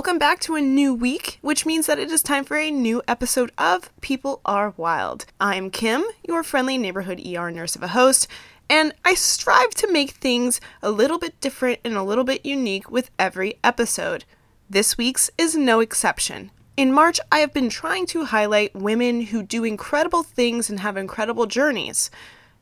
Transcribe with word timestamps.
Welcome 0.00 0.18
back 0.18 0.40
to 0.40 0.56
a 0.56 0.62
new 0.62 0.94
week, 0.94 1.38
which 1.42 1.66
means 1.66 1.84
that 1.84 1.98
it 1.98 2.10
is 2.10 2.22
time 2.22 2.44
for 2.44 2.56
a 2.56 2.70
new 2.70 3.02
episode 3.06 3.52
of 3.58 3.90
People 4.00 4.40
Are 4.46 4.72
Wild. 4.78 5.26
I'm 5.38 5.68
Kim, 5.70 6.02
your 6.26 6.42
friendly 6.42 6.78
neighborhood 6.78 7.20
ER 7.20 7.50
nurse 7.50 7.76
of 7.76 7.82
a 7.82 7.88
host, 7.88 8.26
and 8.70 8.94
I 9.04 9.12
strive 9.12 9.74
to 9.74 9.92
make 9.92 10.12
things 10.12 10.58
a 10.82 10.90
little 10.90 11.18
bit 11.18 11.38
different 11.42 11.80
and 11.84 11.96
a 11.96 12.02
little 12.02 12.24
bit 12.24 12.46
unique 12.46 12.90
with 12.90 13.10
every 13.18 13.58
episode. 13.62 14.24
This 14.70 14.96
week's 14.96 15.30
is 15.36 15.54
no 15.54 15.80
exception. 15.80 16.50
In 16.78 16.94
March, 16.94 17.20
I 17.30 17.40
have 17.40 17.52
been 17.52 17.68
trying 17.68 18.06
to 18.06 18.24
highlight 18.24 18.74
women 18.74 19.20
who 19.20 19.42
do 19.42 19.64
incredible 19.64 20.22
things 20.22 20.70
and 20.70 20.80
have 20.80 20.96
incredible 20.96 21.44
journeys. 21.44 22.10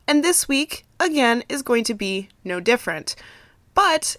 And 0.05 0.25
this 0.25 0.49
week, 0.49 0.85
again, 0.99 1.45
is 1.47 1.61
going 1.61 1.85
to 1.85 1.93
be 1.93 2.27
no 2.43 2.59
different. 2.59 3.15
But 3.73 4.17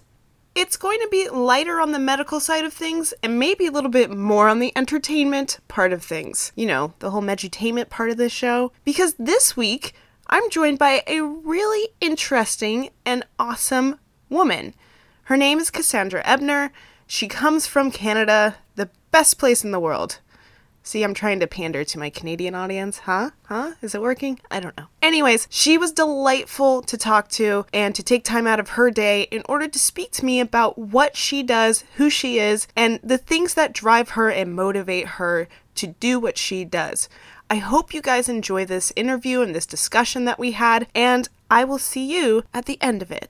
it's 0.55 0.77
going 0.77 0.99
to 0.99 1.07
be 1.09 1.29
lighter 1.29 1.79
on 1.79 1.91
the 1.91 1.99
medical 1.99 2.39
side 2.39 2.65
of 2.65 2.73
things 2.73 3.13
and 3.23 3.39
maybe 3.39 3.67
a 3.67 3.71
little 3.71 3.89
bit 3.89 4.11
more 4.11 4.49
on 4.49 4.59
the 4.59 4.73
entertainment 4.75 5.59
part 5.67 5.93
of 5.93 6.03
things. 6.03 6.51
You 6.55 6.65
know, 6.65 6.93
the 6.99 7.11
whole 7.11 7.21
medutainment 7.21 7.89
part 7.89 8.09
of 8.09 8.17
this 8.17 8.31
show. 8.31 8.71
Because 8.83 9.15
this 9.17 9.55
week, 9.55 9.93
I'm 10.27 10.49
joined 10.49 10.79
by 10.79 11.03
a 11.07 11.21
really 11.21 11.89
interesting 12.01 12.89
and 13.05 13.25
awesome 13.39 13.97
woman. 14.29 14.73
Her 15.23 15.37
name 15.37 15.59
is 15.59 15.71
Cassandra 15.71 16.21
Ebner. 16.25 16.71
She 17.07 17.27
comes 17.27 17.67
from 17.67 17.91
Canada, 17.91 18.57
the 18.75 18.89
best 19.11 19.37
place 19.37 19.63
in 19.63 19.71
the 19.71 19.79
world. 19.79 20.19
See, 20.83 21.03
I'm 21.03 21.13
trying 21.13 21.39
to 21.39 21.47
pander 21.47 21.83
to 21.83 21.99
my 21.99 22.09
Canadian 22.09 22.55
audience, 22.55 22.99
huh? 22.99 23.29
Huh? 23.43 23.73
Is 23.83 23.93
it 23.93 24.01
working? 24.01 24.39
I 24.49 24.59
don't 24.59 24.75
know. 24.75 24.87
Anyways, 25.01 25.47
she 25.49 25.77
was 25.77 25.91
delightful 25.91 26.81
to 26.83 26.97
talk 26.97 27.29
to 27.29 27.65
and 27.71 27.93
to 27.93 28.01
take 28.01 28.23
time 28.23 28.47
out 28.47 28.59
of 28.59 28.69
her 28.69 28.89
day 28.89 29.23
in 29.23 29.43
order 29.47 29.67
to 29.67 29.79
speak 29.79 30.11
to 30.13 30.25
me 30.25 30.39
about 30.39 30.79
what 30.79 31.15
she 31.15 31.43
does, 31.43 31.83
who 31.97 32.09
she 32.09 32.39
is, 32.39 32.67
and 32.75 32.99
the 33.03 33.19
things 33.19 33.53
that 33.53 33.73
drive 33.73 34.09
her 34.11 34.31
and 34.31 34.55
motivate 34.55 35.07
her 35.07 35.47
to 35.75 35.87
do 35.87 36.19
what 36.19 36.37
she 36.37 36.65
does. 36.65 37.07
I 37.49 37.55
hope 37.57 37.93
you 37.93 38.01
guys 38.01 38.27
enjoy 38.27 38.65
this 38.65 38.91
interview 38.95 39.41
and 39.41 39.53
this 39.53 39.65
discussion 39.67 40.25
that 40.25 40.39
we 40.39 40.53
had, 40.53 40.87
and 40.95 41.29
I 41.49 41.63
will 41.63 41.79
see 41.79 42.05
you 42.05 42.43
at 42.53 42.65
the 42.65 42.81
end 42.81 43.01
of 43.01 43.11
it. 43.11 43.29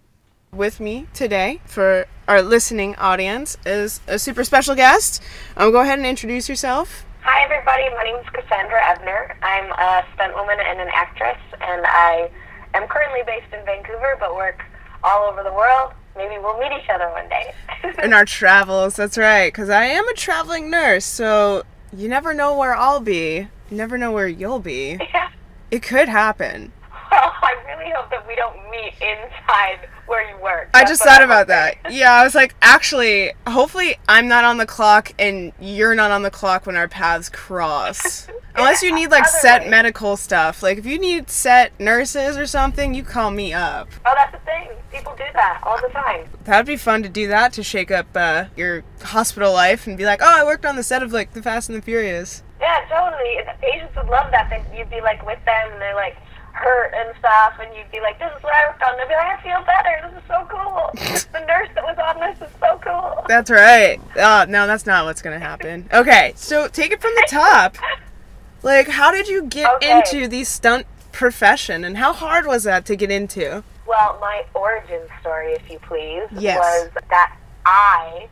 With 0.53 0.79
me 0.79 1.07
today 1.13 1.59
for 1.65 2.07
our 2.27 2.41
listening 2.41 2.95
audience 2.95 3.57
is 3.65 3.99
a 4.07 4.19
super 4.19 4.43
special 4.43 4.75
guest. 4.75 5.21
Um, 5.57 5.71
go 5.71 5.81
ahead 5.81 5.97
and 5.97 6.07
introduce 6.07 6.47
yourself. 6.47 7.05
Hi, 7.23 7.43
everybody. 7.43 7.83
My 7.95 8.03
name 8.03 8.15
is 8.17 8.25
Cassandra 8.33 8.79
Ebner. 8.89 9.35
I'm 9.43 9.71
a 9.71 10.03
stunt 10.15 10.33
woman 10.35 10.57
and 10.59 10.79
an 10.79 10.87
actress, 10.93 11.37
and 11.61 11.85
I 11.85 12.29
am 12.73 12.87
currently 12.87 13.21
based 13.25 13.53
in 13.53 13.63
Vancouver, 13.65 14.17
but 14.19 14.35
work 14.35 14.63
all 15.03 15.29
over 15.29 15.43
the 15.43 15.53
world. 15.53 15.93
Maybe 16.17 16.37
we'll 16.41 16.57
meet 16.59 16.71
each 16.71 16.89
other 16.89 17.09
one 17.11 17.29
day. 17.29 17.53
in 18.03 18.13
our 18.13 18.25
travels, 18.25 18.95
that's 18.95 19.17
right. 19.17 19.51
Because 19.53 19.69
I 19.69 19.85
am 19.85 20.07
a 20.07 20.13
traveling 20.13 20.69
nurse, 20.69 21.05
so 21.05 21.63
you 21.95 22.07
never 22.09 22.33
know 22.33 22.57
where 22.57 22.75
I'll 22.75 22.99
be. 22.99 23.47
You 23.69 23.77
never 23.77 23.97
know 23.97 24.11
where 24.11 24.27
you'll 24.27 24.59
be. 24.59 24.97
yeah. 25.13 25.29
It 25.69 25.83
could 25.83 26.09
happen. 26.09 26.71
Well, 27.11 27.33
I 27.43 27.55
really 27.67 27.91
hope 27.93 28.09
that 28.09 28.25
we 28.25 28.35
don't 28.37 28.55
meet 28.71 28.93
inside 29.01 29.89
where 30.11 30.29
you 30.29 30.43
work. 30.43 30.69
I 30.73 30.83
just 30.83 31.01
thought 31.01 31.23
about 31.23 31.47
that. 31.47 31.77
Yeah, 31.91 32.13
I 32.13 32.23
was 32.23 32.35
like, 32.35 32.55
actually, 32.61 33.31
hopefully 33.47 33.95
I'm 34.07 34.27
not 34.27 34.43
on 34.45 34.57
the 34.57 34.65
clock 34.65 35.11
and 35.19 35.51
you're 35.59 35.93
not 35.95 36.11
on 36.11 36.21
the 36.21 36.31
clock 36.31 36.65
when 36.65 36.75
our 36.75 36.87
paths 36.87 37.29
cross. 37.29 38.27
Unless 38.55 38.81
you 38.81 38.93
need 38.93 39.11
like 39.11 39.25
set 39.25 39.69
medical 39.69 40.17
stuff. 40.17 40.61
Like 40.63 40.77
if 40.77 40.85
you 40.85 40.99
need 40.99 41.29
set 41.29 41.77
nurses 41.79 42.37
or 42.37 42.45
something, 42.45 42.93
you 42.93 43.03
call 43.03 43.31
me 43.31 43.53
up. 43.53 43.89
Oh, 44.05 44.13
that's 44.15 44.31
the 44.31 44.39
thing. 44.39 44.69
People 44.91 45.13
do 45.17 45.23
that 45.33 45.61
all 45.63 45.79
the 45.81 45.89
time. 45.89 46.27
That'd 46.43 46.65
be 46.65 46.77
fun 46.77 47.03
to 47.03 47.09
do 47.09 47.27
that 47.27 47.53
to 47.53 47.63
shake 47.63 47.91
up 47.91 48.07
uh, 48.15 48.45
your 48.55 48.83
hospital 49.01 49.53
life 49.53 49.87
and 49.87 49.97
be 49.97 50.05
like, 50.05 50.21
oh, 50.21 50.41
I 50.41 50.43
worked 50.43 50.65
on 50.65 50.75
the 50.75 50.83
set 50.83 51.03
of 51.03 51.13
like 51.13 51.33
The 51.33 51.41
Fast 51.41 51.69
and 51.69 51.77
the 51.77 51.81
Furious. 51.81 52.43
Yeah, 52.59 52.85
totally. 52.89 53.39
Patients 53.61 53.95
would 53.95 54.07
love 54.07 54.31
that. 54.31 54.49
That 54.49 54.65
you'd 54.77 54.89
be 54.89 55.01
like 55.01 55.25
with 55.25 55.43
them 55.45 55.71
and 55.71 55.81
they're 55.81 55.95
like 55.95 56.17
hurt 56.61 56.93
and 56.95 57.09
stuff, 57.17 57.53
and 57.59 57.73
you'd 57.75 57.91
be 57.91 57.99
like, 57.99 58.19
"This 58.19 58.31
is 58.37 58.43
what 58.43 58.53
I 58.53 58.69
worked 58.69 58.83
on." 58.83 58.97
They'd 58.97 59.07
be 59.07 59.15
like, 59.15 59.39
"I 59.39 59.41
feel 59.41 59.61
better. 59.65 60.09
This 60.09 60.21
is 60.21 60.27
so 60.27 60.47
cool. 60.49 60.89
the 61.33 61.45
nurse 61.45 61.69
that 61.75 61.83
was 61.83 61.97
on 61.97 62.19
this 62.19 62.47
is 62.47 62.55
so 62.59 62.79
cool." 62.83 63.25
That's 63.27 63.49
right. 63.49 63.99
Oh, 64.17 64.45
no, 64.47 64.67
that's 64.67 64.85
not 64.85 65.05
what's 65.05 65.21
gonna 65.21 65.39
happen. 65.39 65.89
Okay, 65.93 66.33
so 66.35 66.67
take 66.67 66.91
it 66.91 67.01
from 67.01 67.11
the 67.15 67.27
top. 67.29 67.77
Like, 68.63 68.87
how 68.87 69.11
did 69.11 69.27
you 69.27 69.43
get 69.43 69.67
okay. 69.75 69.97
into 69.97 70.27
the 70.27 70.43
stunt 70.43 70.85
profession, 71.11 71.83
and 71.83 71.97
how 71.97 72.13
hard 72.13 72.45
was 72.45 72.63
that 72.63 72.85
to 72.85 72.95
get 72.95 73.09
into? 73.09 73.63
Well, 73.87 74.17
my 74.21 74.45
origin 74.53 75.01
story, 75.19 75.53
if 75.53 75.69
you 75.69 75.79
please, 75.79 76.27
yes. 76.31 76.57
was 76.57 77.03
that 77.09 77.35
I 77.65 78.29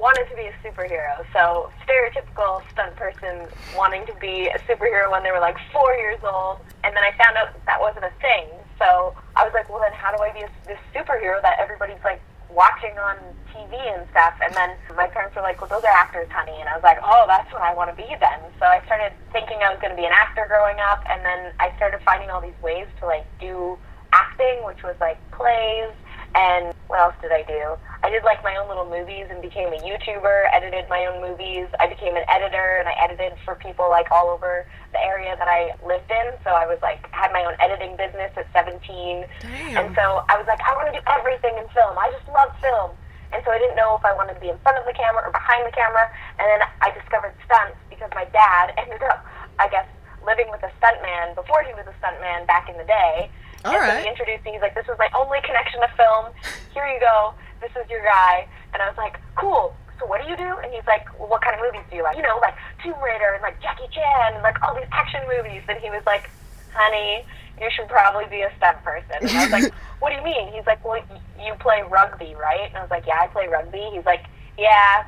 wanted 0.00 0.24
to 0.32 0.34
be 0.34 0.48
a 0.48 0.54
superhero. 0.64 1.20
So 1.36 1.70
stereotypical 1.84 2.64
stunt 2.72 2.96
person 2.96 3.46
wanting 3.76 4.06
to 4.06 4.14
be 4.16 4.48
a 4.48 4.58
superhero 4.64 5.12
when 5.12 5.22
they 5.22 5.30
were 5.30 5.44
like 5.44 5.56
four 5.72 5.92
years 5.94 6.18
old, 6.24 6.58
and 6.82 6.96
then 6.96 7.04
I 7.04 7.12
found 7.20 7.36
out 7.36 7.52
that, 7.52 7.66
that 7.66 7.80
wasn't 7.80 8.08
a 8.08 8.14
thing. 8.24 8.48
So 8.80 9.12
I 9.36 9.44
was 9.44 9.52
like, 9.52 9.68
well, 9.68 9.84
then 9.84 9.92
how 9.92 10.16
do 10.16 10.22
I 10.24 10.32
be 10.32 10.40
a, 10.40 10.50
this 10.66 10.80
superhero 10.96 11.40
that 11.42 11.60
everybody's 11.60 12.00
like 12.02 12.24
watching 12.48 12.96
on 12.96 13.20
TV 13.52 13.76
and 13.76 14.08
stuff? 14.10 14.32
And 14.40 14.56
then 14.56 14.72
my 14.96 15.06
parents 15.06 15.36
were 15.36 15.44
like, 15.44 15.60
well, 15.60 15.68
those 15.68 15.84
are 15.84 15.92
actors, 15.92 16.32
honey. 16.32 16.56
And 16.58 16.68
I 16.68 16.74
was 16.74 16.82
like, 16.82 16.98
oh, 17.04 17.28
that's 17.28 17.52
what 17.52 17.60
I 17.60 17.76
want 17.76 17.92
to 17.92 17.96
be 17.96 18.08
then. 18.08 18.40
So 18.58 18.64
I 18.64 18.80
started 18.88 19.12
thinking 19.36 19.60
I 19.60 19.68
was 19.68 19.78
going 19.84 19.92
to 19.92 20.00
be 20.00 20.08
an 20.08 20.16
actor 20.16 20.48
growing 20.48 20.80
up, 20.80 21.04
and 21.12 21.20
then 21.20 21.52
I 21.60 21.76
started 21.76 22.00
finding 22.08 22.30
all 22.32 22.40
these 22.40 22.56
ways 22.64 22.88
to 23.00 23.06
like 23.06 23.28
do 23.38 23.76
acting, 24.16 24.64
which 24.64 24.82
was 24.82 24.96
like 24.98 25.20
plays 25.30 25.92
and 26.34 26.74
what 26.86 27.00
else 27.00 27.14
did 27.20 27.32
I 27.32 27.42
do? 27.42 27.74
I 28.02 28.10
did 28.10 28.22
like 28.22 28.42
my 28.44 28.54
own 28.56 28.68
little 28.68 28.88
movies 28.88 29.26
and 29.30 29.42
became 29.42 29.68
a 29.74 29.80
YouTuber, 29.82 30.46
edited 30.54 30.88
my 30.88 31.06
own 31.06 31.20
movies. 31.20 31.66
I 31.80 31.86
became 31.86 32.14
an 32.14 32.22
editor 32.30 32.78
and 32.78 32.88
I 32.88 32.94
edited 33.02 33.34
for 33.44 33.56
people 33.56 33.90
like 33.90 34.10
all 34.10 34.30
over 34.30 34.66
the 34.92 35.02
area 35.02 35.34
that 35.36 35.48
I 35.48 35.74
lived 35.84 36.10
in. 36.10 36.32
So 36.44 36.50
I 36.50 36.66
was 36.66 36.78
like, 36.82 37.02
had 37.10 37.32
my 37.32 37.44
own 37.44 37.54
editing 37.58 37.96
business 37.96 38.30
at 38.36 38.46
17. 38.54 39.26
Damn. 39.42 39.76
And 39.76 39.86
so 39.98 40.22
I 40.30 40.38
was 40.38 40.46
like, 40.46 40.62
I 40.62 40.74
want 40.78 40.94
to 40.94 40.96
do 40.96 41.02
everything 41.10 41.58
in 41.58 41.66
film. 41.74 41.98
I 41.98 42.10
just 42.14 42.26
love 42.30 42.54
film. 42.62 42.94
And 43.32 43.42
so 43.44 43.50
I 43.50 43.58
didn't 43.58 43.76
know 43.76 43.98
if 43.98 44.04
I 44.04 44.14
wanted 44.14 44.34
to 44.34 44.42
be 44.42 44.50
in 44.50 44.58
front 44.62 44.78
of 44.78 44.86
the 44.86 44.94
camera 44.94 45.26
or 45.26 45.34
behind 45.34 45.66
the 45.66 45.74
camera. 45.74 46.06
And 46.38 46.46
then 46.46 46.60
I 46.80 46.94
discovered 46.94 47.34
stunts 47.46 47.78
because 47.90 48.10
my 48.14 48.24
dad 48.30 48.74
ended 48.78 49.02
up, 49.02 49.26
I 49.58 49.66
guess, 49.66 49.86
living 50.22 50.46
with 50.50 50.62
a 50.62 50.70
stuntman 50.78 51.34
before 51.34 51.62
he 51.66 51.74
was 51.74 51.86
a 51.90 51.94
stuntman 51.98 52.46
back 52.46 52.70
in 52.70 52.76
the 52.78 52.86
day. 52.86 53.30
All 53.64 53.72
and 53.72 53.80
right. 53.80 53.96
so 53.98 54.02
he 54.02 54.08
introduced 54.08 54.44
me. 54.44 54.52
He's 54.52 54.60
like, 54.62 54.74
"This 54.74 54.88
is 54.88 54.98
my 54.98 55.08
only 55.14 55.40
connection 55.42 55.80
to 55.80 55.88
film. 55.96 56.32
Here 56.72 56.86
you 56.86 57.00
go. 57.00 57.34
This 57.60 57.70
is 57.76 57.88
your 57.90 58.02
guy." 58.02 58.46
And 58.72 58.82
I 58.82 58.88
was 58.88 58.96
like, 58.96 59.18
"Cool. 59.36 59.74
So 59.98 60.06
what 60.06 60.22
do 60.22 60.28
you 60.28 60.36
do?" 60.36 60.56
And 60.64 60.72
he's 60.72 60.86
like, 60.86 61.06
well, 61.18 61.28
"What 61.28 61.42
kind 61.42 61.54
of 61.54 61.60
movies 61.60 61.84
do 61.90 61.96
you 61.96 62.02
like? 62.02 62.16
You 62.16 62.22
know, 62.22 62.38
like 62.40 62.54
Tomb 62.82 62.96
Raider 63.02 63.34
and 63.34 63.42
like 63.42 63.60
Jackie 63.60 63.88
Chan 63.92 64.34
and 64.34 64.42
like 64.42 64.62
all 64.62 64.74
these 64.74 64.88
action 64.92 65.20
movies." 65.28 65.62
And 65.68 65.78
he 65.78 65.90
was 65.90 66.02
like, 66.06 66.30
"Honey, 66.72 67.24
you 67.60 67.68
should 67.70 67.88
probably 67.88 68.24
be 68.26 68.40
a 68.42 68.50
stunt 68.56 68.82
person." 68.82 69.16
And 69.20 69.30
I 69.30 69.44
was 69.44 69.52
like, 69.52 69.72
"What 70.00 70.10
do 70.10 70.16
you 70.16 70.24
mean?" 70.24 70.52
He's 70.52 70.66
like, 70.66 70.84
"Well, 70.84 71.02
you 71.38 71.52
play 71.60 71.82
rugby, 71.88 72.34
right?" 72.34 72.68
And 72.68 72.76
I 72.78 72.82
was 72.82 72.90
like, 72.90 73.06
"Yeah, 73.06 73.20
I 73.20 73.26
play 73.28 73.46
rugby." 73.48 73.90
He's 73.92 74.06
like, 74.06 74.24
"Yeah, 74.56 75.04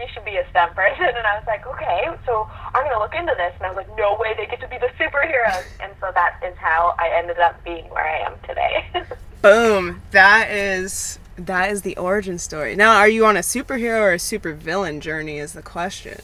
you 0.00 0.08
should 0.12 0.24
be 0.24 0.36
a 0.36 0.48
stunt 0.50 0.74
person. 0.74 1.06
And 1.06 1.26
I 1.26 1.36
was 1.36 1.46
like, 1.46 1.66
okay, 1.66 2.08
so 2.26 2.48
I'm 2.74 2.84
going 2.84 2.94
to 2.94 2.98
look 2.98 3.14
into 3.14 3.34
this. 3.36 3.52
And 3.56 3.66
I 3.66 3.68
was 3.68 3.76
like, 3.76 3.96
no 3.96 4.16
way, 4.18 4.34
they 4.36 4.46
get 4.46 4.60
to 4.60 4.68
be 4.68 4.78
the 4.78 4.90
superheroes. 4.98 5.64
And 5.80 5.92
so 6.00 6.10
that 6.14 6.40
is 6.44 6.56
how 6.56 6.94
I 6.98 7.10
ended 7.16 7.38
up 7.38 7.62
being 7.64 7.84
where 7.90 8.04
I 8.04 8.18
am 8.26 8.34
today. 8.46 9.04
Boom. 9.42 10.02
That 10.10 10.50
is 10.50 11.18
that 11.36 11.70
is 11.70 11.82
the 11.82 11.96
origin 11.96 12.38
story. 12.38 12.76
Now, 12.76 12.96
are 12.96 13.08
you 13.08 13.24
on 13.24 13.36
a 13.36 13.40
superhero 13.40 14.00
or 14.00 14.12
a 14.12 14.18
supervillain 14.18 15.00
journey 15.00 15.38
is 15.38 15.54
the 15.54 15.62
question. 15.62 16.18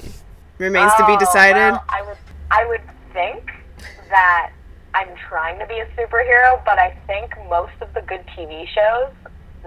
Remains 0.58 0.92
oh, 0.94 1.00
to 1.00 1.06
be 1.06 1.12
oh, 1.12 1.18
decided. 1.18 1.72
Well, 1.72 1.84
I 1.88 2.02
would 2.02 2.18
I 2.50 2.66
would 2.66 2.82
think 3.12 3.50
that 4.10 4.52
I'm 4.94 5.08
trying 5.28 5.58
to 5.58 5.66
be 5.66 5.78
a 5.78 5.86
superhero, 5.96 6.62
but 6.64 6.78
I 6.78 6.96
think 7.06 7.34
most 7.48 7.72
of 7.80 7.92
the 7.94 8.02
good 8.02 8.24
TV 8.36 8.66
shows 8.68 9.12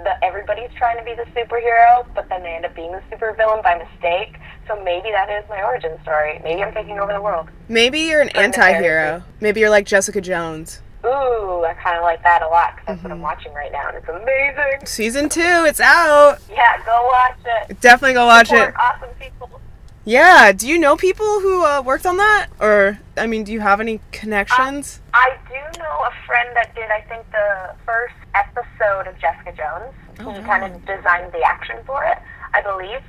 the, 0.04 0.24
everybody's 0.24 0.72
trying 0.76 0.98
to 0.98 1.04
be 1.04 1.14
the 1.14 1.26
superhero, 1.32 2.06
but 2.16 2.28
then 2.30 2.44
they 2.44 2.56
end 2.56 2.66
up 2.66 2.76
being 2.76 2.92
the 2.92 3.02
supervillain 3.12 3.64
by 3.64 3.78
mistake. 3.78 4.38
So 4.68 4.82
maybe 4.84 5.10
that 5.12 5.30
is 5.30 5.48
my 5.50 5.64
origin 5.64 6.00
story. 6.02 6.40
Maybe 6.44 6.64
I'm 6.64 6.74
taking 6.74 7.00
over 7.00 7.14
the 7.14 7.22
world. 7.22 7.50
Maybe 7.68 8.02
you're 8.02 8.22
an 8.22 8.30
anti-hero. 8.30 9.24
Maybe 9.40 9.60
you're 9.60 9.70
like 9.70 9.86
Jessica 9.86 10.22
Jones. 10.22 10.82
Ooh, 11.06 11.64
I 11.64 11.74
kind 11.82 11.98
of 11.98 12.04
like 12.04 12.22
that 12.24 12.42
a 12.42 12.48
lot 12.48 12.76
because 12.76 12.86
that's 12.88 13.00
mm-hmm. 13.00 13.08
what 13.08 13.12
I'm 13.12 13.18
mm-hmm. 13.18 13.24
watching 13.24 13.54
right 13.54 13.72
now, 13.72 13.88
and 13.88 13.98
it's 13.98 14.10
amazing. 14.10 14.86
Season 14.86 15.30
two, 15.30 15.66
it's 15.66 15.80
out. 15.80 16.40
Yeah, 16.50 16.84
go 16.86 17.10
watch 17.12 17.38
it. 17.70 17.80
Definitely 17.80 18.16
go 18.16 18.26
watch 18.26 18.50
Support 18.50 18.70
it. 18.70 18.76
Awesome 18.78 19.10
people. 19.18 19.62
Yeah. 20.04 20.52
Do 20.52 20.68
you 20.68 20.78
know 20.78 20.98
people 20.98 21.40
who 21.40 21.64
uh, 21.64 21.82
worked 21.86 22.06
on 22.06 22.18
that, 22.18 22.48
or 22.60 23.00
I 23.16 23.28
mean, 23.28 23.46
do 23.46 23.54
you 23.54 23.62
have 23.62 23.80
any 23.80 24.02
connections? 24.12 25.00
Um, 25.14 25.22
I 25.22 25.38
do 25.48 25.80
know 25.80 25.86
a 25.86 26.12
friend 26.26 26.50
that 26.56 26.76
did. 26.76 26.90
I 26.92 27.02
think 27.02 27.30
the 27.32 27.76
first 27.86 28.16
episode 28.36 29.08
of 29.08 29.18
Jessica 29.20 29.54
Jones. 29.56 29.94
Oh, 30.20 30.32
he 30.32 30.42
kind 30.44 30.64
of 30.64 30.74
designed 30.86 31.32
the 31.32 31.42
action 31.46 31.78
for 31.86 32.04
it, 32.04 32.18
I 32.54 32.62
believe. 32.62 33.02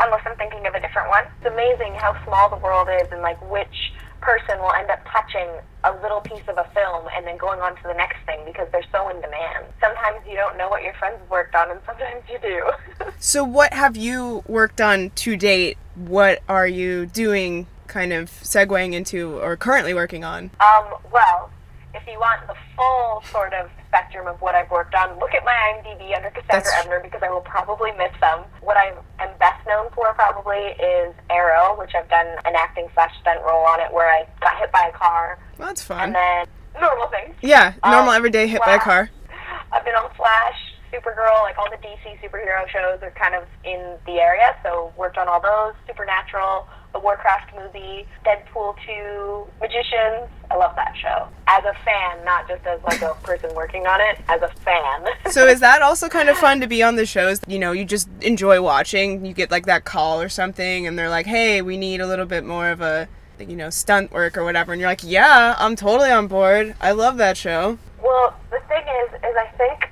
Unless 0.00 0.22
I'm 0.26 0.36
thinking 0.36 0.66
of 0.66 0.74
a 0.74 0.80
different 0.80 1.08
one. 1.08 1.24
It's 1.38 1.46
amazing 1.52 1.94
how 1.94 2.16
small 2.24 2.50
the 2.50 2.56
world 2.56 2.88
is 3.00 3.08
and 3.12 3.22
like 3.22 3.40
which 3.50 3.92
person 4.20 4.58
will 4.58 4.72
end 4.72 4.90
up 4.90 5.00
touching 5.12 5.46
a 5.84 5.92
little 6.02 6.20
piece 6.20 6.42
of 6.48 6.58
a 6.58 6.68
film 6.74 7.06
and 7.14 7.24
then 7.26 7.36
going 7.36 7.60
on 7.60 7.76
to 7.76 7.82
the 7.84 7.94
next 7.94 8.16
thing 8.26 8.40
because 8.44 8.66
they're 8.72 8.82
so 8.90 9.08
in 9.08 9.20
demand. 9.20 9.66
Sometimes 9.80 10.18
you 10.28 10.34
don't 10.34 10.58
know 10.58 10.68
what 10.68 10.82
your 10.82 10.94
friends 10.94 11.18
worked 11.30 11.54
on, 11.54 11.70
and 11.70 11.80
sometimes 11.86 12.22
you 12.30 12.38
do. 12.40 12.70
So, 13.18 13.42
what 13.44 13.72
have 13.72 13.96
you 13.96 14.44
worked 14.46 14.80
on 14.80 15.10
to 15.10 15.36
date? 15.36 15.78
What 15.94 16.42
are 16.48 16.66
you 16.66 17.06
doing, 17.06 17.66
kind 17.86 18.12
of 18.12 18.30
segueing 18.30 18.92
into, 18.92 19.38
or 19.40 19.56
currently 19.56 19.94
working 19.94 20.22
on? 20.22 20.50
um, 20.60 20.94
well, 21.10 21.50
if 21.94 22.02
you 22.06 22.18
want 22.18 22.46
the 22.46 22.54
full 22.76 23.22
sort 23.32 23.54
of 23.54 23.70
spectrum 23.96 24.26
of 24.26 24.40
what 24.42 24.54
I've 24.54 24.70
worked 24.70 24.94
on, 24.94 25.18
look 25.18 25.32
at 25.34 25.44
my 25.44 25.52
IMDb 25.72 26.14
under 26.14 26.28
Cassandra 26.30 26.60
That's- 26.68 26.84
Ebner 26.84 27.00
because 27.00 27.22
I 27.22 27.30
will 27.30 27.40
probably 27.40 27.92
miss 27.92 28.12
them. 28.20 28.44
What 28.60 28.76
I 28.76 28.92
am 29.20 29.30
best 29.38 29.66
known 29.66 29.88
for 29.94 30.12
probably 30.14 30.58
is 30.76 31.14
Arrow, 31.30 31.78
which 31.78 31.94
I've 31.94 32.08
done 32.10 32.26
an 32.44 32.54
acting 32.56 32.88
slash 32.94 33.12
stunt 33.20 33.40
role 33.42 33.64
on 33.64 33.80
it 33.80 33.90
where 33.92 34.08
I 34.10 34.26
got 34.40 34.58
hit 34.58 34.70
by 34.70 34.90
a 34.92 34.96
car, 34.96 35.38
Well, 35.58 35.68
that's 35.68 35.88
and 35.88 35.98
fun. 35.98 36.12
then 36.12 36.46
normal 36.80 37.06
things. 37.08 37.34
Yeah, 37.40 37.72
normal 37.84 38.10
Um, 38.10 38.16
everyday 38.16 38.46
hit 38.46 38.60
by 38.64 38.74
a 38.74 38.78
car. 38.78 39.08
I've 39.72 39.84
been 39.84 39.94
on 39.94 40.10
Flash, 40.14 40.58
Supergirl, 40.92 41.40
like 41.42 41.56
all 41.58 41.70
the 41.70 41.78
DC 41.78 42.18
superhero 42.22 42.68
shows 42.68 43.02
are 43.02 43.10
kind 43.12 43.34
of 43.34 43.44
in 43.64 43.96
the 44.06 44.20
area, 44.20 44.54
so 44.62 44.92
worked 44.96 45.16
on 45.18 45.26
all 45.28 45.40
those. 45.40 45.74
Supernatural, 45.86 46.68
the 46.96 47.02
Warcraft 47.02 47.54
movie, 47.54 48.06
Deadpool 48.24 48.74
2, 48.86 49.46
Magicians. 49.60 50.30
I 50.50 50.56
love 50.56 50.74
that 50.76 50.94
show. 50.96 51.28
As 51.46 51.62
a 51.64 51.74
fan, 51.84 52.24
not 52.24 52.48
just 52.48 52.64
as 52.64 52.82
like 52.84 53.02
a 53.02 53.14
person 53.22 53.54
working 53.54 53.86
on 53.86 54.00
it, 54.00 54.18
as 54.28 54.40
a 54.40 54.48
fan. 54.48 55.04
So, 55.30 55.46
is 55.46 55.60
that 55.60 55.82
also 55.82 56.08
kind 56.08 56.30
of 56.30 56.38
fun 56.38 56.60
to 56.60 56.66
be 56.66 56.82
on 56.82 56.96
the 56.96 57.04
shows? 57.04 57.40
You 57.46 57.58
know, 57.58 57.72
you 57.72 57.84
just 57.84 58.08
enjoy 58.22 58.62
watching. 58.62 59.26
You 59.26 59.34
get 59.34 59.50
like 59.50 59.66
that 59.66 59.84
call 59.84 60.22
or 60.22 60.28
something, 60.30 60.86
and 60.86 60.98
they're 60.98 61.10
like, 61.10 61.26
"Hey, 61.26 61.60
we 61.60 61.76
need 61.76 62.00
a 62.00 62.06
little 62.06 62.24
bit 62.24 62.44
more 62.44 62.70
of 62.70 62.80
a, 62.80 63.08
you 63.38 63.56
know, 63.56 63.68
stunt 63.68 64.12
work 64.12 64.38
or 64.38 64.44
whatever," 64.44 64.72
and 64.72 64.80
you're 64.80 64.88
like, 64.88 65.02
"Yeah, 65.04 65.56
I'm 65.58 65.76
totally 65.76 66.10
on 66.10 66.28
board. 66.28 66.74
I 66.80 66.92
love 66.92 67.18
that 67.18 67.36
show." 67.36 67.78
Well, 68.02 68.34
the 68.50 68.60
thing 68.68 68.84
is, 69.04 69.14
is 69.14 69.36
I 69.36 69.48
think 69.58 69.90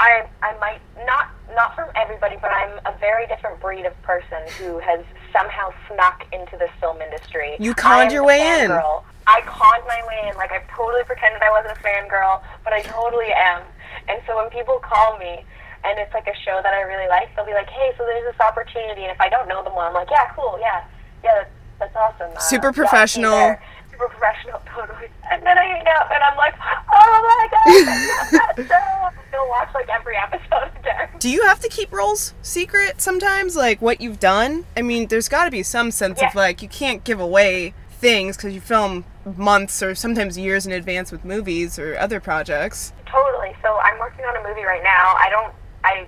I 0.00 0.26
I 0.42 0.56
might 0.58 0.80
not 1.04 1.28
not 1.54 1.74
from 1.74 1.88
everybody, 1.96 2.36
but 2.40 2.50
I'm 2.50 2.78
a 2.86 2.96
very 2.98 3.26
different 3.26 3.60
breed 3.60 3.84
of 3.84 4.00
person 4.02 4.38
who 4.58 4.78
has 4.78 5.00
somehow 5.32 5.72
snuck 5.92 6.26
into 6.32 6.56
this 6.56 6.70
film 6.80 7.00
industry. 7.02 7.56
You 7.58 7.74
conned 7.74 8.12
your 8.12 8.24
way 8.24 8.40
in. 8.40 8.70
fangirl. 8.70 9.04
I 9.26 9.40
conned 9.42 9.84
my 9.86 10.00
way 10.08 10.28
in. 10.30 10.36
Like 10.36 10.52
I 10.52 10.62
totally 10.74 11.04
pretended 11.04 11.42
I 11.42 11.50
wasn't 11.50 11.76
a 11.76 11.80
fangirl, 11.82 12.42
but 12.64 12.72
I 12.72 12.80
totally 12.82 13.28
am. 13.34 13.62
And 14.08 14.20
so 14.26 14.36
when 14.36 14.48
people 14.50 14.78
call 14.78 15.18
me 15.18 15.44
and 15.84 15.98
it's 15.98 16.12
like 16.14 16.26
a 16.26 16.34
show 16.44 16.60
that 16.62 16.72
I 16.74 16.80
really 16.82 17.08
like, 17.08 17.34
they'll 17.36 17.46
be 17.46 17.52
like, 17.54 17.68
"Hey, 17.70 17.92
so 17.96 18.04
there's 18.04 18.24
this 18.32 18.40
opportunity," 18.40 19.02
and 19.04 19.12
if 19.12 19.20
I 19.20 19.28
don't 19.28 19.48
know 19.48 19.62
them 19.62 19.74
well, 19.76 19.86
I'm 19.88 19.94
like, 19.94 20.10
"Yeah, 20.10 20.28
cool, 20.34 20.58
yeah, 20.60 20.82
yeah, 21.22 21.44
that's, 21.44 21.50
that's 21.78 21.96
awesome." 21.96 22.34
Uh, 22.36 22.40
Super 22.40 22.66
yeah, 22.66 22.68
you 22.68 22.72
professional. 22.74 23.30
there." 23.30 23.62
Super 23.92 24.08
professional, 24.08 24.62
totally. 24.74 25.08
And 25.30 25.42
then 25.44 25.58
I 25.58 25.64
hang 25.64 25.86
out 25.86 26.12
and 26.12 26.22
I'm 26.22 26.36
like, 26.36 26.54
"Oh 26.58 27.22
my 27.22 27.48
god, 27.50 27.66
I 27.66 28.56
love 28.56 28.66
that 28.66 28.66
show!" 28.68 29.20
Still 29.28 29.48
watch 29.48 29.68
like 29.74 29.88
every 29.88 30.16
episode 30.16 30.70
again. 30.80 31.08
Do 31.18 31.28
you 31.28 31.44
have 31.44 31.60
to 31.60 31.68
keep 31.68 31.92
roles 31.92 32.34
secret 32.42 33.00
sometimes, 33.00 33.56
like 33.56 33.82
what 33.82 34.00
you've 34.00 34.20
done? 34.20 34.64
I 34.76 34.82
mean, 34.82 35.08
there's 35.08 35.28
got 35.28 35.44
to 35.44 35.50
be 35.50 35.62
some 35.62 35.90
sense 35.90 36.22
of 36.22 36.34
like 36.34 36.62
you 36.62 36.68
can't 36.68 37.04
give 37.04 37.20
away 37.20 37.74
things 37.90 38.36
because 38.36 38.54
you 38.54 38.60
film 38.60 39.04
months 39.36 39.82
or 39.82 39.94
sometimes 39.94 40.38
years 40.38 40.66
in 40.66 40.72
advance 40.72 41.12
with 41.12 41.24
movies 41.24 41.78
or 41.78 41.98
other 41.98 42.20
projects. 42.20 42.92
Totally. 43.06 43.54
So 43.62 43.76
I'm 43.78 43.98
working 43.98 44.24
on 44.24 44.36
a 44.36 44.48
movie 44.48 44.64
right 44.64 44.82
now. 44.82 45.14
I 45.18 45.28
don't. 45.30 45.54
I 45.84 46.06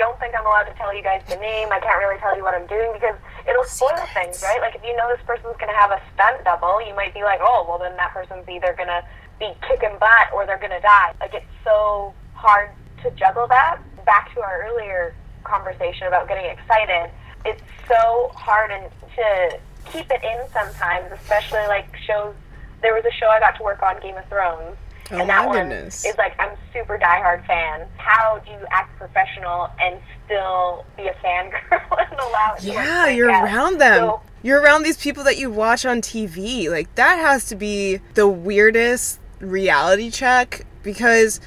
don't 0.00 0.18
think 0.18 0.32
I'm 0.34 0.46
allowed 0.48 0.64
to 0.64 0.74
tell 0.80 0.96
you 0.96 1.02
guys 1.04 1.20
the 1.28 1.36
name. 1.36 1.68
I 1.70 1.78
can't 1.78 2.00
really 2.00 2.18
tell 2.18 2.32
you 2.34 2.42
what 2.42 2.56
I'm 2.56 2.66
doing 2.66 2.90
because 2.96 3.14
it'll 3.44 3.68
spoil 3.68 3.92
Secrets. 4.00 4.40
things, 4.40 4.42
right? 4.42 4.60
Like 4.64 4.74
if 4.74 4.82
you 4.82 4.96
know 4.96 5.06
this 5.12 5.20
person's 5.28 5.54
gonna 5.60 5.76
have 5.76 5.92
a 5.92 6.00
stunt 6.14 6.42
double, 6.42 6.80
you 6.80 6.96
might 6.96 7.12
be 7.12 7.22
like, 7.22 7.40
oh, 7.44 7.68
well 7.68 7.78
then 7.78 7.94
that 8.00 8.16
person's 8.16 8.48
either 8.48 8.72
gonna 8.72 9.04
be 9.38 9.52
kicking 9.68 9.94
butt 10.00 10.32
or 10.32 10.46
they're 10.48 10.58
gonna 10.58 10.80
die. 10.80 11.12
Like 11.20 11.34
it's 11.34 11.52
so 11.62 12.14
hard 12.32 12.70
to 13.04 13.10
juggle 13.12 13.46
that. 13.48 13.78
Back 14.06 14.32
to 14.34 14.40
our 14.40 14.64
earlier 14.64 15.14
conversation 15.44 16.06
about 16.08 16.28
getting 16.28 16.48
excited. 16.48 17.12
It's 17.44 17.62
so 17.86 18.32
hard 18.34 18.70
and 18.70 18.88
to 19.16 19.60
keep 19.92 20.10
it 20.10 20.24
in 20.24 20.48
sometimes, 20.52 21.12
especially 21.12 21.66
like 21.68 21.94
shows. 22.08 22.34
There 22.80 22.94
was 22.94 23.04
a 23.04 23.12
show 23.12 23.28
I 23.28 23.38
got 23.40 23.56
to 23.58 23.62
work 23.62 23.82
on, 23.82 24.00
Game 24.00 24.16
of 24.16 24.26
Thrones. 24.28 24.76
Oh 25.12 25.18
and 25.18 25.28
that 25.28 25.40
my 25.42 25.46
one 25.46 25.68
goodness. 25.68 26.04
is 26.04 26.16
like 26.18 26.34
I'm 26.38 26.56
super 26.72 26.98
diehard 26.98 27.46
fan. 27.46 27.86
How 27.96 28.38
do 28.44 28.50
you 28.52 28.58
act 28.70 28.96
professional 28.98 29.68
and 29.80 29.98
still 30.24 30.84
be 30.96 31.08
a 31.08 31.14
fangirl 31.14 31.98
and 32.10 32.20
allow 32.20 32.54
it? 32.56 32.60
to, 32.60 32.66
Yeah, 32.66 33.04
break 33.04 33.16
you're 33.16 33.30
out? 33.30 33.44
around 33.44 33.78
them. 33.78 33.98
So, 33.98 34.20
You're 34.42 34.60
around 34.60 34.84
these 34.84 34.96
people 34.96 35.24
that 35.24 35.36
you 35.38 35.50
watch 35.50 35.84
on 35.84 36.00
TV. 36.00 36.70
Like 36.70 36.94
that 36.94 37.18
has 37.18 37.44
to 37.46 37.56
be 37.56 38.00
the 38.14 38.28
weirdest 38.28 39.18
reality 39.40 40.10
check 40.10 40.64
because 40.82 41.40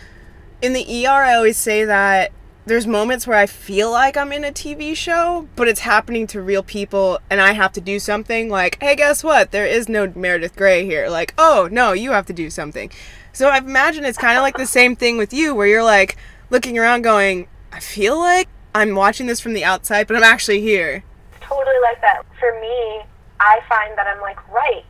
in 0.61 0.73
the 0.73 1.05
ER 1.05 1.09
I 1.11 1.35
always 1.35 1.57
say 1.57 1.85
that 1.85 2.31
there's 2.65 2.87
moments 2.87 3.27
where 3.27 3.37
I 3.37 3.45
feel 3.45 3.91
like 3.91 4.15
I'm 4.15 4.31
in 4.31 4.45
a 4.45 4.51
TV 4.51 4.95
show, 4.95 5.49
but 5.57 5.67
it's 5.67 5.81
happening 5.81 6.27
to 6.27 6.41
real 6.41 6.63
people 6.63 7.19
and 7.29 7.41
I 7.41 7.51
have 7.51 7.73
to 7.73 7.81
do 7.81 7.99
something 7.99 8.49
like, 8.49 8.77
"Hey, 8.81 8.95
guess 8.95 9.21
what? 9.23 9.51
There 9.51 9.65
is 9.65 9.89
no 9.89 10.11
Meredith 10.15 10.55
Grey 10.55 10.85
here." 10.85 11.09
Like, 11.09 11.33
"Oh, 11.37 11.67
no, 11.71 11.91
you 11.91 12.11
have 12.11 12.25
to 12.27 12.33
do 12.33 12.49
something." 12.49 12.89
So 13.33 13.49
I 13.49 13.57
imagine 13.57 14.05
it's 14.05 14.17
kind 14.17 14.37
of 14.37 14.43
like 14.43 14.57
the 14.57 14.67
same 14.67 14.95
thing 14.95 15.17
with 15.17 15.33
you 15.33 15.55
where 15.55 15.67
you're 15.67 15.83
like 15.83 16.17
looking 16.49 16.77
around 16.77 17.01
going, 17.01 17.47
"I 17.71 17.79
feel 17.79 18.17
like 18.19 18.47
I'm 18.75 18.95
watching 18.95 19.25
this 19.27 19.39
from 19.39 19.53
the 19.53 19.63
outside, 19.65 20.07
but 20.07 20.15
I'm 20.15 20.23
actually 20.23 20.61
here." 20.61 21.03
totally 21.41 21.75
like 21.83 21.99
that. 22.01 22.23
For 22.39 22.57
me, 22.61 23.01
I 23.39 23.59
find 23.67 23.95
that 23.97 24.07
I'm 24.07 24.21
like, 24.21 24.39
right, 24.49 24.83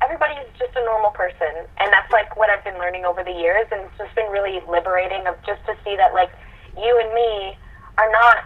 everybody's 0.00 0.46
just 0.58 0.74
a 0.74 0.84
normal 0.84 1.10
person. 1.10 1.66
And 1.76 1.92
that's 1.92 2.10
like 2.10 2.34
what 2.36 2.48
I've 2.50 2.64
been 2.64 2.78
learning 2.78 3.04
over 3.04 3.22
the 3.22 3.30
years. 3.30 3.66
And 3.70 3.82
it's 3.82 3.98
just 3.98 4.14
been 4.14 4.30
really 4.32 4.60
liberating 4.68 5.26
of 5.26 5.36
just 5.46 5.64
to 5.66 5.76
see 5.84 5.96
that, 5.96 6.14
like, 6.14 6.30
you 6.76 6.98
and 7.04 7.12
me 7.14 7.58
are 7.98 8.10
not 8.10 8.44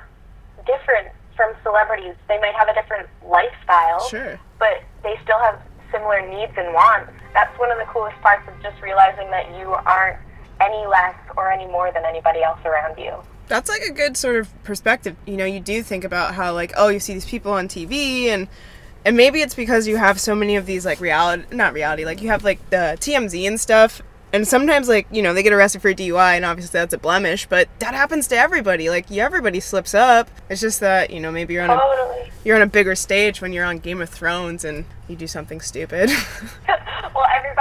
different 0.67 1.09
from 1.37 1.55
celebrities. 1.63 2.15
They 2.29 2.39
might 2.41 2.55
have 2.55 2.69
a 2.69 2.75
different 2.75 3.09
lifestyle, 3.25 4.07
Sure. 4.09 4.39
but 4.59 4.83
they 5.05 5.19
still 5.23 5.39
have 5.39 5.59
similar 5.93 6.21
needs 6.29 6.53
and 6.59 6.75
wants. 6.75 7.13
That's 7.33 7.59
one 7.59 7.71
of 7.71 7.79
the 7.79 7.85
coolest 7.85 8.21
parts 8.21 8.47
of 8.49 8.55
just 8.63 8.81
realizing 8.83 9.31
that 9.31 9.57
you 9.59 9.69
aren't 9.69 10.19
any 10.61 10.87
less 10.87 11.17
or 11.37 11.51
any 11.51 11.67
more 11.67 11.91
than 11.93 12.05
anybody 12.05 12.43
else 12.43 12.61
around 12.65 12.99
you. 12.99 13.15
That's 13.49 13.69
like 13.69 13.83
a 13.83 13.93
good 13.93 14.17
sort 14.17 14.37
of 14.37 14.63
perspective. 14.65 15.17
You 15.27 15.37
know, 15.37 15.45
you 15.45 15.61
do 15.61 15.83
think 15.83 16.05
about 16.05 16.35
how 16.35 16.55
like, 16.55 16.73
oh, 16.77 16.89
you 16.89 17.01
see 17.01 17.15
these 17.15 17.27
people 17.27 17.53
on 17.53 17.69
TV 17.69 18.27
and 18.27 18.49
and 19.05 19.17
maybe 19.17 19.41
it's 19.41 19.55
because 19.55 19.89
you 19.89 19.97
have 19.97 20.21
so 20.21 20.35
many 20.35 20.57
of 20.57 20.65
these 20.65 20.87
like 20.87 21.01
reality 21.01 21.45
not 21.55 21.73
reality, 21.73 22.05
like 22.05 22.23
you 22.23 22.29
have 22.29 22.45
like 22.45 22.71
the 22.71 22.97
TMZ 23.01 23.47
and 23.47 23.61
stuff. 23.61 24.01
And 24.33 24.49
sometimes 24.49 24.89
like, 24.89 25.07
you 25.11 25.21
know, 25.21 25.35
they 25.35 25.43
get 25.43 25.53
arrested 25.53 25.83
for 25.83 25.93
DUI 25.93 26.37
and 26.37 26.45
obviously 26.45 26.79
that's 26.79 26.95
a 26.95 26.99
blemish, 26.99 27.47
but 27.47 27.69
that 27.81 27.93
happens 27.93 28.29
to 28.29 28.37
everybody. 28.37 28.89
Like 28.89 29.11
everybody 29.13 29.61
slips 29.61 29.93
up. 29.93 30.31
It's 30.49 30.61
just 30.61 30.81
that, 30.81 31.11
you 31.11 31.21
know, 31.21 31.31
maybe 31.31 31.55
you're 31.55 31.65
on 31.65 31.71
a 31.71 32.31
you're 32.45 32.57
on 32.57 32.63
a 32.63 32.67
bigger 32.67 32.95
stage 32.95 33.41
when 33.41 33.53
you're 33.53 33.65
on 33.65 33.79
Game 33.79 34.01
of 34.01 34.09
Thrones 34.09 34.65
and 34.65 34.85
you 35.09 35.17
do 35.17 35.27
something 35.27 35.61
stupid. 35.61 36.11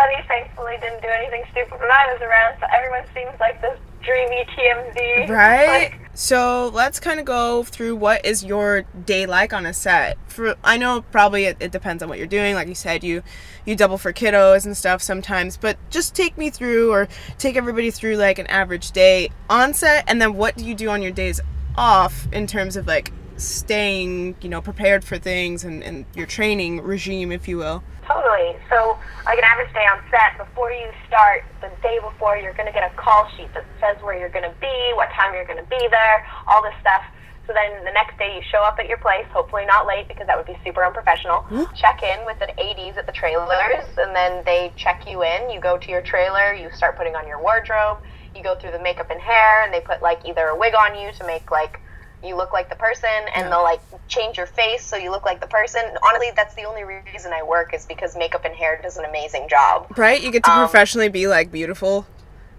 everybody 0.01 0.27
thankfully 0.27 0.77
didn't 0.81 1.01
do 1.01 1.08
anything 1.08 1.43
stupid 1.51 1.79
when 1.79 1.91
I 1.91 2.13
was 2.13 2.22
around, 2.22 2.58
so 2.60 2.67
everyone 2.75 3.03
seems 3.13 3.39
like 3.39 3.62
this 3.62 3.77
dreamy 4.01 4.46
TMZ. 4.55 5.29
Right? 5.29 5.91
Like, 5.91 6.10
so 6.13 6.72
let's 6.74 7.00
kind 7.00 7.20
of 7.20 7.25
go 7.25 7.63
through 7.63 7.96
what 7.96 8.25
is 8.25 8.43
your 8.43 8.84
day 9.05 9.25
like 9.25 9.53
on 9.53 9.65
a 9.65 9.74
set. 9.74 10.17
For 10.27 10.55
I 10.63 10.77
know 10.77 11.01
probably 11.12 11.46
it, 11.46 11.58
it 11.60 11.72
depends 11.72 12.01
on 12.01 12.10
what 12.10 12.17
you're 12.17 12.27
doing. 12.27 12.55
Like 12.55 12.67
you 12.67 12.75
said, 12.75 13.03
you 13.03 13.24
you 13.65 13.75
double 13.75 13.98
for 13.98 14.12
kiddos 14.12 14.65
and 14.65 14.75
stuff 14.75 15.01
sometimes, 15.01 15.58
but 15.58 15.77
just 15.89 16.15
take 16.15 16.38
me 16.38 16.50
through 16.50 16.91
or 16.91 17.08
take 17.38 17.55
everybody 17.55 17.91
through 17.91 18.15
like 18.15 18.39
an 18.39 18.48
average 18.48 18.91
day 18.91 19.29
on 19.50 19.74
set, 19.74 20.03
and 20.08 20.22
then 20.22 20.34
what 20.34 20.58
do 20.58 20.65
you 20.65 20.75
do 20.75 20.89
on 20.89 21.01
your 21.01 21.12
days 21.12 21.39
off 21.77 22.27
in 22.34 22.48
terms 22.48 22.75
of 22.75 22.88
like 22.88 23.12
staying, 23.38 24.36
you 24.41 24.50
know, 24.50 24.62
prepared 24.62 25.03
for 25.03 25.17
things 25.17 25.63
and, 25.63 25.84
and 25.84 26.05
your 26.15 26.27
training 26.27 26.81
regime, 26.81 27.31
if 27.31 27.48
you 27.48 27.58
will. 27.58 27.84
Totally. 28.13 28.58
So, 28.70 28.98
like 29.25 29.38
an 29.38 29.46
average 29.46 29.72
day 29.74 29.86
on 29.88 30.00
set, 30.12 30.38
before 30.38 30.72
you 30.72 30.91
start, 31.08 31.44
the 31.62 31.72
day 31.82 32.00
before, 32.03 32.38
you're 32.38 32.53
going 32.53 32.68
to 32.68 32.74
get 32.74 32.84
a 32.84 32.94
call 32.96 33.27
sheet 33.38 33.53
that 33.53 33.65
says 33.80 34.01
where 34.03 34.18
you're 34.18 34.34
going 34.34 34.48
to 34.48 34.56
be, 34.60 34.91
what 34.96 35.10
time 35.12 35.34
you're 35.34 35.46
going 35.46 35.63
to 35.63 35.70
be 35.70 35.88
there, 35.89 36.25
all 36.48 36.62
this 36.62 36.75
stuff. 36.82 37.03
So 37.48 37.53
then 37.53 37.84
the 37.84 37.91
next 37.91 38.18
day 38.18 38.36
you 38.36 38.41
show 38.51 38.63
up 38.63 38.77
at 38.80 38.88
your 38.88 38.98
place, 38.98 39.25
hopefully 39.34 39.65
not 39.65 39.88
late 39.88 40.08
because 40.08 40.27
that 40.27 40.38
would 40.38 40.46
be 40.46 40.58
super 40.63 40.86
unprofessional. 40.86 41.44
Check 41.75 42.03
in 42.03 42.25
with 42.25 42.38
an 42.41 42.51
ADs 42.58 42.98
at 42.98 43.06
the 43.08 43.12
trailers, 43.12 43.86
and 43.98 44.15
then 44.15 44.44
they 44.46 44.72
check 44.75 45.08
you 45.08 45.24
in. 45.24 45.50
You 45.50 45.60
go 45.60 45.77
to 45.77 45.89
your 45.89 46.01
trailer, 46.01 46.53
you 46.53 46.70
start 46.72 46.98
putting 46.98 47.15
on 47.15 47.27
your 47.27 47.41
wardrobe, 47.41 47.98
you 48.36 48.44
go 48.44 48.56
through 48.56 48.72
the 48.72 48.80
makeup 48.80 49.10
and 49.10 49.20
hair, 49.20 49.63
and 49.63 49.74
they 49.74 49.82
put 49.82 50.01
like 50.01 50.22
either 50.25 50.48
a 50.48 50.58
wig 50.58 50.75
on 50.75 50.98
you 51.00 51.12
to 51.13 51.25
make 51.25 51.50
like 51.51 51.82
you 52.23 52.35
look 52.35 52.53
like 52.53 52.69
the 52.69 52.75
person 52.75 53.09
and 53.35 53.51
they'll 53.51 53.63
like 53.63 53.81
change 54.07 54.37
your 54.37 54.45
face 54.45 54.83
so 54.83 54.95
you 54.95 55.09
look 55.11 55.25
like 55.25 55.41
the 55.41 55.47
person. 55.47 55.81
Honestly, 56.03 56.31
that's 56.35 56.53
the 56.55 56.63
only 56.63 56.83
reason 56.83 57.33
I 57.33 57.43
work 57.43 57.73
is 57.73 57.85
because 57.85 58.15
makeup 58.15 58.45
and 58.45 58.53
hair 58.55 58.79
does 58.81 58.97
an 58.97 59.05
amazing 59.05 59.47
job. 59.49 59.87
Right? 59.97 60.21
You 60.21 60.31
get 60.31 60.43
to 60.43 60.51
Um, 60.51 60.59
professionally 60.67 61.09
be 61.09 61.27
like 61.27 61.51
beautiful. 61.51 62.05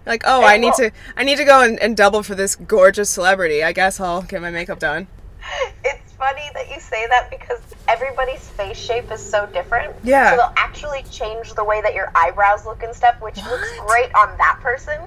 Like, 0.05 0.23
oh, 0.25 0.43
I 0.43 0.57
need 0.57 0.73
to 0.75 0.91
I 1.15 1.23
need 1.23 1.37
to 1.37 1.45
go 1.45 1.61
and, 1.61 1.79
and 1.79 1.95
double 1.95 2.23
for 2.23 2.35
this 2.35 2.55
gorgeous 2.55 3.09
celebrity. 3.09 3.63
I 3.63 3.71
guess 3.71 3.99
I'll 3.99 4.23
get 4.23 4.41
my 4.41 4.51
makeup 4.51 4.79
done. 4.79 5.07
It's 5.85 6.13
funny 6.13 6.49
that 6.53 6.69
you 6.69 6.79
say 6.79 7.05
that 7.07 7.29
because 7.29 7.59
everybody's 7.89 8.47
face 8.49 8.77
shape 8.77 9.11
is 9.11 9.19
so 9.21 9.45
different. 9.47 9.93
Yeah. 10.03 10.31
So 10.31 10.37
they'll 10.37 10.53
actually 10.55 11.03
change 11.11 11.53
the 11.53 11.63
way 11.63 11.81
that 11.81 11.93
your 11.93 12.11
eyebrows 12.15 12.65
look 12.65 12.81
and 12.83 12.95
stuff, 12.95 13.19
which 13.21 13.35
looks 13.43 13.69
great 13.79 14.13
on 14.15 14.37
that 14.37 14.59
person. 14.61 15.01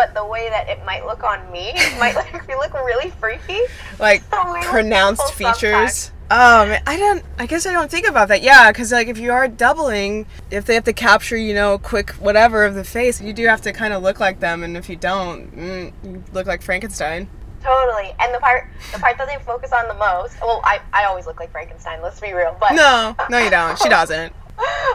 But 0.00 0.14
the 0.14 0.24
way 0.24 0.48
that 0.48 0.66
it 0.66 0.82
might 0.86 1.04
look 1.04 1.22
on 1.24 1.52
me 1.52 1.74
might 1.98 2.16
like 2.16 2.48
look 2.48 2.72
really 2.72 3.10
freaky. 3.10 3.60
like 3.98 4.22
So 4.30 4.62
pronounced 4.62 5.34
features. 5.34 6.10
Man, 6.30 6.82
I 6.86 6.96
don't. 6.96 7.22
I 7.38 7.44
guess 7.44 7.66
I 7.66 7.72
don't 7.74 7.90
think 7.90 8.08
about 8.08 8.28
that. 8.28 8.40
Yeah, 8.40 8.72
because 8.72 8.92
like 8.92 9.08
if 9.08 9.18
you 9.18 9.30
are 9.30 9.46
doubling, 9.46 10.24
if 10.50 10.64
they 10.64 10.72
have 10.72 10.84
to 10.84 10.94
capture, 10.94 11.36
you 11.36 11.52
know, 11.52 11.76
quick 11.76 12.12
whatever 12.12 12.64
of 12.64 12.74
the 12.76 12.82
face, 12.82 13.20
you 13.20 13.34
do 13.34 13.46
have 13.46 13.60
to 13.60 13.74
kind 13.74 13.92
of 13.92 14.02
look 14.02 14.20
like 14.20 14.40
them. 14.40 14.62
And 14.62 14.74
if 14.74 14.88
you 14.88 14.96
don't, 14.96 15.54
mm, 15.54 15.92
you 16.02 16.24
look 16.32 16.46
like 16.46 16.62
Frankenstein. 16.62 17.28
Totally. 17.62 18.14
And 18.20 18.34
the 18.34 18.38
part 18.38 18.70
the 18.94 19.00
part 19.00 19.18
that 19.18 19.28
they 19.28 19.36
focus 19.44 19.70
on 19.70 19.86
the 19.86 19.92
most 19.92 20.40
well, 20.40 20.62
I, 20.64 20.80
I 20.94 21.04
always 21.04 21.26
look 21.26 21.38
like 21.38 21.52
Frankenstein, 21.52 22.00
let's 22.00 22.20
be 22.20 22.32
real. 22.32 22.56
But 22.58 22.72
No, 22.72 23.14
no, 23.28 23.36
you 23.36 23.50
don't. 23.50 23.78
She 23.78 23.90
doesn't. 23.90 24.32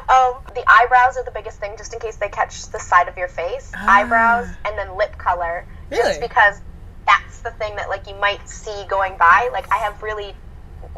um, 0.10 0.36
the 0.54 0.64
eyebrows 0.68 1.18
are 1.18 1.24
the 1.24 1.32
biggest 1.32 1.60
thing 1.60 1.76
just 1.78 1.94
in 1.94 2.00
case 2.00 2.18
they 2.18 2.30
catch 2.30 2.68
the 2.70 2.80
side 2.80 3.08
of 3.08 3.18
your 3.18 3.28
face. 3.28 3.72
Ah. 3.76 4.00
Eyebrows 4.00 4.48
and 4.66 4.78
then 4.78 4.96
lip 4.98 5.18
color. 5.18 5.66
Really? 5.90 6.04
Just 6.04 6.22
because 6.22 6.62
that's 7.06 7.40
the 7.40 7.52
thing 7.52 7.76
that 7.76 7.90
like 7.90 8.08
you 8.08 8.16
might 8.16 8.48
see 8.48 8.86
going 8.88 9.18
by. 9.18 9.50
Like 9.52 9.72
I 9.72 9.78
have 9.78 10.02
really 10.02 10.34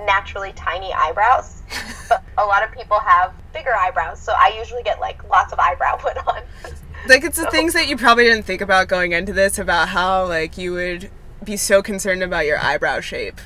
naturally 0.05 0.53
tiny 0.53 0.93
eyebrows. 0.93 1.61
but 2.09 2.23
a 2.37 2.45
lot 2.45 2.63
of 2.63 2.71
people 2.71 2.99
have 2.99 3.33
bigger 3.53 3.73
eyebrows, 3.73 4.19
so 4.21 4.33
I 4.35 4.55
usually 4.57 4.83
get 4.83 4.99
like 4.99 5.27
lots 5.29 5.53
of 5.53 5.59
eyebrow 5.59 5.97
put 5.97 6.17
on. 6.27 6.41
Like 7.07 7.23
it's 7.23 7.37
the 7.37 7.49
things 7.51 7.73
that 7.73 7.87
you 7.87 7.95
probably 7.95 8.23
didn't 8.25 8.43
think 8.43 8.59
about 8.59 8.87
going 8.87 9.11
into 9.13 9.31
this 9.31 9.59
about 9.59 9.89
how 9.89 10.25
like 10.27 10.57
you 10.57 10.73
would 10.73 11.09
be 11.43 11.55
so 11.55 11.81
concerned 11.81 12.23
about 12.23 12.45
your 12.45 12.57
eyebrow 12.59 12.99
shape 12.99 13.39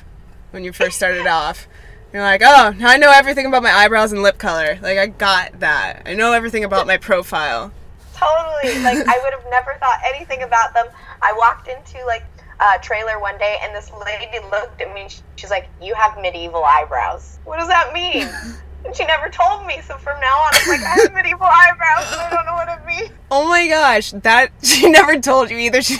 when 0.50 0.64
you 0.64 0.72
first 0.72 0.96
started 0.96 1.26
off. 1.28 1.68
You're 2.12 2.22
like, 2.22 2.42
oh, 2.44 2.74
now 2.78 2.90
I 2.90 2.98
know 2.98 3.10
everything 3.10 3.46
about 3.46 3.62
my 3.62 3.72
eyebrows 3.72 4.12
and 4.12 4.22
lip 4.22 4.38
color. 4.38 4.78
Like 4.82 4.98
I 4.98 5.06
got 5.06 5.60
that. 5.60 6.02
I 6.04 6.14
know 6.14 6.32
everything 6.32 6.64
about 6.64 6.86
my 6.86 6.98
profile. 6.98 7.72
totally. 8.14 8.82
Like 8.82 8.98
I 9.06 9.18
would 9.22 9.32
have 9.32 9.44
never 9.50 9.74
thought 9.80 9.98
anything 10.04 10.42
about 10.42 10.74
them. 10.74 10.86
I 11.22 11.32
walked 11.32 11.68
into 11.68 12.04
like 12.06 12.24
a 12.60 12.78
trailer 12.80 13.18
one 13.18 13.38
day 13.38 13.56
and 13.62 13.74
this 13.74 13.90
lady 14.04 14.38
looked 14.50 14.80
at 14.82 14.92
me. 14.94 15.08
She's 15.36 15.50
like, 15.50 15.68
"You 15.80 15.94
have 15.94 16.18
medieval 16.20 16.62
eyebrows." 16.64 17.38
What 17.44 17.58
does 17.58 17.68
that 17.68 17.92
mean? 17.94 18.28
And 18.84 18.94
she 18.96 19.04
never 19.06 19.28
told 19.30 19.66
me. 19.66 19.80
So 19.86 19.96
from 19.96 20.20
now 20.20 20.36
on, 20.36 20.50
I'm 20.52 20.68
like, 20.68 20.80
I 20.82 21.00
have 21.02 21.14
medieval 21.14 21.46
eyebrows, 21.46 22.12
and 22.12 22.20
I 22.20 22.30
don't 22.30 22.44
know 22.46 22.52
what 22.54 22.68
it 22.68 22.86
means. 22.86 23.10
Oh 23.30 23.48
my 23.48 23.66
gosh, 23.68 24.10
that 24.12 24.50
she 24.62 24.90
never 24.90 25.18
told 25.18 25.50
you 25.50 25.56
either. 25.58 25.80
She, 25.92 25.96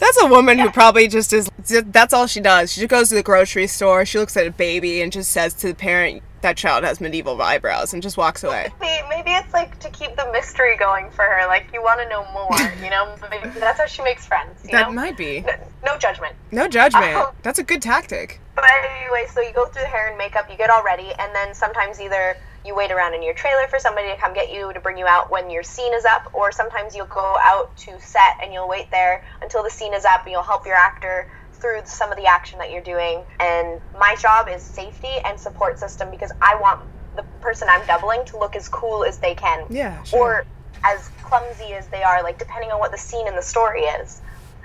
that's 0.00 0.22
a 0.22 0.26
woman 0.26 0.58
who 0.60 0.70
probably 0.70 1.08
just 1.08 1.32
is. 1.32 1.50
That's 1.68 2.12
all 2.12 2.26
she 2.26 2.40
does. 2.40 2.72
She 2.72 2.80
just 2.80 2.90
goes 2.90 3.08
to 3.10 3.14
the 3.14 3.22
grocery 3.22 3.66
store. 3.66 4.04
She 4.04 4.18
looks 4.18 4.36
at 4.36 4.46
a 4.46 4.50
baby 4.50 5.00
and 5.02 5.12
just 5.12 5.30
says 5.30 5.54
to 5.54 5.68
the 5.68 5.74
parent, 5.74 6.22
"That 6.42 6.56
child 6.56 6.84
has 6.84 7.00
medieval 7.00 7.40
eyebrows," 7.40 7.92
and 7.92 8.02
just 8.02 8.16
walks 8.16 8.44
away. 8.44 8.72
Maybe, 8.80 9.08
maybe 9.08 9.30
it's 9.32 9.52
like 9.52 9.78
to 9.80 9.90
keep 9.90 10.16
the 10.16 10.30
mystery 10.32 10.76
going 10.76 11.10
for 11.10 11.24
her. 11.24 11.46
Like 11.46 11.66
you 11.72 11.82
want 11.82 12.00
to 12.00 12.08
know 12.08 12.24
more, 12.32 12.72
you 12.82 12.90
know? 12.90 13.14
Maybe 13.30 13.48
that's 13.58 13.78
how 13.80 13.86
she 13.86 14.02
makes 14.02 14.26
friends. 14.26 14.64
You 14.64 14.70
That 14.72 14.88
know? 14.88 14.94
might 14.94 15.16
be. 15.16 15.40
No, 15.42 15.52
no 15.84 15.98
judgment. 15.98 16.34
No 16.50 16.68
judgment. 16.68 17.12
Oh. 17.16 17.32
That's 17.42 17.58
a 17.58 17.62
good 17.64 17.82
tactic. 17.82 18.40
But 18.54 18.64
anyway, 19.02 19.26
so 19.32 19.40
you 19.40 19.52
go 19.52 19.66
through 19.66 19.82
the 19.82 19.88
hair 19.88 20.08
and 20.08 20.18
makeup, 20.18 20.50
you 20.50 20.56
get 20.56 20.70
all 20.70 20.82
ready, 20.82 21.12
and 21.18 21.34
then 21.34 21.54
sometimes 21.54 22.00
either 22.00 22.36
you 22.64 22.74
wait 22.74 22.90
around 22.90 23.14
in 23.14 23.22
your 23.22 23.34
trailer 23.34 23.66
for 23.68 23.78
somebody 23.78 24.08
to 24.10 24.16
come 24.16 24.34
get 24.34 24.52
you 24.52 24.72
to 24.72 24.80
bring 24.80 24.98
you 24.98 25.06
out 25.06 25.30
when 25.30 25.48
your 25.48 25.62
scene 25.62 25.94
is 25.94 26.04
up, 26.04 26.28
or 26.34 26.50
sometimes 26.50 26.94
you'll 26.96 27.06
go 27.06 27.36
out 27.42 27.74
to 27.78 27.98
set 28.00 28.36
and 28.42 28.52
you'll 28.52 28.68
wait 28.68 28.90
there 28.90 29.24
until 29.42 29.62
the 29.62 29.70
scene 29.70 29.94
is 29.94 30.04
up 30.04 30.22
and 30.24 30.32
you'll 30.32 30.42
help 30.42 30.66
your 30.66 30.74
actor 30.74 31.30
through 31.60 31.80
some 31.84 32.10
of 32.10 32.16
the 32.16 32.26
action 32.26 32.58
that 32.58 32.70
you're 32.70 32.82
doing. 32.82 33.24
And 33.40 33.80
my 33.98 34.16
job 34.20 34.46
is 34.48 34.62
safety 34.62 35.14
and 35.24 35.38
support 35.38 35.78
system 35.78 36.10
because 36.10 36.32
I 36.40 36.56
want 36.60 36.80
the 37.16 37.24
person 37.40 37.68
I'm 37.70 37.86
doubling 37.86 38.24
to 38.26 38.38
look 38.38 38.56
as 38.56 38.68
cool 38.68 39.04
as 39.04 39.18
they 39.18 39.34
can. 39.34 39.66
Yeah, 39.70 40.02
sure. 40.04 40.20
Or 40.20 40.44
as 40.84 41.10
clumsy 41.22 41.74
as 41.74 41.88
they 41.88 42.02
are, 42.02 42.22
like 42.22 42.38
depending 42.38 42.70
on 42.70 42.78
what 42.78 42.92
the 42.92 42.98
scene 42.98 43.26
and 43.26 43.36
the 43.36 43.42
story 43.42 43.80
is. 43.80 44.20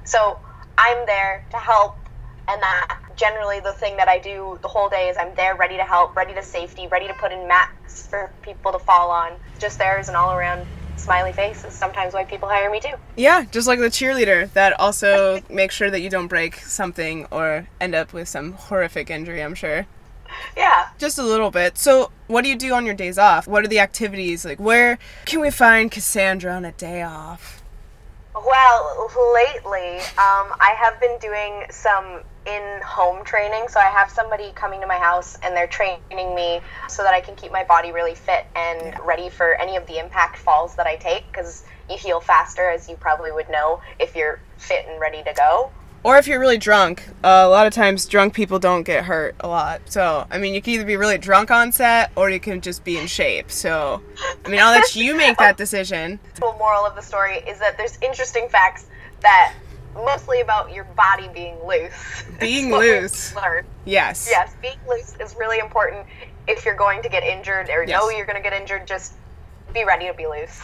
So 0.05 0.37
I'm 0.77 1.05
there 1.05 1.43
to 1.51 1.57
help, 1.57 1.97
and 2.47 2.61
that 2.61 2.97
generally 3.15 3.59
the 3.59 3.73
thing 3.73 3.97
that 3.97 4.07
I 4.07 4.19
do 4.19 4.59
the 4.61 4.67
whole 4.67 4.89
day 4.89 5.09
is 5.09 5.17
I'm 5.19 5.33
there 5.35 5.55
ready 5.55 5.77
to 5.77 5.83
help, 5.83 6.15
ready 6.15 6.33
to 6.35 6.43
safety, 6.43 6.87
ready 6.91 7.07
to 7.07 7.13
put 7.19 7.31
in 7.31 7.47
mats 7.47 8.07
for 8.09 8.31
people 8.43 8.71
to 8.71 8.79
fall 8.79 9.11
on. 9.11 9.31
Just 9.59 9.79
there 9.79 9.97
as 9.97 10.09
an 10.09 10.15
all 10.15 10.33
around 10.33 10.67
smiley 11.03 11.33
face 11.33 11.63
is 11.65 11.73
sometimes 11.73 12.13
why 12.13 12.23
people 12.23 12.47
hire 12.47 12.71
me 12.71 12.79
too. 12.79 12.95
Yeah, 13.17 13.45
just 13.51 13.67
like 13.67 13.79
the 13.79 13.87
cheerleader 13.87 14.51
that 14.53 14.79
also 14.79 15.41
makes 15.49 15.75
sure 15.75 15.91
that 15.91 15.99
you 15.99 16.09
don't 16.09 16.27
break 16.27 16.55
something 16.55 17.27
or 17.29 17.67
end 17.81 17.93
up 17.93 18.13
with 18.13 18.27
some 18.27 18.53
horrific 18.53 19.09
injury, 19.09 19.41
I'm 19.43 19.55
sure. 19.55 19.85
Yeah. 20.57 20.89
Just 20.97 21.19
a 21.19 21.23
little 21.23 21.51
bit. 21.51 21.77
So, 21.77 22.11
what 22.27 22.43
do 22.43 22.49
you 22.49 22.55
do 22.55 22.73
on 22.73 22.85
your 22.85 22.95
days 22.95 23.17
off? 23.17 23.47
What 23.47 23.63
are 23.63 23.67
the 23.67 23.79
activities? 23.79 24.45
Like, 24.45 24.59
where 24.59 24.97
can 25.25 25.41
we 25.41 25.51
find 25.51 25.91
Cassandra 25.91 26.53
on 26.53 26.65
a 26.65 26.71
day 26.71 27.03
off? 27.03 27.61
Well, 28.33 29.11
lately, 29.35 29.99
um, 30.17 30.49
I 30.59 30.75
have 30.81 30.99
been 30.99 31.17
doing 31.19 31.65
some 31.69 32.21
in 32.45 32.81
home 32.83 33.23
training. 33.23 33.67
So 33.69 33.79
I 33.79 33.85
have 33.85 34.09
somebody 34.09 34.51
coming 34.55 34.81
to 34.81 34.87
my 34.87 34.97
house 34.97 35.37
and 35.43 35.55
they're 35.55 35.67
training 35.67 36.35
me 36.35 36.61
so 36.87 37.03
that 37.03 37.13
I 37.13 37.21
can 37.21 37.35
keep 37.35 37.51
my 37.51 37.63
body 37.63 37.91
really 37.91 38.15
fit 38.15 38.45
and 38.55 38.95
ready 39.05 39.29
for 39.29 39.55
any 39.55 39.75
of 39.75 39.85
the 39.87 39.99
impact 39.99 40.37
falls 40.37 40.75
that 40.75 40.87
I 40.87 40.95
take 40.95 41.25
because 41.31 41.65
you 41.89 41.97
heal 41.97 42.19
faster, 42.19 42.69
as 42.69 42.89
you 42.89 42.95
probably 42.95 43.31
would 43.31 43.49
know, 43.49 43.81
if 43.99 44.15
you're 44.15 44.39
fit 44.57 44.85
and 44.87 44.99
ready 44.99 45.23
to 45.23 45.33
go. 45.33 45.71
Or 46.03 46.17
if 46.17 46.27
you're 46.27 46.39
really 46.39 46.57
drunk, 46.57 47.07
uh, 47.23 47.43
a 47.45 47.47
lot 47.47 47.65
of 47.65 47.71
times 47.71 48.05
drunk 48.05 48.33
people 48.33 48.59
don't 48.59 48.83
get 48.83 49.05
hurt 49.05 49.35
a 49.39 49.47
lot. 49.47 49.81
So, 49.85 50.27
I 50.29 50.37
mean, 50.37 50.53
you 50.53 50.61
can 50.61 50.73
either 50.73 50.85
be 50.85 50.97
really 50.97 51.17
drunk 51.17 51.49
on 51.49 51.71
set 51.71 52.11
or 52.17 52.29
you 52.29 52.41
can 52.41 52.59
just 52.59 52.83
be 52.83 52.97
in 52.97 53.07
shape. 53.07 53.49
So, 53.49 54.01
I 54.45 54.49
mean, 54.49 54.59
I'll 54.59 54.73
let 54.73 54.97
you 54.97 55.15
make 55.15 55.37
that 55.37 55.55
decision. 55.65 56.19
The 56.35 56.53
moral 56.59 56.85
of 56.85 56.95
the 56.95 57.01
story 57.01 57.37
is 57.47 57.57
that 57.59 57.77
there's 57.77 57.97
interesting 58.01 58.49
facts 58.49 58.87
that 59.21 59.53
mostly 59.95 60.41
about 60.41 60.73
your 60.73 60.83
body 60.83 61.29
being 61.33 61.57
loose. 61.65 62.23
Being 62.39 62.65
Is 62.67 62.71
what 62.71 62.81
we've 62.81 63.01
loose. 63.01 63.33
Yes. 63.85 64.27
Yes, 64.29 64.55
being 64.61 64.77
loose 64.89 65.15
is 65.19 65.35
really 65.35 65.59
important 65.59 66.05
if 66.47 66.65
you're 66.65 66.75
going 66.75 67.01
to 67.03 67.09
get 67.09 67.23
injured 67.23 67.69
or 67.69 67.85
know 67.85 68.09
you're 68.09 68.25
going 68.25 68.41
to 68.41 68.41
get 68.41 68.53
injured. 68.53 68.87
Just 68.87 69.13
be 69.73 69.83
ready 69.83 70.07
to 70.07 70.13
be 70.13 70.27
loose. 70.27 70.61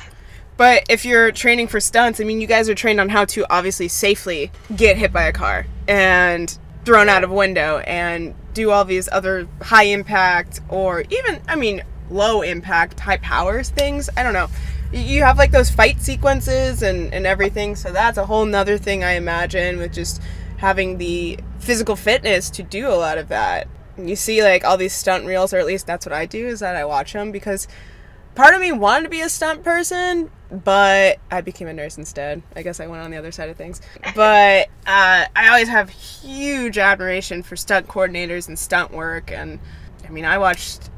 But 0.57 0.83
if 0.89 1.05
you're 1.05 1.31
training 1.31 1.67
for 1.67 1.79
stunts, 1.79 2.19
I 2.19 2.25
mean, 2.25 2.41
you 2.41 2.47
guys 2.47 2.67
are 2.67 2.75
trained 2.75 2.99
on 2.99 3.07
how 3.09 3.23
to 3.25 3.45
obviously 3.49 3.87
safely 3.87 4.51
get 4.75 4.97
hit 4.97 5.13
by 5.13 5.23
a 5.23 5.31
car 5.31 5.65
and 5.87 6.57
thrown 6.83 7.07
out 7.07 7.23
of 7.23 7.31
a 7.31 7.33
window 7.33 7.77
and 7.79 8.35
do 8.53 8.71
all 8.71 8.83
these 8.83 9.07
other 9.11 9.47
high 9.61 9.83
impact 9.83 10.59
or 10.67 11.05
even, 11.09 11.41
I 11.47 11.55
mean, 11.55 11.81
low 12.09 12.41
impact, 12.41 12.99
high 12.99 13.17
powers 13.17 13.69
things. 13.69 14.09
I 14.17 14.23
don't 14.23 14.33
know. 14.33 14.49
You 14.91 15.23
have 15.23 15.37
like 15.37 15.51
those 15.51 15.69
fight 15.69 16.01
sequences 16.01 16.81
and, 16.81 17.13
and 17.13 17.25
everything. 17.25 17.75
So 17.75 17.91
that's 17.91 18.17
a 18.17 18.25
whole 18.25 18.45
nother 18.45 18.77
thing 18.77 19.03
I 19.03 19.11
imagine 19.11 19.77
with 19.77 19.93
just 19.93 20.21
having 20.57 20.97
the 20.97 21.39
physical 21.59 21.95
fitness 21.95 22.49
to 22.51 22.63
do 22.63 22.87
a 22.87 22.95
lot 22.95 23.17
of 23.17 23.27
that. 23.29 23.67
You 23.97 24.15
see 24.15 24.41
like 24.41 24.63
all 24.63 24.77
these 24.77 24.93
stunt 24.93 25.25
reels, 25.25 25.53
or 25.53 25.57
at 25.57 25.65
least 25.65 25.85
that's 25.85 26.05
what 26.05 26.13
I 26.13 26.25
do, 26.25 26.47
is 26.47 26.61
that 26.61 26.75
I 26.75 26.85
watch 26.85 27.13
them 27.13 27.31
because 27.31 27.67
part 28.35 28.53
of 28.53 28.61
me 28.61 28.71
wanted 28.71 29.03
to 29.03 29.09
be 29.09 29.21
a 29.21 29.29
stunt 29.29 29.63
person, 29.63 30.31
but 30.49 31.19
I 31.29 31.41
became 31.41 31.67
a 31.67 31.73
nurse 31.73 31.97
instead. 31.97 32.41
I 32.55 32.63
guess 32.63 32.79
I 32.79 32.87
went 32.87 33.03
on 33.03 33.11
the 33.11 33.17
other 33.17 33.31
side 33.31 33.49
of 33.49 33.57
things. 33.57 33.81
But 34.15 34.69
uh, 34.87 35.25
I 35.35 35.49
always 35.49 35.67
have 35.67 35.89
huge 35.89 36.77
admiration 36.77 37.43
for 37.43 37.55
stunt 37.55 37.87
coordinators 37.87 38.47
and 38.47 38.57
stunt 38.57 38.91
work. 38.91 39.31
And 39.31 39.59
I 40.07 40.09
mean, 40.09 40.25
I 40.25 40.37
watched 40.37 40.89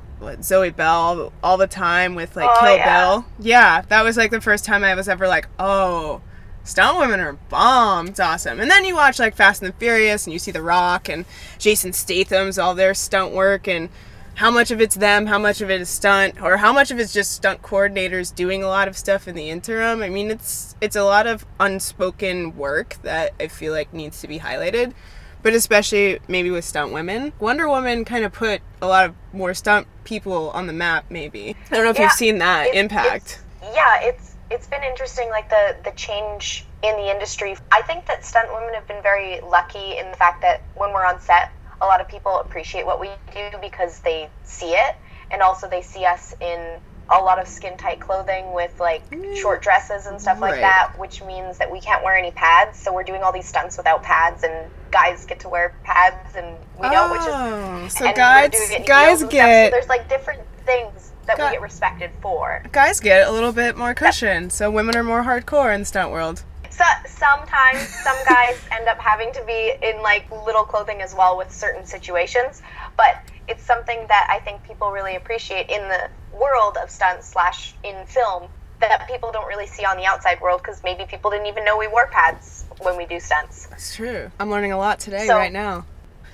Zoe 0.44 0.70
Bell 0.70 1.34
all 1.44 1.58
the 1.58 1.68
time 1.68 2.16
with 2.16 2.36
like 2.36 2.50
Oh, 2.50 2.60
Kill 2.60 2.76
yeah. 2.76 3.06
Bill. 3.06 3.26
Yeah, 3.40 3.82
that 3.90 4.04
was 4.04 4.18
like 4.18 4.32
the 4.32 4.42
first 4.42 4.66
time 4.66 4.84
I 4.84 4.96
was 4.96 5.08
ever 5.10 5.28
like, 5.28 5.48
oh. 5.60 6.22
Stunt 6.64 7.00
women 7.00 7.20
are 7.20 7.34
bomb. 7.34 8.10
It's 8.10 8.20
awesome. 8.20 8.60
And 8.60 8.70
then 8.70 8.86
you 8.86 8.94
watch 8.94 9.18
like 9.18 9.36
Fast 9.36 9.64
and 9.64 9.74
the 9.74 9.78
Furious 9.78 10.28
and 10.28 10.34
you 10.34 10.38
see 10.38 10.52
The 10.52 10.62
Rock 10.62 11.10
and 11.10 11.26
Jason 11.58 11.92
Statham's 11.92 12.60
all 12.60 12.76
their 12.76 12.94
stunt 12.94 13.34
work 13.34 13.68
and 13.68 13.90
how 14.36 14.52
much 14.52 14.70
of 14.70 14.80
it's 14.80 14.94
them, 14.96 15.26
how 15.26 15.40
much 15.40 15.62
of 15.62 15.72
it 15.72 15.82
is 15.82 15.90
stunt, 15.90 16.40
or 16.40 16.58
how 16.58 16.72
much 16.72 16.92
of 16.92 17.00
it's 17.00 17.14
just 17.14 17.32
stunt 17.32 17.64
coordinators 17.64 18.34
doing 18.34 18.64
a 18.64 18.68
lot 18.68 18.88
of 18.88 18.96
stuff 18.96 19.28
in 19.28 19.34
the 19.36 19.50
interim. 19.50 20.04
I 20.04 20.10
mean, 20.10 20.30
it's 20.30 20.76
it's 20.80 20.96
a 20.96 21.04
lot 21.04 21.26
of 21.26 21.46
unspoken 21.60 22.56
work 22.56 22.98
that 23.02 23.34
I 23.40 23.48
feel 23.48 23.74
like 23.74 23.92
needs 23.92 24.22
to 24.22 24.28
be 24.28 24.40
highlighted, 24.40 24.94
but 25.44 25.54
especially 25.54 26.20
maybe 26.28 26.50
with 26.52 26.66
stunt 26.66 26.92
women. 26.94 27.34
Wonder 27.40 27.68
Woman 27.68 28.06
kind 28.06 28.26
of 28.26 28.32
put 28.32 28.62
a 28.82 28.88
lot 28.88 29.06
of 29.06 29.16
more 29.34 29.54
stunt 29.54 29.88
people 30.04 30.50
on 30.52 30.68
the 30.68 30.74
map. 30.74 31.06
Maybe 31.10 31.56
I 31.70 31.76
don't 31.76 31.84
know 31.84 31.90
if 31.92 31.98
Yeah, 31.98 32.04
you've 32.04 32.12
seen 32.14 32.38
that 32.40 32.68
It- 32.68 32.76
impact. 32.76 33.40
it's- 33.62 33.74
yeah, 33.76 34.00
it's 34.02 34.36
it's 34.50 34.68
been 34.68 34.84
interesting, 34.84 35.30
like 35.30 35.50
the 35.50 35.76
the 35.84 35.92
change 35.92 36.66
in 36.84 36.96
the 36.98 37.10
industry. 37.10 37.56
I 37.72 37.82
think 37.84 38.06
that 38.08 38.26
stunt 38.26 38.52
women 38.54 38.74
have 38.74 38.88
been 38.88 39.02
very 39.02 39.40
lucky 39.42 39.98
in 39.98 40.10
the 40.12 40.18
fact 40.18 40.42
that 40.42 40.62
when 40.76 40.92
we're 40.92 41.06
on 41.06 41.22
set, 41.22 41.52
a 41.80 41.86
lot 41.86 42.02
of 42.02 42.08
people 42.08 42.38
appreciate 42.40 42.86
what 42.86 43.00
we 43.00 43.10
do 43.34 43.58
because 43.62 44.00
they 44.00 44.30
see 44.44 44.74
it, 44.74 44.96
and 45.32 45.42
also 45.42 45.68
they 45.70 45.82
see 45.82 46.06
us 46.06 46.36
in 46.42 46.80
a 47.10 47.18
lot 47.22 47.40
of 47.40 47.48
skin 47.48 47.78
tight 47.78 48.00
clothing 48.00 48.52
with 48.54 48.78
like 48.80 49.10
mm. 49.10 49.36
short 49.38 49.62
dresses 49.62 50.06
and 50.06 50.20
stuff 50.22 50.40
like 50.40 50.54
Right. 50.54 50.62
that, 50.62 50.94
which 50.98 51.22
means 51.24 51.58
that 51.58 51.70
we 51.72 51.80
can't 51.82 52.04
wear 52.04 52.16
any 52.16 52.32
pads. 52.32 52.80
So 52.80 52.92
we're 52.94 53.04
doing 53.04 53.22
all 53.24 53.32
these 53.34 53.48
stunts 53.48 53.78
without 53.78 54.02
pads 54.04 54.44
and 54.44 54.70
guys 54.92 55.26
get 55.26 55.40
to 55.42 55.50
wear 55.50 55.74
pads 55.84 56.36
and 56.36 56.58
we 56.80 56.90
don't, 56.90 57.12
which 57.12 57.22
is 57.22 57.28
Oh, 57.30 57.88
so 57.90 58.14
guys, 58.14 58.50
it 58.54 58.86
guys 58.86 59.20
heels 59.20 59.22
and 59.22 59.30
stuff, 59.30 59.32
get 59.32 59.68
so 59.68 59.72
there's 59.78 59.90
like 59.90 60.10
different 60.10 60.42
things 60.66 61.12
that 61.26 61.38
Got- 61.38 61.52
we 61.52 61.56
get 61.56 61.62
respected 61.62 62.12
for. 62.22 62.62
guys 62.72 63.00
get 63.00 63.28
a 63.28 63.32
little 63.32 63.52
bit 63.52 63.78
more 63.78 63.94
cushion. 63.94 64.50
So 64.50 64.70
women 64.70 64.96
are 64.96 65.04
more 65.04 65.24
hardcore 65.24 65.74
in 65.74 65.86
stunt 65.86 66.12
world. 66.12 66.44
So 66.70 66.84
sometimes 67.06 67.80
some 67.88 68.18
guys 68.28 68.58
end 68.72 68.88
up 68.88 68.98
having 69.00 69.32
to 69.34 69.44
be 69.46 69.74
in 69.84 70.02
like 70.02 70.30
little 70.32 70.64
clothing 70.64 71.02
as 71.02 71.14
well 71.14 71.38
with 71.38 71.52
certain 71.52 71.86
situations, 71.86 72.62
but 72.98 73.22
it's 73.48 73.64
something 73.64 74.06
that 74.08 74.28
I 74.30 74.40
think 74.40 74.64
people 74.64 74.92
really 74.92 75.16
appreciate 75.16 75.70
in 75.70 75.82
the 75.90 76.10
world 76.38 76.78
of 76.82 76.90
stunts 76.90 77.28
slash 77.28 77.76
in 77.84 78.06
film 78.06 78.48
that 78.80 79.08
people 79.08 79.32
don't 79.32 79.48
really 79.48 79.68
see 79.68 79.86
on 79.86 79.96
the 79.98 80.06
outside 80.06 80.42
world 80.42 80.62
because 80.64 80.82
maybe 80.84 81.06
people 81.06 81.30
didn't 81.30 81.46
even 81.48 81.64
know 81.64 81.78
we 81.78 81.88
wore 81.88 82.08
pads 82.08 82.66
when 82.84 82.98
we 82.98 83.06
do 83.06 83.20
stunts. 83.20 83.68
That's 83.68 83.96
true. 83.96 84.32
I'm 84.40 84.50
learning 84.50 84.72
a 84.72 84.78
lot 84.78 85.00
today, 85.00 85.28
So- 85.28 85.36
right 85.38 85.52
now. 85.54 85.86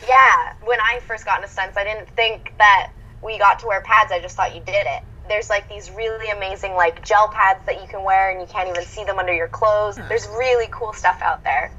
Yeah, 0.08 0.54
when 0.64 0.80
I 0.80 1.00
first 1.08 1.26
got 1.26 1.38
into 1.42 1.50
stunts, 1.52 1.76
I 1.76 1.84
didn't 1.84 2.08
think 2.16 2.54
that 2.60 2.92
we 3.22 3.38
got 3.40 3.60
to 3.60 3.68
wear 3.68 3.82
pads. 3.82 4.12
I 4.12 4.20
just 4.20 4.36
thought 4.36 4.54
you 4.54 4.62
did 4.62 4.86
it. 4.86 5.04
There's 5.28 5.50
like 5.50 5.68
these 5.68 5.90
really 5.92 6.30
amazing 6.30 6.74
like 6.76 7.04
gel 7.04 7.28
pads 7.30 7.60
that 7.66 7.82
you 7.82 7.88
can 7.88 8.04
wear 8.04 8.30
and 8.30 8.40
you 8.40 8.48
can't 8.48 8.70
even 8.70 8.84
see 8.84 9.04
them 9.04 9.18
under 9.20 9.34
your 9.34 9.48
clothes. 9.48 9.98
There's 10.08 10.28
really 10.28 10.68
cool 10.72 10.94
stuff 10.94 11.20
out 11.22 11.44
there. 11.44 11.72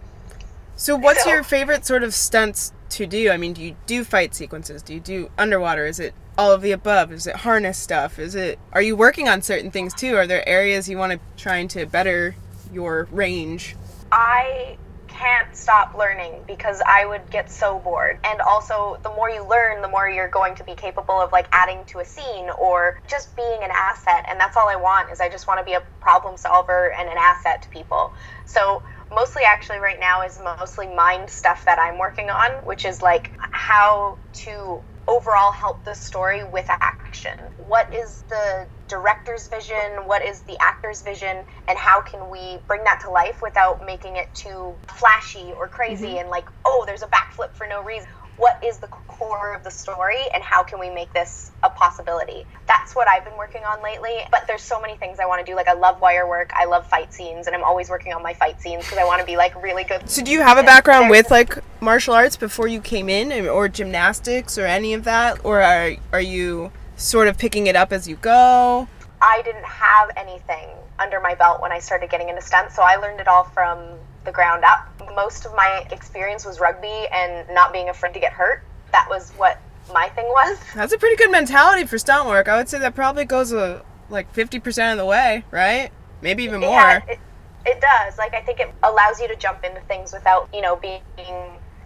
So, 0.77 0.97
what's 0.97 1.25
So- 1.25 1.31
your 1.31 1.43
favorite 1.45 1.87
sort 1.87 2.03
of 2.03 2.13
stunts 2.13 2.73
to 2.91 3.07
do? 3.07 3.31
I 3.31 3.37
mean, 3.37 3.53
do 3.53 3.63
you 3.63 3.77
do 3.87 4.05
fight 4.05 4.35
sequences? 4.35 4.83
Do 4.83 4.95
you 4.95 5.01
do 5.01 5.31
underwater? 5.39 5.87
Is 5.87 5.99
it 6.01 6.13
all 6.37 6.53
of 6.53 6.61
the 6.61 6.73
above? 6.73 7.13
Is 7.13 7.27
it 7.27 7.37
harness 7.37 7.79
stuff? 7.79 8.19
Is 8.19 8.35
it? 8.35 8.59
Are 8.73 8.83
you 8.83 8.97
working 8.97 9.29
on 9.29 9.43
certain 9.43 9.71
things 9.71 9.95
too? 9.95 10.17
Are 10.17 10.27
there 10.27 10.47
areas 10.49 10.89
you 10.89 10.99
want 10.99 11.13
to 11.13 11.21
trying 11.43 11.69
to 11.69 11.87
better 11.87 12.35
your 12.73 13.09
range? 13.11 13.77
I 14.13 14.77
can't 15.09 15.49
stop 15.55 15.93
learning 15.99 16.45
because 16.47 16.83
I 16.87 17.07
would 17.07 17.31
get 17.31 17.51
so 17.51 17.81
bored. 17.81 18.17
And 18.25 18.41
also, 18.41 18.97
the 19.03 19.11
more 19.11 19.31
you 19.31 19.49
learn, 19.49 19.83
the 19.83 19.89
more 19.89 20.09
you're 20.09 20.31
going 20.31 20.55
to 20.57 20.65
be 20.65 20.75
capable 20.75 21.15
of 21.21 21.31
like 21.33 21.49
adding 21.53 21.85
to 21.89 22.01
a 22.01 22.05
scene 22.05 22.49
or 22.61 22.95
just 23.09 23.35
being 23.37 23.61
an 23.63 23.71
asset. 23.75 24.25
And 24.31 24.39
that's 24.39 24.57
all 24.57 24.69
I 24.69 24.77
want 24.77 25.11
is 25.11 25.21
I 25.21 25.29
just 25.29 25.49
want 25.49 25.61
to 25.61 25.65
be 25.65 25.75
a 25.75 25.83
problem 26.01 26.37
solver 26.37 26.93
and 26.99 27.09
an 27.09 27.17
asset 27.19 27.63
to 27.63 27.69
people. 27.71 28.13
So 28.45 28.83
mostly 29.11 29.43
actually 29.47 29.79
right 29.79 29.99
now 29.99 30.23
is 30.25 30.39
mostly 30.43 30.87
mind 30.95 31.31
stuff 31.31 31.65
that 31.67 31.79
I'm 31.79 31.99
working 31.99 32.29
on, 32.31 32.67
which 32.67 32.85
is 32.85 33.01
like 33.03 33.31
how 33.39 34.19
to 34.45 34.83
overall 35.09 35.53
help 35.53 35.85
the 35.85 35.95
story 35.95 36.45
with 36.45 36.67
action. 36.69 37.39
What 37.57 37.93
is 37.95 38.25
the 38.29 38.67
director's 38.89 39.49
vision? 39.49 40.05
What 40.05 40.23
is 40.23 40.43
the 40.43 40.57
actor's 40.61 41.03
vision? 41.03 41.45
And 41.67 41.79
how 41.79 42.03
can 42.03 42.31
we 42.31 42.59
bring 42.69 42.85
that 42.85 43.01
to 43.05 43.11
life 43.11 43.41
without 43.43 43.85
making 43.85 44.17
it 44.17 44.33
too 44.35 44.75
flashy 44.89 45.53
or 45.57 45.67
crazy 45.67 46.09
mm-hmm. 46.09 46.19
and 46.19 46.29
like, 46.29 46.47
oh, 46.65 46.85
there's 46.87 47.03
a 47.03 47.09
backflip 47.09 47.55
for 47.55 47.67
no 47.67 47.83
reason? 47.83 48.09
What 48.39 48.63
is 48.65 48.79
the 48.79 48.87
core 48.87 49.53
of 49.53 49.65
the 49.65 49.71
story 49.71 50.21
and 50.33 50.43
how 50.43 50.63
can 50.63 50.79
we 50.79 50.91
make 50.91 51.13
this 51.13 51.51
a 51.65 51.71
possibility? 51.71 52.47
That's 52.69 52.95
what 52.95 53.09
I've 53.09 53.25
been 53.25 53.37
working 53.37 53.65
on 53.65 53.83
lately. 53.83 54.21
But 54.31 54.47
there's 54.47 54.63
so 54.63 54.81
many 54.81 54.97
things 54.97 55.19
I 55.19 55.27
want 55.27 55.45
to 55.45 55.51
do. 55.51 55.57
Like, 55.57 55.67
I 55.67 55.73
love 55.73 56.01
wire 56.01 56.27
work, 56.27 56.53
I 56.55 56.65
love 56.65 56.87
fight 56.87 57.13
scenes, 57.13 57.49
and 57.49 57.57
I'm 57.57 57.65
always 57.65 57.91
working 57.91 58.13
on 58.13 58.23
my 58.23 58.35
fight 58.35 58.61
scenes 58.61 58.85
because 58.85 58.99
I 58.99 59.05
want 59.05 59.21
to 59.21 59.27
be 59.27 59.37
like 59.37 59.61
really 59.61 59.85
good. 59.85 60.09
So, 60.09 60.23
do 60.23 60.31
you 60.31 60.41
have 60.41 60.57
a 60.57 60.63
background 60.63 61.11
with 61.11 61.31
like 61.31 61.59
martial 61.81 62.15
arts 62.15 62.37
before 62.37 62.69
you 62.69 62.81
came 62.81 63.09
in, 63.09 63.49
or 63.49 63.69
gymnastics, 63.69 64.57
or 64.57 64.67
any 64.67 64.95
of 64.95 65.05
that, 65.05 65.45
or 65.45 65.61
are 65.61 65.97
are 66.13 66.21
you 66.21 66.71
sort 66.97 67.27
of 67.27 67.39
picking 67.39 67.67
it 67.67 67.75
up 67.75 67.93
as 67.93 68.07
you 68.07 68.17
go? 68.17 68.87
I 69.21 69.43
didn't 69.43 69.65
have 69.65 70.11
anything 70.17 70.69
under 70.99 71.21
my 71.21 71.35
belt 71.35 71.61
when 71.61 71.73
I 71.73 71.81
started 71.81 72.11
getting 72.11 72.29
into 72.29 72.43
stunts, 72.43 72.77
so 72.77 72.83
I 72.83 72.97
learned 72.97 73.21
it 73.21 73.27
all 73.27 73.45
from 73.45 73.99
the 74.29 74.33
ground 74.33 74.63
up. 74.63 74.87
Most 75.17 75.47
of 75.47 75.55
my 75.55 75.87
experience 75.91 76.45
was 76.45 76.61
rugby 76.61 77.07
and 77.13 77.49
not 77.53 77.73
being 77.73 77.89
afraid 77.89 78.13
to 78.13 78.21
get 78.21 78.33
hurt. 78.33 78.63
That 78.93 79.09
was 79.09 79.31
what 79.33 79.59
my 79.93 80.09
thing 80.11 80.27
was. 80.27 80.59
That's 80.75 80.93
a 80.93 80.99
pretty 80.99 81.17
good 81.17 81.31
mentality 81.31 81.87
for 81.87 81.99
stunt 81.99 82.29
work. 82.29 82.47
I 82.47 82.59
would 82.59 82.69
say 82.69 82.79
that 82.79 82.95
probably 82.95 83.25
goes 83.25 83.53
a, 83.53 83.83
like 84.11 84.33
50% 84.35 84.93
of 84.93 84.99
the 84.99 85.07
way, 85.07 85.45
right? 85.51 85.91
Maybe 86.21 86.45
even 86.45 86.61
more. 86.61 86.71
Yeah, 86.71 87.05
it, 87.09 87.19
it 87.65 87.81
does. 87.81 88.19
Like 88.19 88.35
I 88.35 88.43
think 88.43 88.61
it 88.61 88.73
allows 88.83 89.19
you 89.19 89.29
to 89.29 89.37
jump 89.37 89.65
into 89.65 89.81
things 89.83 90.13
without, 90.13 90.49
you 90.53 90.61
know, 90.61 90.77
being 90.77 91.01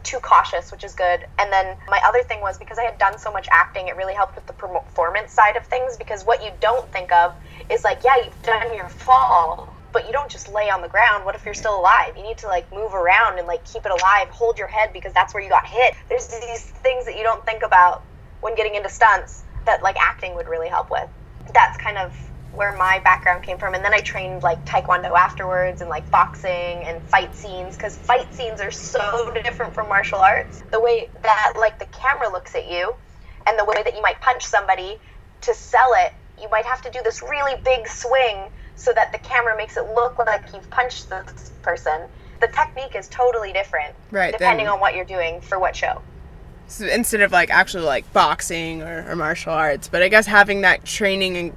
too 0.03 0.19
cautious, 0.19 0.73
which 0.73 0.83
is 0.83 0.95
good. 0.95 1.25
And 1.39 1.53
then 1.53 1.77
my 1.89 2.01
other 2.05 2.25
thing 2.25 2.41
was 2.41 2.59
because 2.59 2.77
I 2.77 2.83
had 2.83 2.99
done 2.99 3.19
so 3.19 3.33
much 3.33 3.47
acting, 3.53 3.87
it 3.87 3.97
really 3.97 4.15
helped 4.15 4.35
with 4.35 4.47
the 4.47 4.53
performance 4.53 5.33
side 5.33 5.57
of 5.57 5.65
things 5.67 5.97
because 5.97 6.25
what 6.25 6.43
you 6.43 6.51
don't 6.61 6.91
think 6.93 7.13
of 7.13 7.35
is 7.71 7.85
like, 7.85 8.03
yeah, 8.05 8.17
you've 8.25 8.43
done 8.43 8.75
your 8.75 8.89
fall, 8.89 9.72
but 9.93 10.07
you 10.07 10.13
don't 10.13 10.31
just 10.31 10.53
lay 10.53 10.71
on 10.71 10.83
the 10.83 10.89
ground. 10.89 11.25
What 11.25 11.35
if 11.35 11.45
you're 11.45 11.55
still 11.55 11.79
alive? 11.79 12.17
You 12.17 12.23
need 12.23 12.39
to 12.39 12.47
like 12.47 12.71
move 12.73 12.95
around 12.95 13.39
and 13.39 13.47
like 13.47 13.65
keep 13.65 13.85
it 13.85 13.91
alive, 13.93 14.29
hold 14.31 14.59
your 14.59 14.69
head 14.69 14.91
because 14.93 15.13
that's 15.13 15.35
where 15.35 15.43
you 15.43 15.49
got 15.49 15.67
hit. 15.67 15.95
There's 16.09 16.29
these 16.29 16.63
things 16.63 17.05
that 17.07 17.17
you 17.17 17.23
don't 17.23 17.45
think 17.45 17.63
about 17.65 18.03
when 18.41 18.55
getting 18.57 18.75
into 18.75 18.89
stunts 18.89 19.45
that 19.67 19.83
like 19.83 19.97
acting 20.01 20.35
would 20.35 20.49
really 20.49 20.69
help 20.69 20.91
with. 20.91 21.09
That's 21.55 21.77
kind 21.79 21.99
of 21.99 22.15
where 22.53 22.77
my 22.77 23.01
background 23.03 23.43
came 23.43 23.57
from 23.57 23.75
and 23.75 23.83
then 23.83 23.95
i 23.95 23.99
trained 24.01 24.43
like 24.43 24.63
taekwondo 24.67 25.17
afterwards 25.17 25.81
and 25.81 25.89
like 25.89 26.09
boxing 26.11 26.85
and 26.85 27.01
fight 27.05 27.35
scenes 27.35 27.77
because 27.77 27.97
fight 27.97 28.33
scenes 28.35 28.61
are 28.61 28.71
so 28.71 29.33
different 29.43 29.75
from 29.75 29.89
martial 29.89 30.19
arts 30.19 30.63
the 30.71 30.81
way 30.81 31.09
that 31.23 31.55
like 31.59 31.79
the 31.79 31.87
camera 31.87 32.31
looks 32.31 32.55
at 32.55 32.71
you 32.71 32.95
and 33.47 33.59
the 33.59 33.65
way 33.65 33.83
that 33.83 33.95
you 33.97 34.03
might 34.03 34.21
punch 34.21 34.45
somebody 34.45 34.99
to 35.41 35.55
sell 35.55 35.93
it 35.97 36.13
you 36.41 36.49
might 36.51 36.67
have 36.67 36.83
to 36.83 36.91
do 36.91 37.01
this 37.03 37.23
really 37.23 37.61
big 37.65 37.89
swing 37.89 38.49
so 38.83 38.93
that 38.93 39.13
the 39.13 39.19
camera 39.19 39.57
makes 39.57 39.77
it 39.77 39.85
look 39.95 40.19
like 40.19 40.43
you've 40.53 40.69
punched 40.71 41.09
this 41.09 41.53
person. 41.63 42.03
The 42.41 42.49
technique 42.49 42.97
is 42.97 43.07
totally 43.09 43.53
different 43.53 43.95
Right, 44.11 44.33
depending 44.33 44.67
then- 44.67 44.75
on 44.75 44.81
what 44.81 44.97
you're 44.97 45.05
doing 45.05 45.41
for 45.41 45.59
what 45.61 45.77
show. 45.77 46.03
So 46.67 46.87
instead 46.87 47.21
of 47.21 47.31
like 47.31 47.51
actually 47.51 47.85
like 47.85 48.11
boxing 48.13 48.83
or, 48.83 49.09
or 49.09 49.15
martial 49.15 49.53
arts, 49.53 49.89
but 49.89 50.03
I 50.03 50.09
guess 50.09 50.27
having 50.27 50.63
that 50.63 50.85
training 50.85 51.37
and 51.37 51.57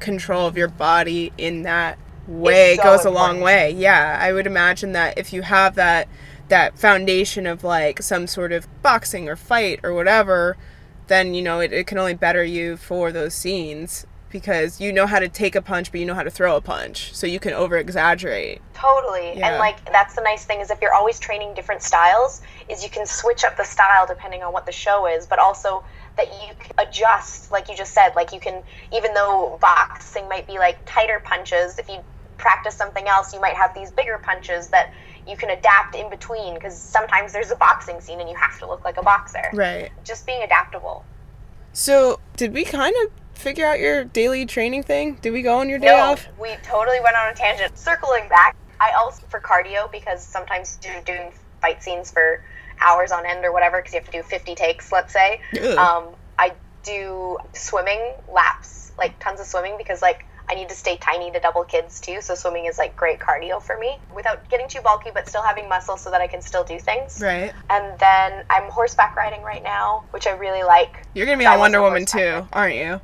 control 0.00 0.46
of 0.46 0.56
your 0.56 0.68
body 0.68 1.32
in 1.38 1.62
that 1.62 1.98
way 2.26 2.76
so 2.76 2.82
goes 2.82 3.04
a 3.04 3.10
long 3.10 3.40
way. 3.40 3.70
Yeah, 3.70 4.18
I 4.20 4.32
would 4.32 4.46
imagine 4.46 4.92
that 4.92 5.16
if 5.16 5.32
you 5.32 5.42
have 5.42 5.76
that 5.76 6.08
that 6.48 6.78
foundation 6.78 7.46
of 7.46 7.64
like 7.64 8.02
some 8.02 8.26
sort 8.26 8.52
of 8.52 8.66
boxing 8.82 9.28
or 9.28 9.36
fight 9.36 9.80
or 9.82 9.94
whatever, 9.94 10.56
then 11.06 11.32
you 11.32 11.42
know 11.42 11.60
it, 11.60 11.72
it 11.72 11.86
can 11.86 11.96
only 11.98 12.14
better 12.14 12.44
you 12.44 12.76
for 12.76 13.12
those 13.12 13.34
scenes 13.34 14.04
because 14.30 14.80
you 14.80 14.92
know 14.92 15.06
how 15.06 15.18
to 15.18 15.28
take 15.28 15.54
a 15.54 15.62
punch 15.62 15.90
but 15.90 16.00
you 16.00 16.06
know 16.06 16.14
how 16.14 16.22
to 16.22 16.30
throw 16.30 16.56
a 16.56 16.60
punch. 16.60 17.14
So 17.14 17.26
you 17.26 17.40
can 17.40 17.52
over 17.52 17.76
exaggerate. 17.76 18.60
Totally. 18.74 19.38
Yeah. 19.38 19.50
And 19.50 19.58
like 19.58 19.84
that's 19.92 20.14
the 20.14 20.22
nice 20.22 20.44
thing 20.44 20.60
is 20.60 20.70
if 20.70 20.80
you're 20.80 20.94
always 20.94 21.18
training 21.18 21.54
different 21.54 21.82
styles, 21.82 22.42
is 22.68 22.82
you 22.82 22.90
can 22.90 23.06
switch 23.06 23.44
up 23.44 23.56
the 23.56 23.64
style 23.64 24.06
depending 24.06 24.42
on 24.42 24.52
what 24.52 24.66
the 24.66 24.72
show 24.72 25.06
is, 25.06 25.26
but 25.26 25.38
also 25.38 25.84
that 26.16 26.28
you 26.28 26.54
can 26.58 26.72
adjust, 26.78 27.52
like 27.52 27.68
you 27.68 27.76
just 27.76 27.92
said, 27.92 28.14
like 28.16 28.32
you 28.32 28.40
can 28.40 28.62
even 28.92 29.14
though 29.14 29.58
boxing 29.60 30.28
might 30.28 30.46
be 30.46 30.58
like 30.58 30.78
tighter 30.86 31.20
punches, 31.24 31.78
if 31.78 31.88
you 31.88 31.98
practice 32.38 32.74
something 32.74 33.06
else, 33.08 33.32
you 33.32 33.40
might 33.40 33.54
have 33.54 33.74
these 33.74 33.90
bigger 33.90 34.18
punches 34.18 34.68
that 34.68 34.92
you 35.26 35.36
can 35.36 35.50
adapt 35.50 35.96
in 35.96 36.08
between 36.08 36.54
because 36.54 36.76
sometimes 36.76 37.32
there's 37.32 37.50
a 37.50 37.56
boxing 37.56 38.00
scene 38.00 38.20
and 38.20 38.28
you 38.28 38.36
have 38.36 38.58
to 38.58 38.66
look 38.66 38.84
like 38.84 38.96
a 38.96 39.02
boxer. 39.02 39.50
Right. 39.52 39.90
Just 40.04 40.26
being 40.26 40.42
adaptable. 40.42 41.04
So 41.72 42.20
did 42.36 42.52
we 42.54 42.64
kind 42.64 42.94
of 43.04 43.10
figure 43.36 43.66
out 43.66 43.78
your 43.78 44.04
daily 44.04 44.46
training 44.46 44.82
thing? 44.82 45.18
Did 45.20 45.32
we 45.32 45.42
go 45.42 45.58
on 45.58 45.68
your 45.68 45.78
day 45.78 45.86
no, 45.86 45.96
off? 45.96 46.26
we 46.40 46.56
totally 46.62 47.00
went 47.00 47.16
on 47.16 47.32
a 47.32 47.34
tangent. 47.34 47.78
Circling 47.78 48.28
back, 48.28 48.56
I 48.80 48.92
also 48.92 49.24
for 49.28 49.40
cardio 49.40 49.90
because 49.90 50.24
sometimes 50.24 50.78
you're 50.84 51.02
doing 51.02 51.32
fight 51.60 51.82
scenes 51.82 52.10
for 52.10 52.42
hours 52.80 53.12
on 53.12 53.24
end 53.26 53.44
or 53.44 53.52
whatever 53.52 53.78
because 53.78 53.94
you 53.94 54.00
have 54.00 54.10
to 54.10 54.18
do 54.18 54.22
50 54.22 54.54
takes, 54.54 54.92
let's 54.92 55.12
say. 55.12 55.40
Um, 55.76 56.08
I 56.38 56.52
do 56.82 57.38
swimming 57.52 58.14
laps, 58.32 58.92
like 58.98 59.18
tons 59.18 59.40
of 59.40 59.46
swimming 59.46 59.76
because 59.78 60.02
like 60.02 60.24
I 60.48 60.54
need 60.54 60.68
to 60.68 60.74
stay 60.74 60.96
tiny 60.96 61.30
to 61.32 61.40
double 61.40 61.64
kids 61.64 62.00
too. 62.00 62.20
So 62.20 62.34
swimming 62.34 62.66
is 62.66 62.78
like 62.78 62.96
great 62.96 63.18
cardio 63.18 63.60
for 63.60 63.76
me 63.78 63.98
without 64.14 64.48
getting 64.48 64.68
too 64.68 64.80
bulky, 64.80 65.10
but 65.12 65.28
still 65.28 65.42
having 65.42 65.68
muscle 65.68 65.96
so 65.96 66.10
that 66.10 66.20
I 66.20 66.26
can 66.26 66.40
still 66.40 66.64
do 66.64 66.78
things. 66.78 67.20
Right. 67.20 67.52
And 67.70 67.98
then 67.98 68.44
I'm 68.50 68.70
horseback 68.70 69.16
riding 69.16 69.42
right 69.42 69.62
now, 69.62 70.04
which 70.10 70.26
I 70.26 70.32
really 70.32 70.62
like. 70.62 71.06
You're 71.14 71.26
gonna 71.26 71.38
be 71.38 71.44
So 71.44 71.52
on 71.52 71.58
Wonder 71.58 71.82
Woman 71.82 72.06
too, 72.06 72.46
aren't 72.52 72.76
you? 72.76 73.00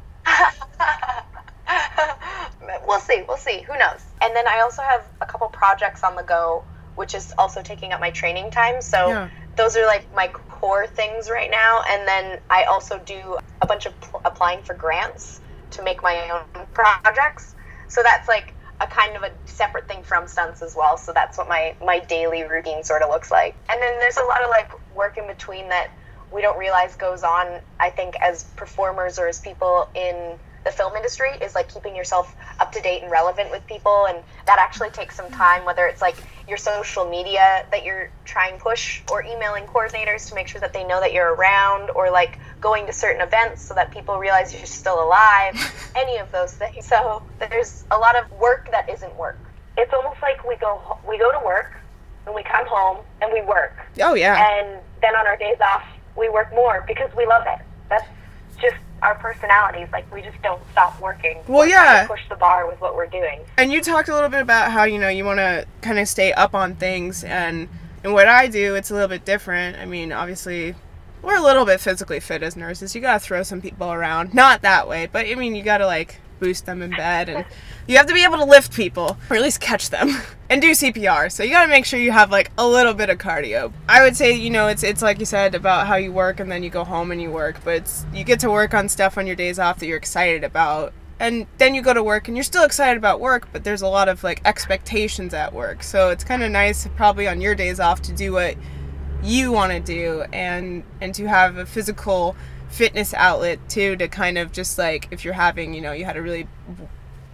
We'll 2.92 3.00
see. 3.00 3.24
We'll 3.26 3.36
see. 3.36 3.62
Who 3.66 3.78
knows? 3.78 4.00
And 4.22 4.34
then 4.36 4.46
I 4.46 4.60
also 4.60 4.82
have 4.82 5.02
a 5.20 5.26
couple 5.26 5.48
projects 5.48 6.04
on 6.04 6.16
the 6.16 6.22
go, 6.22 6.64
which 6.94 7.14
is 7.14 7.32
also 7.38 7.62
taking 7.62 7.92
up 7.92 8.00
my 8.00 8.10
training 8.10 8.50
time. 8.50 8.80
So 8.82 9.08
Yeah. 9.08 9.28
those 9.56 9.76
are 9.76 9.86
like 9.86 10.06
my 10.14 10.28
core 10.28 10.86
things 10.86 11.28
right 11.30 11.50
now. 11.50 11.82
And 11.88 12.06
then 12.06 12.38
I 12.50 12.64
also 12.64 12.98
do 12.98 13.38
a 13.60 13.66
bunch 13.66 13.86
of 13.86 13.98
pl- 14.00 14.20
applying 14.24 14.62
for 14.62 14.74
grants 14.74 15.40
to 15.70 15.82
make 15.82 16.02
my 16.02 16.30
own 16.30 16.66
projects. 16.74 17.54
So 17.88 18.02
that's 18.02 18.28
like 18.28 18.54
a 18.80 18.86
kind 18.86 19.16
of 19.16 19.22
a 19.22 19.30
separate 19.44 19.86
thing 19.88 20.02
from 20.02 20.26
stunts 20.26 20.62
as 20.62 20.74
well. 20.76 20.96
So 20.96 21.12
that's 21.12 21.38
what 21.38 21.48
my 21.48 21.74
my 21.84 22.00
daily 22.00 22.42
routine 22.42 22.82
sort 22.84 23.02
of 23.02 23.10
looks 23.10 23.30
like. 23.30 23.54
And 23.70 23.80
then 23.80 23.98
there's 24.00 24.16
a 24.16 24.24
lot 24.24 24.42
of 24.42 24.50
like 24.50 24.70
work 24.94 25.18
in 25.18 25.26
between 25.26 25.68
that 25.68 25.88
we 26.32 26.42
don't 26.42 26.58
realize 26.58 26.96
goes 26.96 27.22
on. 27.22 27.60
I 27.78 27.90
think 27.90 28.14
as 28.22 28.44
performers 28.56 29.18
or 29.18 29.28
as 29.28 29.38
people 29.38 29.88
in 29.94 30.38
the 30.64 30.70
film 30.70 30.94
industry 30.96 31.30
is 31.42 31.54
like 31.54 31.68
keeping 31.68 31.94
yourself 31.96 32.34
up 32.60 32.72
to 32.72 32.80
date 32.80 33.02
and 33.02 33.10
relevant 33.10 33.50
with 33.50 33.66
people 33.66 34.06
and 34.08 34.18
that 34.46 34.58
actually 34.58 34.90
takes 34.90 35.16
some 35.16 35.30
time 35.30 35.64
whether 35.64 35.86
it's 35.86 36.00
like 36.00 36.16
your 36.48 36.58
social 36.58 37.08
media 37.08 37.62
that 37.70 37.84
you're 37.84 38.10
trying 38.24 38.56
to 38.56 38.62
push 38.62 39.02
or 39.10 39.24
emailing 39.24 39.64
coordinators 39.64 40.28
to 40.28 40.34
make 40.34 40.48
sure 40.48 40.60
that 40.60 40.72
they 40.72 40.84
know 40.84 41.00
that 41.00 41.12
you're 41.12 41.34
around 41.34 41.90
or 41.94 42.10
like 42.10 42.38
going 42.60 42.86
to 42.86 42.92
certain 42.92 43.22
events 43.22 43.62
so 43.62 43.74
that 43.74 43.92
people 43.92 44.18
realize 44.18 44.52
you're 44.52 44.66
still 44.66 45.04
alive 45.04 45.54
any 45.96 46.18
of 46.18 46.30
those 46.32 46.52
things. 46.52 46.86
So 46.86 47.22
there's 47.38 47.84
a 47.90 47.98
lot 47.98 48.16
of 48.16 48.30
work 48.40 48.68
that 48.70 48.88
isn't 48.88 49.16
work. 49.18 49.38
It's 49.76 49.92
almost 49.92 50.20
like 50.22 50.46
we 50.46 50.56
go 50.56 50.80
we 51.08 51.18
go 51.18 51.30
to 51.32 51.44
work 51.44 51.74
and 52.26 52.34
we 52.34 52.42
come 52.42 52.66
home 52.68 52.98
and 53.20 53.32
we 53.32 53.42
work. 53.42 53.76
Oh 54.00 54.14
yeah. 54.14 54.36
and 54.36 54.80
then 55.00 55.14
on 55.14 55.26
our 55.26 55.36
days 55.36 55.56
off 55.60 55.82
we 56.16 56.28
work 56.28 56.52
more 56.54 56.84
because 56.86 57.10
we 57.16 57.26
love 57.26 57.42
it. 57.46 57.58
that's 57.62 57.62
just 57.62 57.71
our 59.02 59.14
personalities 59.16 59.88
like 59.92 60.10
we 60.14 60.22
just 60.22 60.40
don't 60.42 60.62
stop 60.70 60.98
working 61.00 61.36
Well, 61.48 61.66
We're 61.66 61.72
trying 61.72 61.86
to 61.86 62.02
yeah. 62.02 62.06
push 62.06 62.20
the 62.28 62.36
bar 62.36 62.66
with 62.68 62.80
what 62.80 62.94
we're 62.94 63.06
doing 63.06 63.40
And 63.58 63.72
you 63.72 63.80
talked 63.82 64.08
a 64.08 64.14
little 64.14 64.28
bit 64.30 64.40
about 64.40 64.70
how 64.70 64.84
you 64.84 64.98
know 64.98 65.08
you 65.08 65.24
want 65.24 65.38
to 65.38 65.66
kind 65.82 65.98
of 65.98 66.08
stay 66.08 66.32
up 66.32 66.54
on 66.54 66.76
things, 66.76 67.24
and 67.24 67.68
and 68.04 68.12
what 68.12 68.26
I 68.28 68.48
do, 68.48 68.74
it's 68.74 68.90
a 68.90 68.94
little 68.94 69.08
bit 69.08 69.24
different. 69.24 69.76
I 69.78 69.84
mean, 69.84 70.12
obviously, 70.12 70.74
we're 71.22 71.36
a 71.36 71.42
little 71.42 71.64
bit 71.64 71.80
physically 71.80 72.18
fit 72.20 72.42
as 72.42 72.56
nurses. 72.56 72.94
You 72.94 73.00
gotta 73.00 73.20
throw 73.20 73.42
some 73.42 73.60
people 73.60 73.92
around, 73.92 74.34
not 74.34 74.62
that 74.62 74.88
way, 74.88 75.08
but 75.10 75.26
I 75.26 75.34
mean, 75.34 75.54
you 75.54 75.62
gotta 75.62 75.86
like 75.86 76.20
boost 76.40 76.66
them 76.66 76.82
in 76.82 76.90
bed, 76.90 77.28
and 77.28 77.44
you 77.86 77.96
have 77.96 78.06
to 78.06 78.14
be 78.14 78.24
able 78.24 78.38
to 78.38 78.44
lift 78.44 78.72
people, 78.74 79.16
or 79.30 79.36
at 79.36 79.42
least 79.42 79.60
catch 79.60 79.90
them, 79.90 80.16
and 80.50 80.62
do 80.62 80.70
CPR. 80.70 81.30
So 81.30 81.42
you 81.42 81.50
gotta 81.50 81.68
make 81.68 81.84
sure 81.84 81.98
you 81.98 82.12
have 82.12 82.30
like 82.30 82.50
a 82.58 82.66
little 82.66 82.94
bit 82.94 83.10
of 83.10 83.18
cardio. 83.18 83.72
I 83.88 84.02
would 84.02 84.16
say, 84.16 84.32
you 84.32 84.50
know, 84.50 84.68
it's 84.68 84.82
it's 84.82 85.02
like 85.02 85.18
you 85.18 85.26
said 85.26 85.54
about 85.54 85.86
how 85.86 85.96
you 85.96 86.12
work, 86.12 86.40
and 86.40 86.50
then 86.50 86.62
you 86.62 86.70
go 86.70 86.84
home 86.84 87.10
and 87.10 87.20
you 87.20 87.30
work, 87.30 87.60
but 87.64 87.90
you 88.12 88.24
get 88.24 88.40
to 88.40 88.50
work 88.50 88.74
on 88.74 88.88
stuff 88.88 89.18
on 89.18 89.26
your 89.26 89.36
days 89.36 89.58
off 89.58 89.78
that 89.80 89.86
you're 89.86 89.98
excited 89.98 90.44
about 90.44 90.92
and 91.22 91.46
then 91.58 91.72
you 91.72 91.82
go 91.82 91.94
to 91.94 92.02
work 92.02 92.26
and 92.26 92.36
you're 92.36 92.42
still 92.42 92.64
excited 92.64 92.96
about 92.96 93.20
work 93.20 93.46
but 93.52 93.62
there's 93.62 93.82
a 93.82 93.86
lot 93.86 94.08
of 94.08 94.24
like 94.24 94.40
expectations 94.44 95.32
at 95.32 95.52
work 95.52 95.82
so 95.84 96.10
it's 96.10 96.24
kind 96.24 96.42
of 96.42 96.50
nice 96.50 96.88
probably 96.96 97.28
on 97.28 97.40
your 97.40 97.54
days 97.54 97.78
off 97.78 98.02
to 98.02 98.12
do 98.12 98.32
what 98.32 98.56
you 99.22 99.52
want 99.52 99.70
to 99.70 99.78
do 99.78 100.24
and 100.32 100.82
and 101.00 101.14
to 101.14 101.26
have 101.26 101.58
a 101.58 101.64
physical 101.64 102.34
fitness 102.68 103.14
outlet 103.14 103.58
too 103.68 103.94
to 103.94 104.08
kind 104.08 104.36
of 104.36 104.50
just 104.50 104.78
like 104.78 105.06
if 105.12 105.24
you're 105.24 105.34
having 105.34 105.72
you 105.72 105.80
know 105.80 105.92
you 105.92 106.04
had 106.04 106.16
a 106.16 106.22
really 106.22 106.48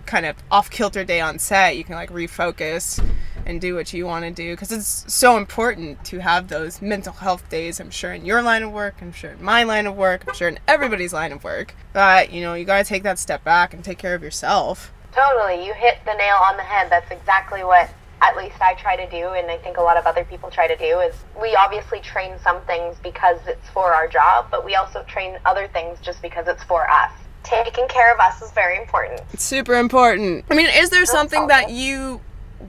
kind 0.08 0.26
of 0.26 0.36
off 0.50 0.70
kilter 0.70 1.04
day 1.04 1.20
on 1.20 1.38
set 1.38 1.76
you 1.76 1.84
can 1.84 1.94
like 1.94 2.10
refocus 2.10 3.02
and 3.46 3.60
do 3.60 3.74
what 3.74 3.92
you 3.92 4.04
want 4.04 4.24
to 4.24 4.30
do 4.30 4.54
because 4.54 4.72
it's 4.72 5.04
so 5.12 5.36
important 5.36 6.04
to 6.04 6.18
have 6.18 6.48
those 6.48 6.82
mental 6.82 7.12
health 7.12 7.48
days 7.48 7.78
i'm 7.78 7.90
sure 7.90 8.12
in 8.12 8.24
your 8.24 8.42
line 8.42 8.62
of 8.62 8.72
work 8.72 8.96
i'm 9.00 9.12
sure 9.12 9.30
in 9.30 9.42
my 9.42 9.62
line 9.62 9.86
of 9.86 9.96
work 9.96 10.24
i'm 10.26 10.34
sure 10.34 10.48
in 10.48 10.58
everybody's 10.66 11.12
line 11.12 11.30
of 11.30 11.44
work 11.44 11.74
but 11.92 12.32
you 12.32 12.40
know 12.40 12.54
you 12.54 12.64
got 12.64 12.78
to 12.78 12.88
take 12.88 13.02
that 13.02 13.18
step 13.18 13.44
back 13.44 13.72
and 13.72 13.84
take 13.84 13.98
care 13.98 14.14
of 14.14 14.22
yourself 14.22 14.92
Totally, 15.12 15.66
you 15.66 15.74
hit 15.74 15.98
the 16.04 16.14
nail 16.14 16.36
on 16.36 16.56
the 16.56 16.62
head. 16.62 16.90
That's 16.90 17.10
exactly 17.10 17.64
what 17.64 17.90
at 18.20 18.36
least 18.36 18.60
I 18.60 18.74
try 18.74 18.94
to 18.96 19.10
do, 19.10 19.30
and 19.30 19.50
I 19.50 19.56
think 19.58 19.76
a 19.76 19.80
lot 19.80 19.96
of 19.96 20.06
other 20.06 20.24
people 20.24 20.50
try 20.50 20.68
to 20.68 20.76
do. 20.76 21.00
Is 21.00 21.14
we 21.40 21.56
obviously 21.56 22.00
train 22.00 22.38
some 22.42 22.60
things 22.62 22.96
because 23.02 23.38
it's 23.46 23.68
for 23.70 23.92
our 23.92 24.06
job, 24.06 24.46
but 24.50 24.64
we 24.64 24.74
also 24.74 25.02
train 25.04 25.36
other 25.44 25.66
things 25.68 25.98
just 26.00 26.20
because 26.22 26.46
it's 26.46 26.62
for 26.62 26.88
us. 26.88 27.10
Taking 27.44 27.88
care 27.88 28.12
of 28.12 28.20
us 28.20 28.42
is 28.42 28.50
very 28.52 28.76
important. 28.78 29.20
it's 29.32 29.44
super 29.44 29.74
important. 29.74 30.44
I 30.50 30.54
mean 30.54 30.68
is 30.72 30.90
there 30.90 31.06
something 31.06 31.46
that 31.48 31.70
you 31.70 32.20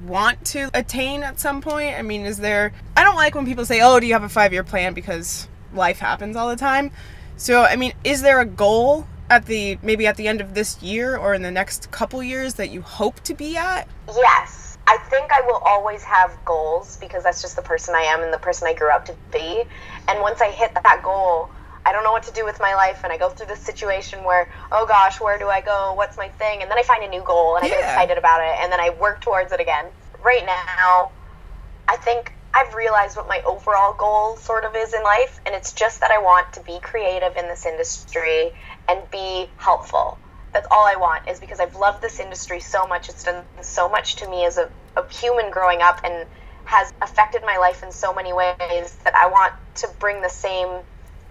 want 0.05 0.45
to 0.45 0.69
attain 0.73 1.23
at 1.23 1.39
some 1.39 1.61
point? 1.61 1.95
I 1.97 2.01
mean 2.01 2.25
is 2.25 2.37
there 2.37 2.71
i 2.95 3.03
don't 3.03 3.15
like 3.15 3.35
when 3.35 3.45
people 3.45 3.65
say 3.65 3.81
oh 3.81 3.99
do 3.99 4.05
you 4.07 4.13
have 4.13 4.23
a 4.23 4.29
five 4.29 4.53
year 4.53 4.63
plan? 4.63 4.93
because 4.93 5.47
life 5.73 5.99
happens 5.99 6.35
all 6.35 6.49
the 6.49 6.55
time. 6.55 6.91
So 7.37 7.63
i 7.63 7.75
mean 7.75 7.93
is 8.03 8.21
there 8.21 8.39
a 8.39 8.45
goal 8.45 9.05
at 9.29 9.45
the 9.45 9.77
maybe 9.83 10.07
at 10.07 10.17
the 10.17 10.27
end 10.27 10.41
of 10.41 10.53
this 10.53 10.81
year 10.81 11.15
or 11.17 11.33
in 11.33 11.41
the 11.41 11.51
next 11.51 11.91
couple 11.91 12.21
years 12.23 12.55
that 12.55 12.69
you 12.69 12.81
hope 12.81 13.19
to 13.21 13.33
be 13.33 13.57
at? 13.57 13.87
Yes, 14.07 14.77
I 14.87 14.97
think 15.09 15.31
I 15.31 15.41
will 15.41 15.61
always 15.65 16.03
have 16.03 16.35
goals 16.45 16.97
because 16.97 17.23
that's 17.23 17.41
just 17.41 17.55
the 17.55 17.61
person 17.61 17.93
I 17.93 18.01
am 18.01 18.21
and 18.23 18.33
the 18.33 18.39
person 18.39 18.67
I 18.67 18.73
grew 18.73 18.89
up 18.89 19.05
to 19.05 19.15
be. 19.31 19.63
And 20.07 20.19
once 20.21 20.41
I 20.41 20.49
hit 20.49 20.73
that 20.73 21.01
goal, 21.03 21.51
I 21.85 21.91
don't 21.93 22.03
know 22.03 22.11
what 22.11 22.23
to 22.23 22.31
do 22.33 22.45
with 22.45 22.57
my 22.59 22.75
life, 22.75 23.01
and 23.03 23.11
I 23.13 23.17
go 23.17 23.29
through 23.29 23.47
this 23.47 23.61
situation 23.63 24.23
where, 24.23 24.47
oh 24.71 24.85
gosh, 24.87 25.19
where 25.21 25.39
do 25.39 25.47
I 25.47 25.61
go? 25.61 25.93
What's 25.95 26.17
my 26.17 26.27
thing? 26.27 26.61
And 26.61 26.69
then 26.69 26.77
I 26.77 26.83
find 26.83 27.03
a 27.03 27.07
new 27.07 27.23
goal, 27.23 27.55
and 27.55 27.65
I 27.65 27.69
get 27.69 27.79
Yeah. 27.79 27.91
excited 27.91 28.17
about 28.17 28.41
it, 28.41 28.55
and 28.61 28.71
then 28.71 28.79
I 28.79 28.89
work 28.91 29.21
towards 29.21 29.51
it 29.51 29.59
again. 29.59 29.85
Right 30.23 30.45
now, 30.45 31.11
I 31.87 31.95
think 31.97 32.33
I've 32.53 32.73
realized 32.73 33.15
what 33.15 33.27
my 33.27 33.41
overall 33.45 33.93
goal 33.93 34.35
sort 34.37 34.65
of 34.65 34.75
is 34.75 34.93
in 34.93 35.03
life, 35.03 35.39
and 35.45 35.55
it's 35.55 35.73
just 35.73 36.01
that 36.01 36.11
I 36.11 36.17
want 36.19 36.51
to 36.53 36.61
be 36.61 36.79
creative 36.81 37.35
in 37.37 37.47
this 37.47 37.65
industry 37.65 38.51
and 38.87 38.99
be 39.11 39.47
helpful. 39.57 40.19
That's 40.53 40.67
all 40.71 40.85
I 40.85 40.95
want, 40.95 41.27
is 41.29 41.39
because 41.39 41.59
I've 41.59 41.75
loved 41.75 42.01
this 42.01 42.19
industry 42.19 42.59
so 42.59 42.87
much. 42.87 43.07
It's 43.09 43.23
done 43.23 43.43
so 43.61 43.87
much 43.87 44.15
to 44.17 44.29
me 44.29 44.45
as 44.45 44.57
a, 44.57 44.69
a 44.97 45.03
human 45.11 45.51
growing 45.51 45.81
up 45.81 46.01
and 46.03 46.25
has 46.65 46.91
affected 47.01 47.41
my 47.45 47.57
life 47.57 47.83
in 47.83 47.91
so 47.91 48.13
many 48.13 48.33
ways 48.33 48.97
that 49.03 49.13
I 49.15 49.27
want 49.27 49.53
to 49.75 49.87
bring 49.99 50.21
the 50.21 50.29
same 50.29 50.81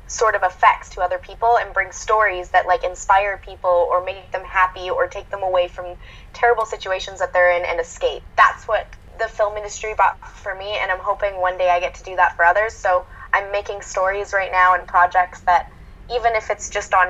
sort 0.08 0.34
of 0.34 0.42
effects 0.42 0.88
to 0.90 1.02
other 1.02 1.18
people 1.18 1.58
and 1.60 1.72
bring 1.74 1.92
stories 1.92 2.48
that 2.50 2.66
like 2.66 2.82
inspire 2.82 3.38
people 3.44 3.86
or 3.92 4.04
make 4.04 4.32
them 4.32 4.44
happy 4.44 4.88
or 4.90 5.06
take 5.06 5.30
them 5.30 5.42
away 5.42 5.68
from 5.68 5.84
terrible 6.32 6.64
situations 6.64 7.20
that 7.20 7.32
they're 7.32 7.56
in 7.56 7.64
and 7.64 7.78
escape. 7.78 8.22
That's 8.36 8.64
what 8.64 8.88
the 9.18 9.28
film 9.28 9.56
industry 9.56 9.94
brought 9.94 10.18
for 10.24 10.54
me 10.54 10.78
and 10.80 10.90
I'm 10.90 11.00
hoping 11.00 11.40
one 11.40 11.58
day 11.58 11.68
I 11.68 11.78
get 11.78 11.94
to 11.96 12.04
do 12.04 12.16
that 12.16 12.34
for 12.36 12.44
others. 12.44 12.72
So 12.72 13.04
I'm 13.34 13.52
making 13.52 13.82
stories 13.82 14.32
right 14.32 14.50
now 14.50 14.74
and 14.74 14.88
projects 14.88 15.40
that 15.42 15.66
even 16.10 16.34
if 16.34 16.48
it's 16.50 16.70
just 16.70 16.94
on 16.94 17.06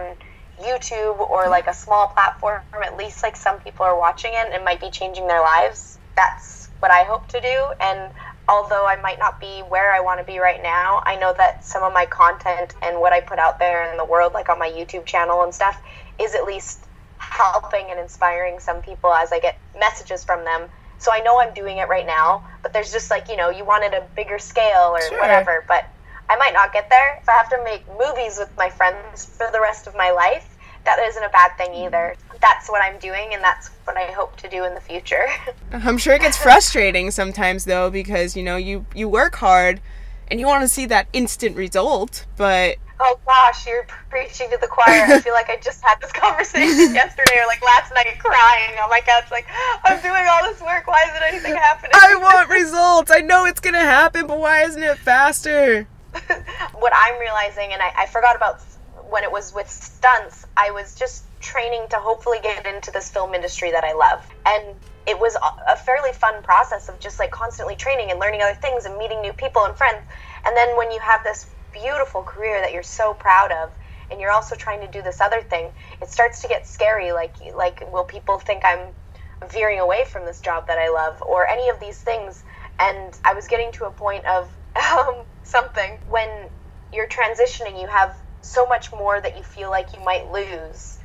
YouTube 0.61 1.21
or 1.21 1.49
like 1.49 1.69
a 1.69 1.75
small 1.75 2.09
platform, 2.09 2.63
at 2.85 2.97
least 2.97 3.23
like 3.23 3.37
some 3.37 3.61
people 3.61 3.87
are 3.87 3.99
watching 3.99 4.33
it 4.35 4.47
and 4.47 4.55
it 4.55 4.65
might 4.65 4.81
be 4.81 4.91
changing 4.91 5.29
their 5.29 5.41
lives. 5.41 5.99
That's 6.17 6.69
what 6.81 6.91
I 6.91 7.05
hope 7.05 7.29
to 7.29 7.41
do. 7.41 7.73
And 7.81 8.11
although 8.49 8.87
I 8.89 8.97
might 9.03 9.19
not 9.19 9.41
be 9.41 9.61
where 9.69 9.93
I 9.93 10.01
want 10.01 10.21
to 10.21 10.25
be 10.25 10.39
right 10.39 10.63
now, 10.63 11.01
I 11.05 11.17
know 11.17 11.35
that 11.37 11.65
some 11.65 11.83
of 11.83 11.93
my 11.93 12.07
content 12.07 12.75
and 12.83 13.01
what 13.01 13.13
I 13.13 13.21
put 13.21 13.39
out 13.39 13.59
there 13.59 13.91
in 13.91 13.97
the 13.97 14.05
world, 14.05 14.33
like 14.35 14.49
on 14.49 14.59
my 14.59 14.69
YouTube 14.69 15.07
channel 15.07 15.43
and 15.45 15.55
stuff, 15.55 15.81
is 16.19 16.35
at 16.35 16.45
least 16.45 16.87
helping 17.19 17.87
and 17.91 18.01
inspiring 18.01 18.59
some 18.59 18.81
people 18.81 19.13
as 19.13 19.33
I 19.33 19.41
get 19.41 19.57
messages 19.79 20.25
from 20.25 20.45
them. 20.45 20.69
So 20.99 21.13
I 21.13 21.21
know 21.21 21.41
I'm 21.41 21.55
doing 21.55 21.79
it 21.79 21.89
right 21.89 22.07
now, 22.07 22.43
but 22.63 22.73
there's 22.73 22.91
just 22.91 23.11
like, 23.11 23.29
you 23.29 23.37
know, 23.37 23.51
you 23.51 23.65
wanted 23.65 23.95
a 23.95 24.03
bigger 24.17 24.39
scale 24.39 24.93
or 24.95 25.01
Sure. 25.01 25.21
whatever, 25.21 25.65
but 25.69 25.85
I 26.29 26.37
might 26.37 26.53
not 26.53 26.73
get 26.73 26.91
there. 26.91 27.17
If 27.23 27.29
I 27.29 27.33
have 27.33 27.49
to 27.51 27.63
make 27.65 27.87
movies 27.89 28.37
with 28.39 28.51
my 28.57 28.69
friends 28.69 29.25
for 29.25 29.49
the 29.53 29.61
rest 29.61 29.87
of 29.87 29.95
my 29.95 30.11
life, 30.11 30.57
that 30.89 30.99
isn't 31.07 31.23
a 31.23 31.29
bad 31.29 31.57
thing 31.59 31.75
either. 31.75 32.17
Mm-hmm. 32.17 32.37
That's 32.41 32.71
what 32.71 32.83
I'm 32.83 32.99
doing, 32.99 33.35
and 33.35 33.43
that's 33.43 33.69
what 33.85 33.97
I 33.97 34.11
hope 34.13 34.37
to 34.39 34.49
do 34.49 34.65
in 34.65 34.75
the 34.75 34.81
future. 34.81 35.27
I'm 35.73 35.99
sure 35.99 36.15
it 36.15 36.23
gets 36.23 36.37
frustrating 36.49 37.11
sometimes 37.11 37.65
though 37.67 37.91
because 37.91 38.37
you 38.37 38.43
know 38.43 38.57
you 38.57 38.87
you 38.95 39.09
work 39.09 39.37
hard 39.37 39.81
and 40.31 40.41
you 40.41 40.47
want 40.47 40.63
to 40.63 40.69
see 40.69 40.87
that 40.87 41.09
instant 41.13 41.57
result, 41.57 42.25
but 42.37 42.77
oh 43.01 43.19
gosh, 43.27 43.67
you're 43.67 43.87
preaching 44.09 44.51
to 44.51 44.57
the 44.59 44.67
choir. 44.67 45.05
I 45.05 45.21
feel 45.21 45.35
like 45.35 45.51
I 45.51 45.57
just 45.57 45.83
had 45.85 46.01
this 46.01 46.13
conversation 46.13 46.95
yesterday 46.95 47.37
or 47.39 47.47
like 47.47 47.63
last 47.63 47.93
night 47.93 48.19
crying 48.19 48.79
on 48.79 48.89
my 48.89 49.01
couch, 49.01 49.31
like, 49.31 49.47
I'm 49.85 50.01
doing 50.01 50.25
all 50.29 50.43
this 50.51 50.61
work. 50.63 50.87
Why 50.87 51.05
isn't 51.11 51.23
anything 51.23 51.55
happening? 51.55 51.93
I 51.95 52.17
want 52.17 52.49
results. 52.49 53.11
I 53.11 53.21
know 53.21 53.45
it's 53.45 53.61
gonna 53.61 53.79
happen, 53.79 54.27
but 54.27 54.39
why 54.39 54.63
isn't 54.63 54.83
it 54.83 54.97
faster? 54.99 55.87
what 56.73 56.93
I'm 56.97 57.21
realizing, 57.21 57.73
and 57.73 57.83
I, 57.83 57.93
I 57.97 58.07
forgot 58.07 58.35
about 58.35 58.61
when 59.11 59.25
it 59.25 59.33
was 59.33 59.53
with 59.55 59.69
stunts, 59.69 60.47
I 60.57 60.71
was 60.71 60.95
just 60.95 61.25
training 61.41 61.87
to 61.91 61.97
hopefully 61.97 62.39
get 62.43 62.67
into 62.67 62.91
this 62.91 63.11
film 63.11 63.35
industry 63.35 63.71
that 63.71 63.85
I 63.85 63.93
love. 63.93 64.27
And 64.47 64.75
it 65.07 65.19
was 65.19 65.37
a- 65.71 65.77
fairly 65.77 66.13
fun 66.13 66.43
process 66.43 66.89
of 66.89 67.01
just 67.01 67.19
like 67.19 67.31
constantly 67.31 67.77
training 67.77 68.11
and 68.11 68.21
learning 68.21 68.43
other 68.43 68.55
things 68.55 68.85
and 68.85 68.97
meeting 68.99 69.21
new 69.23 69.33
people 69.33 69.65
and 69.65 69.75
friends. 69.75 70.03
And 70.45 70.57
then 70.57 70.77
when 70.77 70.91
you 70.91 71.01
have 71.01 71.25
this 71.25 71.47
beautiful 71.73 72.23
career 72.23 72.61
that 72.61 72.73
you're 72.73 72.83
so 72.83 73.15
proud 73.15 73.51
of, 73.53 73.71
and 74.11 74.21
you're 74.21 74.31
also 74.31 74.57
trying 74.57 74.81
to 74.81 74.89
do 74.89 75.03
this 75.03 75.21
other 75.21 75.43
thing, 75.43 75.71
it 76.01 76.09
starts 76.09 76.43
to 76.43 76.49
get 76.49 76.67
scary. 76.67 77.13
Like, 77.13 77.37
like 77.57 77.83
will 77.93 78.05
people 78.05 78.39
think 78.39 78.63
I'm 78.65 78.89
veering 79.49 79.81
away 79.81 80.05
from 80.05 80.25
this 80.25 80.41
job 80.41 80.67
that 80.67 80.79
I 80.79 80.91
love, 80.91 81.23
or 81.23 81.47
any 81.47 81.69
of 81.69 81.79
these 81.81 81.99
things? 81.99 82.43
And 82.79 83.15
I 83.25 83.35
was 83.35 83.47
getting 83.49 83.71
to 83.73 83.85
a 83.85 83.91
point 83.91 84.25
of 84.27 84.51
um, 84.77 85.25
something 85.43 85.99
when 86.09 86.49
you're 86.93 87.09
transitioning, 87.09 87.81
you 87.81 87.87
have 87.87 88.17
so 88.49 88.67
much 88.67 88.93
more 88.93 89.21
that 89.21 89.37
you 89.37 89.43
feel 89.43 89.71
like 89.71 89.95
you 89.95 90.03
might 90.05 90.31
lose. 90.33 90.99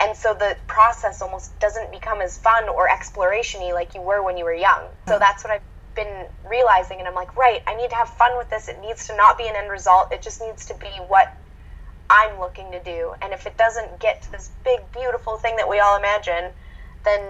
And 0.00 0.16
so 0.16 0.34
the 0.34 0.56
process 0.66 1.22
almost 1.22 1.58
doesn't 1.58 1.90
become 1.90 2.20
as 2.20 2.38
fun 2.38 2.68
or 2.68 2.88
exploration-y 2.88 3.72
like 3.72 3.94
you 3.94 4.00
were 4.00 4.22
when 4.22 4.36
you 4.36 4.44
were 4.44 4.54
young. 4.54 4.82
So 5.06 5.12
mm-hmm. 5.12 5.20
that's 5.20 5.42
what 5.44 5.52
I've 5.52 5.62
been 5.94 6.26
realizing, 6.48 7.00
and 7.00 7.08
I'm 7.08 7.14
like, 7.14 7.36
right, 7.36 7.60
I 7.66 7.74
need 7.74 7.90
to 7.90 7.96
have 7.96 8.08
fun 8.10 8.38
with 8.38 8.48
this. 8.48 8.68
It 8.68 8.80
needs 8.80 9.08
to 9.08 9.16
not 9.16 9.36
be 9.36 9.48
an 9.48 9.56
end 9.56 9.70
result. 9.70 10.12
It 10.12 10.22
just 10.22 10.40
needs 10.40 10.66
to 10.66 10.74
be 10.74 10.86
what 11.08 11.36
I'm 12.08 12.38
looking 12.38 12.70
to 12.70 12.82
do. 12.82 13.14
And 13.20 13.32
if 13.32 13.46
it 13.46 13.56
doesn't 13.56 13.98
get 13.98 14.22
to 14.22 14.32
this 14.32 14.50
big, 14.64 14.80
beautiful 14.92 15.36
thing 15.38 15.56
that 15.56 15.68
we 15.68 15.80
all 15.80 15.96
imagine, 15.96 16.52
then 17.04 17.20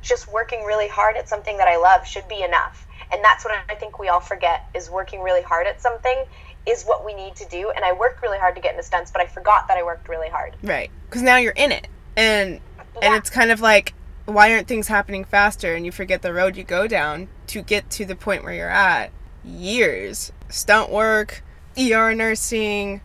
just 0.00 0.32
working 0.32 0.64
really 0.64 0.88
hard 0.88 1.16
at 1.16 1.28
something 1.28 1.56
that 1.56 1.66
I 1.66 1.76
love 1.76 2.06
should 2.06 2.28
be 2.28 2.42
enough. 2.42 2.86
And 3.10 3.24
that's 3.24 3.44
what 3.44 3.54
I 3.68 3.74
think 3.74 3.98
we 3.98 4.08
all 4.08 4.20
forget 4.20 4.66
is 4.74 4.88
working 4.88 5.20
really 5.20 5.42
hard 5.42 5.66
at 5.66 5.80
something 5.80 6.24
is 6.68 6.84
what 6.84 7.04
we 7.04 7.14
need 7.14 7.34
to 7.36 7.46
do. 7.46 7.70
And 7.70 7.84
I 7.84 7.92
worked 7.92 8.22
really 8.22 8.38
hard 8.38 8.54
to 8.54 8.60
get 8.60 8.72
into 8.72 8.82
stunts, 8.82 9.10
but 9.10 9.22
I 9.22 9.26
forgot 9.26 9.68
that 9.68 9.78
I 9.78 9.82
worked 9.82 10.08
really 10.08 10.28
hard. 10.28 10.56
Right. 10.62 10.90
Because 11.06 11.22
now 11.22 11.36
you're 11.36 11.52
in 11.52 11.72
it. 11.72 11.88
And 12.16 12.60
and 13.00 13.14
it's 13.14 13.30
kind 13.30 13.50
of 13.50 13.60
like 13.60 13.94
why 14.24 14.52
aren't 14.52 14.68
things 14.68 14.88
happening 14.88 15.24
faster 15.24 15.74
and 15.74 15.86
you 15.86 15.92
forget 15.92 16.20
the 16.20 16.34
road 16.34 16.56
you 16.56 16.64
go 16.64 16.86
down 16.86 17.28
to 17.46 17.62
get 17.62 17.88
to 17.90 18.04
the 18.04 18.14
point 18.14 18.44
where 18.44 18.52
you're 18.52 18.68
at 18.68 19.10
years 19.44 20.32
stunt 20.48 20.90
work 20.90 21.42
er 21.78 22.14
nursing 22.14 23.00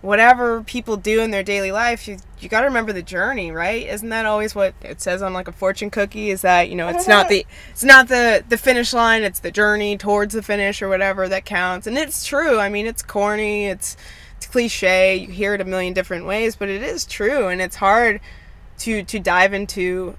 whatever 0.00 0.62
people 0.62 0.96
do 0.96 1.20
in 1.20 1.32
their 1.32 1.42
daily 1.42 1.72
life 1.72 2.06
you, 2.06 2.18
you 2.38 2.48
got 2.48 2.60
to 2.60 2.66
remember 2.66 2.92
the 2.92 3.02
journey 3.02 3.50
right? 3.50 3.86
Isn't 3.86 4.10
that 4.10 4.26
always 4.26 4.54
what 4.54 4.74
it 4.80 5.00
says 5.00 5.22
on 5.22 5.32
like 5.32 5.48
a 5.48 5.52
fortune 5.52 5.90
cookie? 5.90 6.30
Is 6.30 6.42
that 6.42 6.68
you 6.68 6.76
know 6.76 6.88
it's 6.88 7.08
not 7.08 7.28
the 7.28 7.44
it's 7.70 7.84
not 7.84 8.08
the 8.08 8.44
the 8.48 8.56
finish 8.56 8.92
line 8.92 9.22
it's 9.22 9.40
the 9.40 9.50
journey 9.50 9.96
towards 9.96 10.34
the 10.34 10.42
finish 10.42 10.82
or 10.82 10.88
whatever 10.88 11.28
that 11.28 11.44
counts. 11.44 11.86
And 11.86 11.98
it's 11.98 12.24
true. 12.24 12.58
I 12.58 12.68
mean 12.68 12.86
it's 12.86 13.02
corny 13.02 13.66
it's 13.66 13.96
it's 14.36 14.46
cliche 14.46 15.16
you 15.16 15.28
hear 15.28 15.54
it 15.54 15.60
a 15.60 15.64
million 15.64 15.94
different 15.94 16.26
ways 16.26 16.54
but 16.54 16.68
it 16.68 16.82
is 16.82 17.04
true. 17.04 17.48
And 17.48 17.60
it's 17.60 17.76
hard 17.76 18.20
to 18.78 19.02
to 19.02 19.18
dive 19.18 19.52
into 19.52 20.16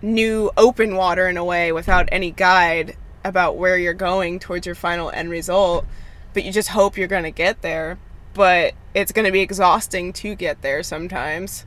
new 0.00 0.50
open 0.56 0.94
water 0.94 1.28
in 1.28 1.36
a 1.36 1.44
way 1.44 1.72
without 1.72 2.08
any 2.12 2.30
guide 2.30 2.96
about 3.24 3.56
where 3.56 3.76
you're 3.76 3.94
going 3.94 4.38
towards 4.38 4.64
your 4.64 4.76
final 4.76 5.10
end 5.10 5.30
result 5.30 5.84
but 6.32 6.44
you 6.44 6.52
just 6.52 6.68
hope 6.68 6.96
you're 6.96 7.08
going 7.08 7.24
to 7.24 7.30
get 7.30 7.62
there 7.62 7.98
but 8.36 8.74
it's 8.94 9.12
going 9.12 9.24
to 9.24 9.32
be 9.32 9.40
exhausting 9.40 10.12
to 10.12 10.34
get 10.34 10.62
there 10.62 10.82
sometimes 10.82 11.66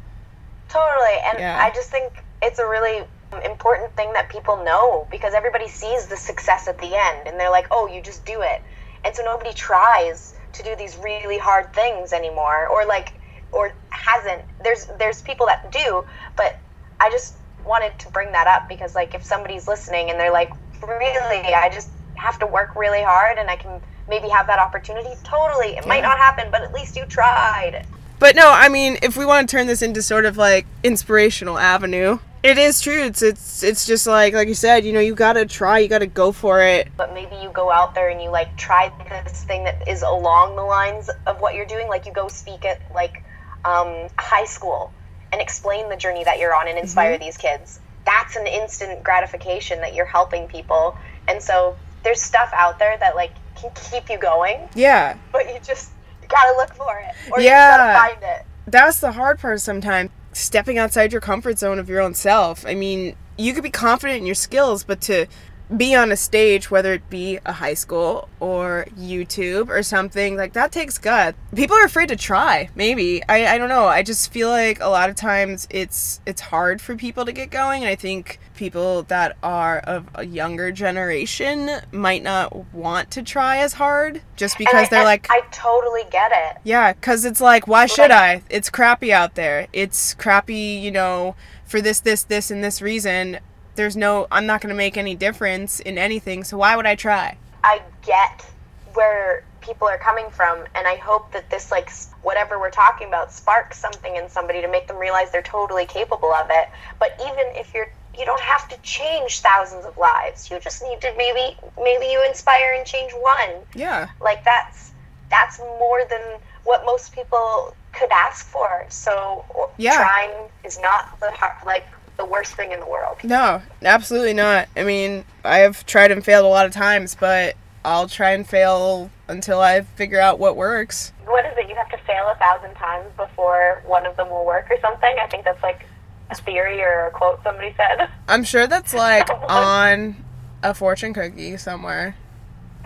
Totally. 0.70 1.18
And 1.26 1.40
Yeah. 1.40 1.62
I 1.62 1.72
just 1.72 1.90
think 1.90 2.24
it's 2.42 2.60
a 2.60 2.68
really 2.68 3.04
important 3.44 3.96
thing 3.96 4.14
that 4.14 4.30
people 4.30 4.64
know 4.64 5.08
because 5.12 5.34
everybody 5.34 5.68
sees 5.68 6.08
the 6.08 6.18
success 6.18 6.68
at 6.68 6.78
the 6.80 6.96
end 6.96 7.28
and 7.28 7.40
they're 7.40 7.52
like, 7.52 7.68
oh, 7.72 7.88
you 7.88 8.02
just 8.02 8.26
do 8.26 8.42
it. 8.42 8.62
And 9.04 9.16
so 9.16 9.24
nobody 9.24 9.54
tries 9.54 10.36
to 10.54 10.64
do 10.64 10.76
these 10.76 10.98
really 10.98 11.38
hard 11.38 11.74
things 11.74 12.14
anymore 12.14 12.68
or 12.68 12.86
like, 12.86 13.14
or 13.52 13.74
hasn't. 13.90 14.42
There's, 14.64 14.88
there's 14.98 15.22
people 15.22 15.48
that 15.48 15.72
do, 15.72 16.06
but 16.38 16.58
I 17.00 17.10
just 17.10 17.36
wanted 17.66 17.98
to 18.00 18.12
bring 18.12 18.32
that 18.32 18.48
up 18.48 18.70
because 18.70 18.96
like 18.96 19.14
if 19.14 19.24
somebody's 19.24 19.68
listening 19.68 20.10
and 20.10 20.20
they're 20.20 20.32
like, 20.32 20.52
really, 20.82 21.54
I 21.54 21.70
just 21.74 21.90
have 22.16 22.40
to 22.40 22.48
work 22.48 22.76
really 22.76 23.02
hard 23.02 23.38
and 23.38 23.50
I 23.50 23.56
can 23.56 23.82
maybe 24.10 24.28
have 24.30 24.48
that 24.48 24.60
opportunity. 24.60 25.10
Totally. 25.24 25.78
It 25.78 25.88
might 25.88 26.02
not 26.02 26.18
happen, 26.18 26.50
but 26.52 26.62
at 26.62 26.74
least 26.74 26.96
you 26.96 27.06
tried. 27.06 27.86
But 28.20 28.36
no, 28.36 28.52
I 28.52 28.68
mean, 28.68 28.98
if 29.02 29.16
we 29.16 29.26
want 29.26 29.48
to 29.48 29.56
turn 29.56 29.68
this 29.68 29.82
into 29.82 30.02
sort 30.02 30.26
of 30.26 30.36
like 30.36 30.66
inspirational 30.84 31.58
avenue, 31.58 32.20
it 32.44 32.58
is 32.58 32.82
true. 32.82 33.04
It's 33.04 33.22
it's 33.22 33.64
it's 33.64 33.86
just 33.86 34.08
like 34.08 34.34
like 34.34 34.48
you 34.48 34.54
said, 34.54 34.84
you 34.86 34.92
know, 34.92 35.00
you 35.00 35.16
gotta 35.16 35.46
try, 35.46 35.80
you 35.80 35.88
gotta 35.88 36.08
go 36.08 36.32
for 36.32 36.62
it. 36.62 36.90
but 36.98 37.14
maybe 37.14 37.36
you 37.38 37.50
go 37.50 37.72
out 37.72 37.96
there 37.96 38.10
and 38.10 38.22
you 38.22 38.30
like 38.30 38.56
try 38.58 38.92
this 39.26 39.44
thing 39.44 39.64
that 39.66 39.88
is 39.88 40.02
along 40.02 40.56
the 40.56 40.64
lines 40.64 41.10
of 41.28 41.40
what 41.40 41.56
you're 41.56 41.66
doing 41.66 41.88
like 41.88 42.06
you 42.06 42.12
go 42.14 42.28
speak 42.28 42.66
at 42.66 42.82
like 42.94 43.24
um, 43.66 44.08
high 44.18 44.46
school 44.46 44.92
and 45.32 45.42
explain 45.42 45.90
the 45.90 45.98
journey 45.98 46.24
that 46.24 46.40
you're 46.40 46.56
on 46.56 46.68
and 46.68 46.78
inspire 46.78 47.18
these 47.18 47.38
kids 47.38 47.80
that's 48.06 48.36
an 48.36 48.48
instant 48.48 49.04
gratification 49.04 49.80
that 49.82 49.94
you're 49.94 50.06
helping 50.06 50.48
people 50.48 50.98
and 51.28 51.42
so 51.42 51.76
there's 52.04 52.22
stuff 52.22 52.50
out 52.54 52.80
there 52.80 52.98
that 52.98 53.16
like 53.16 53.32
can 53.60 53.72
keep 53.92 54.10
you 54.10 54.18
going 54.18 54.68
Yeah, 54.76 55.18
but 55.32 55.48
you 55.48 55.60
just 55.64 55.92
you 56.22 56.28
gotta 56.28 56.56
look 56.58 56.74
for 56.76 56.98
it 57.00 57.16
or 57.32 57.40
Yeah. 57.42 57.72
you 57.72 57.78
gotta 57.78 58.14
find 58.14 58.24
it 58.24 58.46
that's 58.68 59.00
the 59.00 59.12
hard 59.14 59.40
part 59.40 59.62
sometimes. 59.62 60.12
Stepping 60.32 60.78
outside 60.78 61.12
your 61.12 61.22
comfort 61.22 61.58
zone 61.58 61.80
of 61.80 61.90
your 61.90 62.00
own 62.02 62.14
self. 62.14 62.66
I 62.68 62.76
mean, 62.76 63.16
you 63.36 63.54
could 63.54 63.64
be 63.64 63.72
confident 63.72 64.20
in 64.20 64.26
your 64.28 64.36
skills, 64.36 64.84
but 64.84 65.02
to 65.02 65.26
be 65.76 65.94
on 65.96 66.12
a 66.12 66.18
stage, 66.18 66.72
whether 66.72 66.94
it 66.94 67.10
be 67.10 67.40
a 67.46 67.54
high 67.54 67.76
school 67.76 68.28
or 68.40 68.88
YouTube 68.98 69.70
or 69.70 69.84
something, 69.84 70.36
like 70.36 70.54
that 70.54 70.72
takes 70.72 70.98
guts. 70.98 71.38
People 71.56 71.76
are 71.78 71.86
afraid 71.86 72.10
to 72.10 72.16
try, 72.16 72.70
maybe. 72.76 73.22
I, 73.30 73.46
I 73.56 73.58
don't 73.58 73.70
know. 73.70 73.86
I 73.86 74.02
just 74.02 74.32
feel 74.32 74.50
like 74.50 74.80
a 74.82 74.88
lot 74.88 75.10
of 75.10 75.16
times 75.16 75.68
it's 75.70 76.22
it's 76.26 76.42
hard 76.42 76.82
for 76.82 76.96
people 76.96 77.24
to 77.26 77.32
get 77.32 77.52
going. 77.52 77.84
And 77.84 77.90
I 77.90 77.96
think 77.96 78.40
people 78.56 79.04
that 79.04 79.38
are 79.44 79.78
of 79.80 80.08
a 80.16 80.26
younger 80.26 80.72
generation 80.72 81.70
might 81.92 82.24
not 82.24 82.74
want 82.74 83.10
to 83.12 83.24
try 83.24 83.58
as 83.58 83.74
hard 83.74 84.22
just 84.36 84.58
because 84.58 84.74
I- 84.88 84.90
they're 84.90 85.00
and 85.00 85.06
like 85.06 85.28
i 85.30 85.40
totally 85.52 86.04
get 86.12 86.32
it 86.34 86.58
yeah, 86.64 86.92
because 86.94 87.26
it's 87.26 87.40
like, 87.42 87.68
why 87.68 87.86
should 87.86 88.10
Like- 88.10 88.12
I? 88.12 88.42
It's 88.50 88.70
crappy 88.70 89.14
out 89.14 89.36
there. 89.36 89.68
It's 89.72 90.14
crappy, 90.16 90.82
you 90.82 90.92
know, 90.92 91.36
for 91.66 91.80
this, 91.82 92.00
this, 92.00 92.24
this, 92.24 92.50
and 92.52 92.64
this 92.64 92.82
reason. 92.82 93.40
There's 93.80 93.96
no, 93.96 94.28
I'm 94.30 94.46
not 94.46 94.60
going 94.60 94.72
to 94.72 94.76
make 94.76 94.98
any 94.98 95.16
difference 95.16 95.80
in 95.80 95.98
anything, 95.98 96.44
so 96.44 96.58
why 96.58 96.76
would 96.76 96.86
I 96.86 96.96
try? 96.96 97.38
I 97.64 97.82
get 98.06 98.46
where 98.94 99.46
people 99.62 99.88
are 99.88 99.98
coming 99.98 100.26
from, 100.32 100.66
and 100.76 100.86
I 100.86 100.98
hope 100.98 101.32
that 101.32 101.50
this, 101.50 101.72
like, 101.72 101.90
whatever 102.22 102.60
we're 102.60 102.72
talking 102.72 103.08
about, 103.08 103.32
sparks 103.32 103.78
something 103.78 104.18
in 104.18 104.28
somebody 104.28 104.60
to 104.60 104.68
make 104.68 104.90
them 104.90 104.98
realize 104.98 105.32
they're 105.32 105.42
totally 105.42 105.86
capable 105.86 106.34
of 106.34 106.48
it. 106.50 106.68
But 107.00 107.12
even 107.22 107.46
if 107.56 107.74
you're, 107.74 107.88
you 108.18 108.26
don't 108.26 108.42
have 108.42 108.68
to 108.68 108.76
change 108.84 109.40
thousands 109.40 109.86
of 109.86 109.98
lives. 109.98 110.52
You 110.52 110.60
just 110.60 110.84
need 110.84 111.00
to 111.00 111.14
maybe, 111.16 111.56
maybe 111.82 112.08
you 112.08 112.22
inspire 112.28 112.74
and 112.74 112.86
change 112.86 113.14
one. 113.14 113.64
Yeah. 113.74 114.10
Like 114.20 114.44
that's 114.44 114.92
that's 115.30 115.60
more 115.60 116.02
than 116.10 116.20
what 116.66 116.84
most 116.86 117.14
people 117.14 117.76
could 117.94 118.12
ask 118.12 118.46
for. 118.46 118.86
So 118.90 119.46
Yeah. 119.78 119.96
trying 119.96 120.50
is 120.66 120.80
not 120.82 121.18
the 121.22 121.32
hard, 121.32 121.54
like 121.66 121.88
the 122.20 122.26
worst 122.26 122.54
thing 122.54 122.72
in 122.72 122.80
the 122.80 122.86
world. 122.86 123.18
No, 123.24 123.62
absolutely 123.82 124.34
not. 124.34 124.68
I 124.78 124.84
mean, 124.84 125.26
I 125.44 125.60
have 125.60 125.86
tried 125.88 126.12
and 126.12 126.24
failed 126.24 126.46
a 126.46 126.50
lot 126.50 126.68
of 126.68 126.72
times, 126.72 127.16
but 127.20 127.56
I'll 127.84 128.08
try 128.08 128.32
and 128.32 128.46
fail 128.48 129.10
until 129.28 129.60
I 129.62 129.82
figure 129.82 130.20
out 130.20 130.38
what 130.38 130.56
works. 130.56 131.14
what 131.26 131.46
is 131.46 131.54
it? 131.58 131.68
You 131.70 131.76
have 131.76 131.90
to 131.90 131.98
fail 132.06 132.28
a 132.30 132.36
thousand 132.36 132.76
times 132.76 133.08
before 133.18 133.82
one 133.88 134.06
of 134.06 134.16
them 134.18 134.30
will 134.30 134.46
work 134.46 134.68
or 134.70 134.78
something. 134.82 135.16
I 135.20 135.28
think 135.28 135.46
that's 135.46 135.64
like 135.64 135.86
a 136.30 136.36
theory 136.36 136.82
or 136.84 137.08
a 137.08 137.12
quote 137.12 137.42
somebody 137.44 137.74
said. 137.78 138.10
I'm 138.28 138.44
sure 138.44 138.68
that's 138.68 138.94
like 138.94 139.30
on 139.50 140.16
a 140.62 140.74
fortune 140.74 141.14
cookie 141.14 141.56
somewhere. 141.58 142.16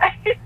this 0.24 0.36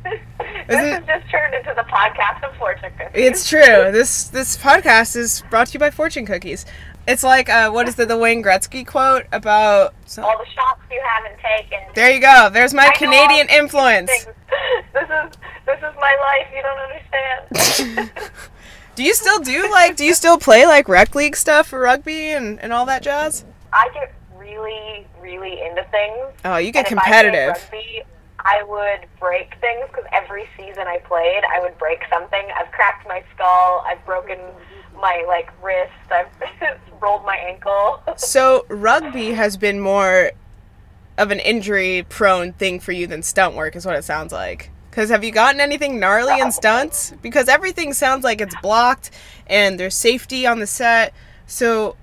Isn't- 0.68 0.68
has 0.68 1.04
just 1.06 1.30
turned 1.30 1.54
into 1.54 1.72
the 1.76 1.82
podcast 1.82 2.42
of 2.48 2.56
fortune 2.56 2.90
cookies. 2.98 3.10
It's 3.14 3.48
true. 3.48 3.90
This 3.92 4.28
this 4.28 4.56
podcast 4.56 5.16
is 5.16 5.42
brought 5.50 5.68
to 5.68 5.72
you 5.74 5.78
by 5.80 5.90
Fortune 5.90 6.26
Cookies. 6.26 6.64
It's 7.08 7.24
like 7.24 7.48
uh, 7.48 7.70
what 7.70 7.88
is 7.88 7.94
the 7.96 8.04
the 8.06 8.18
Wayne 8.18 8.42
Gretzky 8.42 8.86
quote 8.86 9.24
about? 9.32 9.94
so- 10.06 10.22
all 10.22 10.36
the 10.38 10.44
shots 10.50 10.80
you 10.90 11.00
haven't 11.04 11.40
taken. 11.40 11.80
there 11.94 12.10
you 12.12 12.20
go. 12.20 12.50
There's 12.52 12.74
my 12.74 12.88
I 12.88 12.92
Canadian 12.92 13.48
influence. 13.48 14.10
things. 14.10 14.26
This 14.92 15.04
is 15.04 15.38
this 15.66 15.78
is 15.78 15.94
my 16.00 16.14
life. 16.28 16.48
You 16.54 16.62
don't 16.62 16.78
understand. 16.88 18.10
Do 18.94 19.02
you 19.04 19.14
still 19.14 19.38
do 19.40 19.70
like? 19.70 19.96
Do 19.96 20.04
you 20.04 20.12
still 20.14 20.38
play 20.38 20.66
like 20.66 20.88
rec 20.88 21.14
league 21.14 21.36
stuff 21.36 21.68
for 21.68 21.78
rugby 21.80 22.32
and 22.32 22.58
and 22.60 22.72
all 22.72 22.84
that 22.86 23.02
jazz? 23.02 23.44
I 23.72 23.88
get 23.94 24.12
really 24.36 25.06
really 25.20 25.62
into 25.62 25.84
things. 25.90 26.26
Oh, 26.44 26.56
you 26.56 26.72
get 26.72 26.90
And 26.90 26.98
if 26.98 26.98
I 26.98 27.02
played 27.10 27.24
competitive. 27.32 27.62
rugby, 27.72 28.02
I 28.40 28.62
would 28.64 29.06
break 29.20 29.54
things 29.60 29.86
because 29.88 30.04
every 30.12 30.48
season 30.56 30.86
I 30.88 30.98
played, 30.98 31.42
I 31.54 31.60
would 31.60 31.76
break 31.78 32.00
something. 32.10 32.42
I've 32.56 32.70
cracked 32.72 33.06
my 33.06 33.22
skull. 33.34 33.84
I've 33.86 34.04
broken 34.04 34.38
my 35.00 35.24
like 35.26 35.50
wrist. 35.62 35.92
I've 36.10 36.28
rolled 37.00 37.24
my 37.24 37.36
ankle. 37.36 38.02
So 38.16 38.66
rugby 38.68 39.32
has 39.32 39.56
been 39.56 39.80
more 39.80 40.32
of 41.16 41.30
an 41.30 41.40
injury 41.40 42.04
prone 42.08 42.52
thing 42.52 42.80
for 42.80 42.92
you 42.92 43.06
than 43.06 43.22
stunt 43.22 43.54
work, 43.54 43.76
is 43.76 43.86
what 43.86 43.96
it 43.96 44.04
sounds 44.04 44.32
like. 44.32 44.70
Because 44.90 45.10
have 45.10 45.22
you 45.22 45.30
gotten 45.30 45.60
anything 45.60 46.00
gnarly 46.00 46.40
in 46.40 46.50
stunts? 46.50 47.12
Because 47.22 47.48
everything 47.48 47.92
sounds 47.92 48.24
like 48.24 48.40
it's 48.40 48.54
blocked 48.62 49.10
and 49.46 49.78
there's 49.78 49.94
safety 49.94 50.46
on 50.46 50.58
the 50.58 50.66
set. 50.66 51.12
So, 51.46 51.96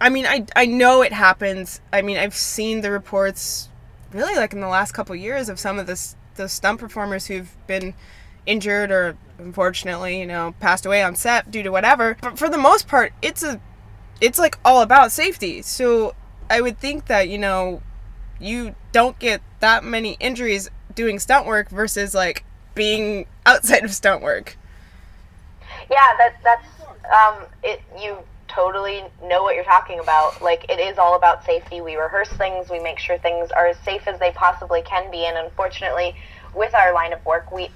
I 0.00 0.08
mean, 0.08 0.26
I, 0.26 0.46
I 0.56 0.66
know 0.66 1.02
it 1.02 1.12
happens. 1.12 1.80
I 1.92 2.02
mean, 2.02 2.16
I've 2.16 2.34
seen 2.34 2.80
the 2.80 2.90
reports 2.90 3.68
really 4.12 4.34
like 4.36 4.52
in 4.52 4.60
the 4.60 4.68
last 4.68 4.92
couple 4.92 5.14
years 5.16 5.48
of 5.48 5.58
some 5.58 5.78
of 5.78 5.86
the, 5.86 6.14
the 6.36 6.48
stunt 6.48 6.80
performers 6.80 7.26
who've 7.26 7.54
been 7.66 7.94
injured 8.50 8.90
or 8.90 9.16
unfortunately, 9.38 10.18
you 10.18 10.26
know, 10.26 10.54
passed 10.60 10.84
away 10.84 11.02
on 11.02 11.14
set 11.14 11.50
due 11.50 11.62
to 11.62 11.70
whatever. 11.70 12.16
But 12.20 12.38
for 12.38 12.48
the 12.48 12.58
most 12.58 12.88
part, 12.88 13.12
it's 13.22 13.42
a 13.42 13.60
it's 14.20 14.38
like 14.38 14.58
all 14.64 14.82
about 14.82 15.12
safety. 15.12 15.62
So 15.62 16.14
I 16.50 16.60
would 16.60 16.78
think 16.78 17.06
that, 17.06 17.28
you 17.28 17.38
know, 17.38 17.80
you 18.38 18.74
don't 18.92 19.18
get 19.18 19.40
that 19.60 19.84
many 19.84 20.16
injuries 20.20 20.68
doing 20.94 21.18
stunt 21.18 21.46
work 21.46 21.70
versus 21.70 22.14
like 22.14 22.44
being 22.74 23.26
outside 23.46 23.84
of 23.84 23.94
stunt 23.94 24.22
work. 24.22 24.56
yeah, 25.90 26.16
that 26.18 26.34
that's 26.42 26.66
um, 27.10 27.46
it. 27.62 27.80
You 27.98 28.18
totally 28.48 29.04
know 29.22 29.42
what 29.44 29.54
you're 29.54 29.64
talking 29.64 30.00
about. 30.00 30.42
Like 30.42 30.66
it 30.68 30.80
is 30.80 30.98
all 30.98 31.14
about 31.16 31.44
safety. 31.44 31.80
We 31.80 31.96
rehearse 31.96 32.30
things. 32.30 32.68
We 32.68 32.80
make 32.80 32.98
sure 32.98 33.16
things 33.18 33.50
are 33.52 33.68
as 33.68 33.78
safe 33.78 34.06
as 34.06 34.18
they 34.18 34.32
possibly 34.32 34.82
can 34.82 35.10
be. 35.10 35.24
And 35.24 35.38
unfortunately, 35.38 36.16
with 36.54 36.74
our 36.74 36.92
line 36.92 37.12
of 37.12 37.24
work, 37.24 37.52
we 37.52 37.70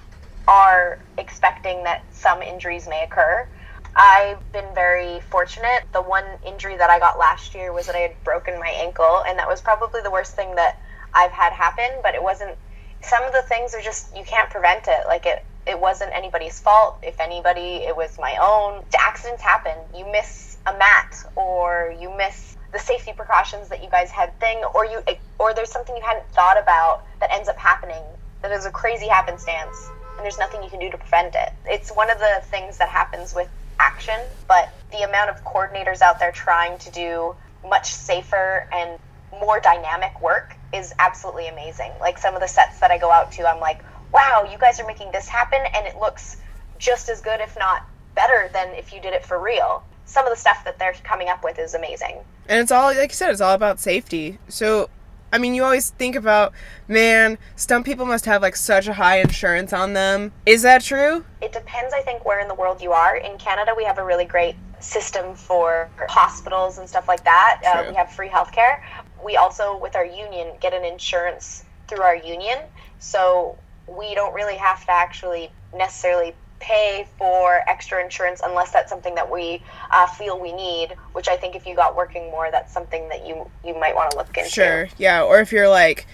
are 0.47 0.99
expecting 1.17 1.83
that 1.83 2.03
some 2.11 2.41
injuries 2.41 2.87
may 2.87 3.03
occur. 3.03 3.47
I've 3.95 4.39
been 4.51 4.75
very 4.75 5.21
fortunate. 5.21 5.83
The 5.93 6.01
one 6.01 6.25
injury 6.45 6.75
that 6.77 6.89
I 6.89 6.99
got 6.99 7.17
last 7.17 7.55
year 7.55 7.71
was 7.71 7.85
that 7.85 7.95
I 7.95 7.99
had 7.99 8.23
broken 8.23 8.59
my 8.59 8.67
ankle, 8.67 9.23
and 9.27 9.39
that 9.39 9.47
was 9.47 9.61
probably 9.61 10.01
the 10.01 10.11
worst 10.11 10.35
thing 10.35 10.55
that 10.55 10.77
I've 11.13 11.31
had 11.31 11.53
happen. 11.53 12.01
But 12.03 12.13
it 12.13 12.21
wasn't. 12.21 12.57
Some 13.01 13.23
of 13.23 13.31
the 13.31 13.43
things 13.43 13.73
are 13.73 13.81
just 13.81 14.15
you 14.15 14.23
can't 14.25 14.49
prevent 14.49 14.85
it. 14.87 15.07
Like 15.07 15.25
it, 15.25 15.45
it 15.65 15.79
wasn't 15.79 16.11
anybody's 16.13 16.59
fault. 16.59 16.99
If 17.03 17.19
anybody, 17.19 17.85
it 17.87 17.95
was 17.95 18.17
my 18.19 18.35
own. 18.41 18.83
Accidents 18.99 19.41
happen. 19.41 19.73
You 19.95 20.11
miss 20.11 20.57
a 20.67 20.73
mat, 20.77 21.15
or 21.35 21.95
you 21.99 22.15
miss 22.17 22.57
the 22.73 22.79
safety 22.79 23.13
precautions 23.13 23.69
that 23.69 23.81
you 23.81 23.89
guys 23.89 24.11
had 24.11 24.37
thing, 24.41 24.61
or 24.73 24.85
you, 24.85 24.99
or 25.39 25.53
there's 25.53 25.71
something 25.71 25.95
you 25.95 26.03
hadn't 26.03 26.27
thought 26.31 26.61
about 26.61 27.03
that 27.21 27.29
ends 27.33 27.47
up 27.47 27.57
happening. 27.57 28.03
That 28.41 28.51
is 28.51 28.65
a 28.65 28.71
crazy 28.71 29.07
happenstance, 29.07 29.89
and 30.15 30.23
there's 30.23 30.37
nothing 30.37 30.63
you 30.63 30.69
can 30.69 30.79
do 30.79 30.89
to 30.89 30.97
prevent 30.97 31.35
it. 31.35 31.51
It's 31.65 31.89
one 31.89 32.09
of 32.09 32.19
the 32.19 32.41
things 32.45 32.77
that 32.77 32.89
happens 32.89 33.35
with 33.35 33.49
action, 33.79 34.19
but 34.47 34.69
the 34.91 35.03
amount 35.03 35.29
of 35.29 35.43
coordinators 35.43 36.01
out 36.01 36.19
there 36.19 36.31
trying 36.31 36.77
to 36.79 36.91
do 36.91 37.35
much 37.67 37.93
safer 37.93 38.67
and 38.71 38.99
more 39.39 39.59
dynamic 39.59 40.21
work 40.21 40.55
is 40.73 40.93
absolutely 40.99 41.47
amazing. 41.47 41.91
Like 41.99 42.17
some 42.17 42.35
of 42.35 42.41
the 42.41 42.47
sets 42.47 42.79
that 42.79 42.91
I 42.91 42.97
go 42.97 43.11
out 43.11 43.31
to, 43.33 43.47
I'm 43.47 43.59
like, 43.59 43.83
wow, 44.13 44.47
you 44.49 44.57
guys 44.57 44.79
are 44.79 44.87
making 44.87 45.11
this 45.11 45.27
happen, 45.27 45.59
and 45.73 45.85
it 45.85 45.97
looks 45.97 46.37
just 46.77 47.09
as 47.09 47.21
good, 47.21 47.41
if 47.41 47.57
not 47.57 47.83
better, 48.15 48.49
than 48.53 48.69
if 48.69 48.93
you 48.93 49.01
did 49.01 49.13
it 49.13 49.25
for 49.25 49.39
real. 49.39 49.83
Some 50.05 50.25
of 50.25 50.31
the 50.31 50.39
stuff 50.39 50.63
that 50.65 50.79
they're 50.79 50.95
coming 51.03 51.29
up 51.29 51.43
with 51.43 51.59
is 51.59 51.73
amazing. 51.73 52.19
And 52.47 52.59
it's 52.61 52.71
all, 52.71 52.93
like 52.93 53.11
you 53.11 53.15
said, 53.15 53.31
it's 53.31 53.41
all 53.41 53.55
about 53.55 53.79
safety. 53.79 54.37
So, 54.47 54.89
I 55.35 55.37
mean, 55.37 55.53
you 55.53 55.65
always 55.65 55.89
think 55.89 56.15
about, 56.15 56.53
man, 56.87 57.37
stunt 57.57 57.85
people 57.85 58.05
must 58.05 58.23
have 58.23 58.41
like 58.41 58.55
such 58.55 58.87
a 58.87 58.93
high 58.93 59.19
insurance 59.19 59.73
on 59.73 59.91
them. 59.91 60.31
Is 60.45 60.61
that 60.61 60.81
true? 60.81 61.25
It 61.41 61.51
depends, 61.51 61.93
I 61.93 61.99
think, 62.03 62.23
where 62.23 62.39
in 62.39 62.47
the 62.47 62.53
world 62.53 62.81
you 62.81 62.93
are. 62.93 63.17
In 63.17 63.37
Canada, 63.37 63.73
we 63.75 63.83
have 63.83 63.97
a 63.97 64.05
really 64.05 64.23
great 64.23 64.55
system 64.79 65.35
for 65.35 65.89
hospitals 66.07 66.77
and 66.77 66.87
stuff 66.87 67.09
like 67.09 67.25
that. 67.25 67.61
Uh, 67.67 67.89
we 67.89 67.95
have 67.95 68.13
free 68.13 68.29
healthcare. 68.29 68.81
We 69.25 69.35
also, 69.35 69.77
with 69.77 69.97
our 69.97 70.05
union, 70.05 70.53
get 70.61 70.73
an 70.73 70.85
insurance 70.85 71.65
through 71.89 72.01
our 72.01 72.15
union. 72.15 72.59
So 72.99 73.57
we 73.89 74.15
don't 74.15 74.33
really 74.33 74.55
have 74.55 74.85
to 74.85 74.91
actually 74.93 75.51
necessarily 75.75 76.33
pay 76.59 77.07
for 77.17 77.61
extra 77.67 78.03
insurance 78.03 78.41
unless 78.43 78.71
that's 78.71 78.89
something 78.89 79.15
that 79.15 79.29
we 79.29 79.61
uh, 79.91 80.07
feel 80.07 80.39
we 80.39 80.53
need. 80.53 80.95
Which 81.13 81.27
I 81.27 81.37
think 81.37 81.55
if 81.55 81.65
you 81.65 81.75
got 81.75 81.95
working 81.95 82.23
more, 82.31 82.49
that's 82.51 82.73
something 82.73 83.07
that 83.09 83.25
you 83.25 83.49
you 83.65 83.77
might 83.79 83.95
want 83.95 84.11
to 84.11 84.17
look 84.17 84.37
into. 84.37 84.49
Sure, 84.49 84.87
yeah. 84.97 85.23
Or 85.23 85.39
if 85.39 85.51
you're 85.51 85.69
like, 85.69 86.07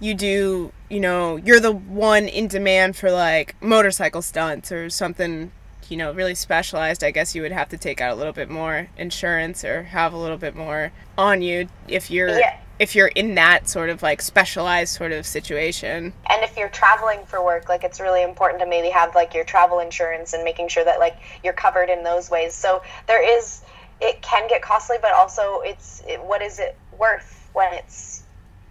you 0.00 0.14
do, 0.14 0.72
you 0.88 1.00
know, 1.00 1.36
you're 1.36 1.60
the 1.60 1.72
one 1.72 2.28
in 2.28 2.48
demand 2.48 2.96
for 2.96 3.10
like 3.10 3.60
motorcycle 3.62 4.22
stunts 4.22 4.72
or 4.72 4.90
something. 4.90 5.52
You 5.88 5.96
know, 5.96 6.12
really 6.12 6.36
specialized. 6.36 7.02
I 7.02 7.10
guess 7.10 7.34
you 7.34 7.42
would 7.42 7.50
have 7.50 7.68
to 7.70 7.76
take 7.76 8.00
out 8.00 8.12
a 8.12 8.14
little 8.14 8.32
bit 8.32 8.48
more 8.48 8.88
insurance 8.96 9.64
or 9.64 9.84
have 9.84 10.12
a 10.12 10.16
little 10.16 10.36
bit 10.36 10.54
more 10.54 10.92
on 11.18 11.42
you 11.42 11.68
if 11.88 12.12
you're 12.12 12.38
yeah 12.38 12.60
if 12.80 12.94
you're 12.94 13.08
in 13.08 13.34
that 13.34 13.68
sort 13.68 13.90
of 13.90 14.02
like 14.02 14.22
specialized 14.22 14.96
sort 14.96 15.12
of 15.12 15.26
situation. 15.26 16.14
And 16.30 16.42
if 16.42 16.56
you're 16.56 16.70
traveling 16.70 17.20
for 17.26 17.44
work, 17.44 17.68
like 17.68 17.84
it's 17.84 18.00
really 18.00 18.22
important 18.22 18.58
to 18.62 18.66
maybe 18.66 18.88
have 18.88 19.14
like 19.14 19.34
your 19.34 19.44
travel 19.44 19.80
insurance 19.80 20.32
and 20.32 20.42
making 20.42 20.68
sure 20.68 20.82
that 20.84 20.98
like 20.98 21.18
you're 21.44 21.52
covered 21.52 21.90
in 21.90 22.02
those 22.02 22.30
ways. 22.30 22.54
So 22.54 22.82
there 23.06 23.22
is 23.38 23.60
it 24.00 24.22
can 24.22 24.48
get 24.48 24.62
costly, 24.62 24.96
but 25.00 25.12
also 25.12 25.60
it's 25.60 26.02
it, 26.08 26.24
what 26.24 26.40
is 26.40 26.58
it 26.58 26.74
worth 26.98 27.50
when 27.52 27.72
it's 27.74 28.22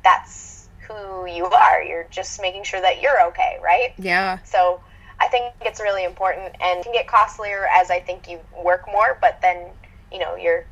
that's 0.03 0.67
who 0.79 1.27
you 1.27 1.45
are. 1.45 1.83
You're 1.83 2.07
just 2.09 2.41
making 2.41 2.63
sure 2.63 2.81
that 2.81 3.03
you're 3.03 3.27
okay, 3.27 3.59
right? 3.63 3.93
Yeah. 3.99 4.39
So 4.43 4.81
I 5.19 5.27
think 5.27 5.53
it's 5.61 5.79
really 5.79 6.03
important 6.03 6.55
and 6.59 6.83
can 6.83 6.93
get 6.93 7.07
costlier 7.07 7.67
as 7.71 7.91
I 7.91 7.99
think 7.99 8.27
you 8.27 8.39
work 8.63 8.87
more, 8.91 9.19
but 9.21 9.39
then 9.39 9.67
you 10.11 10.17
know 10.17 10.35
you're 10.35 10.65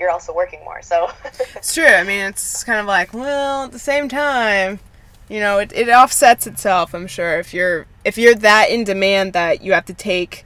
you're 0.00 0.10
also 0.10 0.34
working 0.34 0.58
more. 0.64 0.82
So 0.82 1.10
it's 1.54 1.74
true. 1.74 1.86
I 1.86 2.02
mean, 2.02 2.24
it's 2.24 2.64
kind 2.64 2.80
of 2.80 2.86
like, 2.86 3.12
well, 3.12 3.64
at 3.64 3.72
the 3.72 3.78
same 3.78 4.08
time, 4.08 4.80
you 5.28 5.38
know, 5.38 5.58
it, 5.58 5.72
it 5.72 5.88
offsets 5.88 6.46
itself. 6.48 6.94
I'm 6.94 7.06
sure 7.06 7.38
if 7.38 7.54
you're 7.54 7.86
if 8.04 8.18
you're 8.18 8.34
that 8.36 8.70
in 8.70 8.82
demand 8.84 9.34
that 9.34 9.62
you 9.62 9.72
have 9.74 9.84
to 9.86 9.94
take 9.94 10.44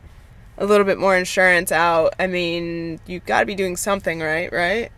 a 0.58 0.66
little 0.66 0.84
bit 0.84 0.98
more 0.98 1.16
insurance 1.16 1.72
out. 1.72 2.14
I 2.18 2.26
mean, 2.26 3.00
you've 3.06 3.24
got 3.24 3.40
to 3.40 3.46
be 3.46 3.54
doing 3.54 3.76
something, 3.76 4.20
right? 4.20 4.52
Right? 4.52 4.90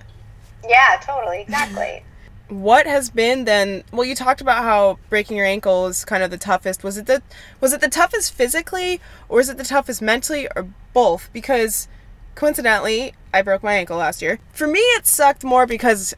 Yeah, 0.69 1.01
totally, 1.03 1.43
exactly. 1.43 2.03
what 2.49 2.87
has 2.87 3.11
been 3.11 3.45
then 3.45 3.83
well 3.93 4.05
you 4.05 4.15
talked 4.15 4.41
about 4.41 4.63
how 4.63 4.99
breaking 5.09 5.37
your 5.37 5.47
ankle 5.47 5.87
is 5.89 6.05
kind 6.05 6.23
of 6.23 6.31
the 6.31 6.39
toughest 6.39 6.85
was 6.85 6.97
it 6.97 7.07
the 7.07 7.21
was 7.61 7.73
it 7.73 7.81
the 7.81 7.89
toughest 7.89 8.33
physically 8.33 9.01
or 9.29 9.41
is 9.41 9.49
it 9.49 9.57
the 9.59 9.65
toughest 9.65 10.01
mentally 10.01 10.47
or 10.55 10.69
both 10.93 11.29
because 11.33 11.89
coincidentally, 12.37 13.15
I 13.35 13.43
broke 13.43 13.65
my 13.65 13.75
ankle 13.75 13.97
last 13.97 14.23
year. 14.23 14.39
For 14.53 14.69
me, 14.69 14.79
it 14.79 15.07
sucked 15.07 15.43
more 15.43 15.67
because 15.67 16.15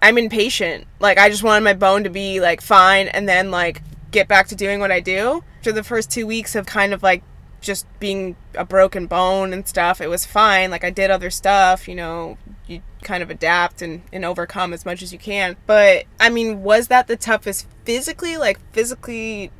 I'm 0.00 0.16
impatient. 0.16 0.86
Like, 1.00 1.18
I 1.18 1.28
just 1.28 1.42
wanted 1.42 1.64
my 1.64 1.74
bone 1.74 2.04
to 2.04 2.10
be, 2.10 2.38
like, 2.38 2.60
fine 2.60 3.08
and 3.08 3.28
then, 3.28 3.50
like, 3.50 3.82
get 4.12 4.28
back 4.28 4.46
to 4.48 4.54
doing 4.54 4.78
what 4.78 4.92
I 4.92 5.00
do. 5.00 5.42
After 5.58 5.72
the 5.72 5.82
first 5.82 6.10
two 6.10 6.26
weeks 6.26 6.54
of 6.54 6.66
kind 6.66 6.94
of, 6.94 7.02
like, 7.02 7.24
just 7.60 7.86
being 7.98 8.36
a 8.54 8.64
broken 8.64 9.06
bone 9.06 9.52
and 9.52 9.66
stuff, 9.66 10.00
it 10.00 10.08
was 10.08 10.24
fine. 10.24 10.70
Like, 10.70 10.84
I 10.84 10.90
did 10.90 11.10
other 11.10 11.30
stuff, 11.30 11.88
you 11.88 11.94
know, 11.94 12.36
you 12.66 12.82
kind 13.02 13.22
of 13.22 13.30
adapt 13.30 13.82
and, 13.82 14.02
and 14.12 14.24
overcome 14.24 14.72
as 14.72 14.84
much 14.84 15.02
as 15.02 15.12
you 15.12 15.18
can. 15.18 15.56
But, 15.66 16.04
I 16.20 16.28
mean, 16.28 16.62
was 16.62 16.88
that 16.88 17.06
the 17.06 17.16
toughest 17.16 17.66
physically? 17.84 18.36
Like, 18.36 18.60
physically 18.72 19.50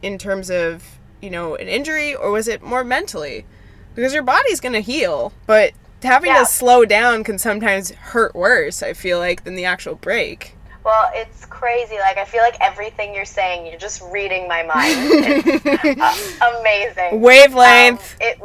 in 0.00 0.18
terms 0.18 0.50
of, 0.50 1.00
you 1.20 1.30
know, 1.30 1.56
an 1.56 1.66
injury, 1.66 2.14
or 2.14 2.30
was 2.30 2.46
it 2.46 2.62
more 2.62 2.84
mentally? 2.84 3.44
Because 3.98 4.14
your 4.14 4.22
body's 4.22 4.60
gonna 4.60 4.78
heal, 4.78 5.32
but 5.46 5.72
having 6.04 6.30
yeah. 6.30 6.38
to 6.38 6.46
slow 6.46 6.84
down 6.84 7.24
can 7.24 7.36
sometimes 7.36 7.90
hurt 7.90 8.32
worse. 8.32 8.80
I 8.80 8.92
feel 8.92 9.18
like 9.18 9.42
than 9.42 9.56
the 9.56 9.64
actual 9.64 9.96
break. 9.96 10.54
Well, 10.84 11.10
it's 11.12 11.44
crazy. 11.46 11.98
Like 11.98 12.16
I 12.16 12.24
feel 12.24 12.42
like 12.42 12.56
everything 12.60 13.12
you're 13.12 13.24
saying, 13.24 13.66
you're 13.66 13.76
just 13.76 14.00
reading 14.12 14.46
my 14.46 14.62
mind. 14.62 14.94
It's 15.00 16.40
uh, 16.40 16.58
amazing. 16.60 17.20
Wavelength. 17.20 18.14
Um, 18.14 18.18
it, 18.20 18.40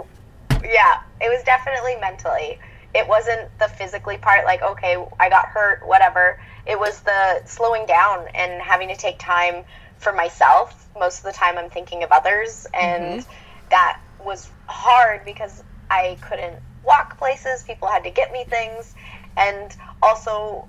yeah, 0.64 1.04
it 1.22 1.30
was 1.30 1.44
definitely 1.44 1.98
mentally. 2.02 2.58
It 2.96 3.08
wasn't 3.08 3.48
the 3.60 3.68
physically 3.68 4.18
part. 4.18 4.46
Like 4.46 4.64
okay, 4.64 4.98
I 5.20 5.30
got 5.30 5.46
hurt, 5.50 5.88
whatever. 5.88 6.42
It 6.66 6.80
was 6.80 7.02
the 7.02 7.46
slowing 7.46 7.86
down 7.86 8.26
and 8.34 8.60
having 8.60 8.88
to 8.88 8.96
take 8.96 9.20
time 9.20 9.66
for 10.00 10.14
myself. 10.14 10.90
Most 10.98 11.20
of 11.20 11.26
the 11.26 11.34
time, 11.34 11.60
I'm 11.60 11.70
thinking 11.70 12.02
of 12.02 12.12
others, 12.12 12.66
and 12.74 13.22
mm-hmm. 13.22 13.32
that 13.70 14.00
was 14.26 14.50
hard 14.68 15.26
because 15.26 15.64
I 15.90 16.18
couldn't 16.22 16.60
walk 16.86 17.18
places. 17.18 17.64
People 17.64 17.88
had 17.88 18.04
to 18.04 18.10
get 18.10 18.32
me 18.32 18.44
things. 18.46 18.94
And 19.38 19.76
also, 20.02 20.68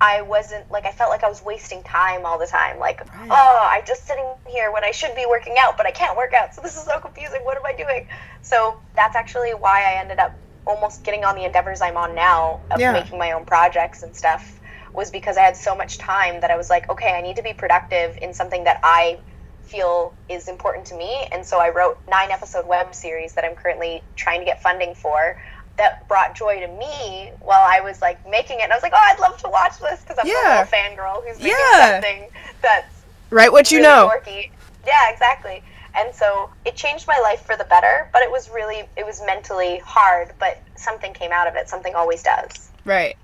I 0.00 0.22
wasn't 0.22 0.70
like, 0.70 0.86
I 0.86 0.92
felt 0.92 1.10
like 1.10 1.24
I 1.24 1.28
was 1.28 1.42
wasting 1.42 1.82
time 1.82 2.24
all 2.24 2.38
the 2.38 2.46
time. 2.46 2.78
Like, 2.78 3.00
right. 3.14 3.28
oh, 3.30 3.68
I'm 3.70 3.84
just 3.86 4.06
sitting 4.06 4.26
here 4.48 4.72
when 4.72 4.84
I 4.84 4.92
should 4.92 5.14
be 5.14 5.26
working 5.28 5.56
out, 5.58 5.76
but 5.76 5.86
I 5.86 5.90
can't 5.90 6.16
work 6.16 6.32
out. 6.34 6.54
So 6.54 6.62
this 6.62 6.76
is 6.76 6.84
so 6.84 7.00
confusing. 7.00 7.40
What 7.42 7.56
am 7.56 7.64
I 7.66 7.74
doing? 7.76 8.06
So 8.42 8.76
that's 8.94 9.16
actually 9.16 9.50
why 9.50 9.82
I 9.82 10.00
ended 10.00 10.18
up 10.18 10.38
almost 10.66 11.02
getting 11.02 11.24
on 11.24 11.34
the 11.34 11.44
endeavors 11.44 11.80
I'm 11.80 11.96
on 11.96 12.14
now 12.14 12.60
of 12.70 12.78
yeah. 12.78 12.92
making 12.92 13.18
my 13.18 13.32
own 13.32 13.44
projects 13.44 14.02
and 14.02 14.14
stuff 14.14 14.60
was 14.92 15.10
because 15.10 15.36
I 15.36 15.42
had 15.42 15.56
so 15.56 15.74
much 15.74 15.98
time 15.98 16.40
that 16.40 16.50
I 16.50 16.56
was 16.56 16.70
like, 16.70 16.90
okay, 16.90 17.14
I 17.16 17.22
need 17.22 17.36
to 17.36 17.42
be 17.42 17.52
productive 17.52 18.18
in 18.20 18.34
something 18.34 18.64
that 18.64 18.80
I 18.82 19.18
feel 19.68 20.14
is 20.28 20.48
important 20.48 20.86
to 20.86 20.96
me. 20.96 21.28
And 21.32 21.44
so 21.44 21.58
I 21.58 21.70
wrote 21.70 21.98
nine 22.08 22.30
episode 22.30 22.66
web 22.66 22.94
series 22.94 23.34
that 23.34 23.44
I'm 23.44 23.54
currently 23.54 24.02
trying 24.16 24.40
to 24.40 24.46
get 24.46 24.62
funding 24.62 24.94
for 24.94 25.40
that 25.76 26.06
brought 26.08 26.34
joy 26.34 26.60
to 26.60 26.68
me 26.68 27.30
while 27.40 27.62
I 27.62 27.80
was 27.80 28.02
like 28.02 28.28
making 28.28 28.58
it. 28.60 28.64
And 28.64 28.72
I 28.72 28.76
was 28.76 28.82
like, 28.82 28.92
oh, 28.94 29.00
I'd 29.00 29.20
love 29.20 29.38
to 29.38 29.48
watch 29.48 29.78
this 29.78 30.00
because 30.00 30.18
I'm 30.18 30.26
yeah. 30.26 30.34
a 30.34 30.64
little 30.64 30.72
fangirl 30.72 31.24
who's 31.24 31.38
making 31.38 31.56
yeah. 31.72 31.92
something 31.92 32.28
that's 32.60 32.94
right 33.30 33.50
what 33.50 33.70
you 33.70 33.80
know. 33.80 34.10
Dorky. 34.12 34.50
Yeah, 34.86 35.10
exactly. 35.10 35.62
And 35.94 36.14
so 36.14 36.50
it 36.64 36.76
changed 36.76 37.06
my 37.06 37.18
life 37.22 37.42
for 37.42 37.56
the 37.56 37.64
better, 37.64 38.08
but 38.12 38.22
it 38.22 38.30
was 38.30 38.50
really 38.50 38.82
it 38.96 39.06
was 39.06 39.22
mentally 39.24 39.78
hard, 39.84 40.32
but 40.38 40.60
something 40.76 41.12
came 41.12 41.32
out 41.32 41.46
of 41.46 41.54
it. 41.54 41.68
Something 41.68 41.94
always 41.94 42.22
does. 42.22 42.70
Right. 42.84 43.16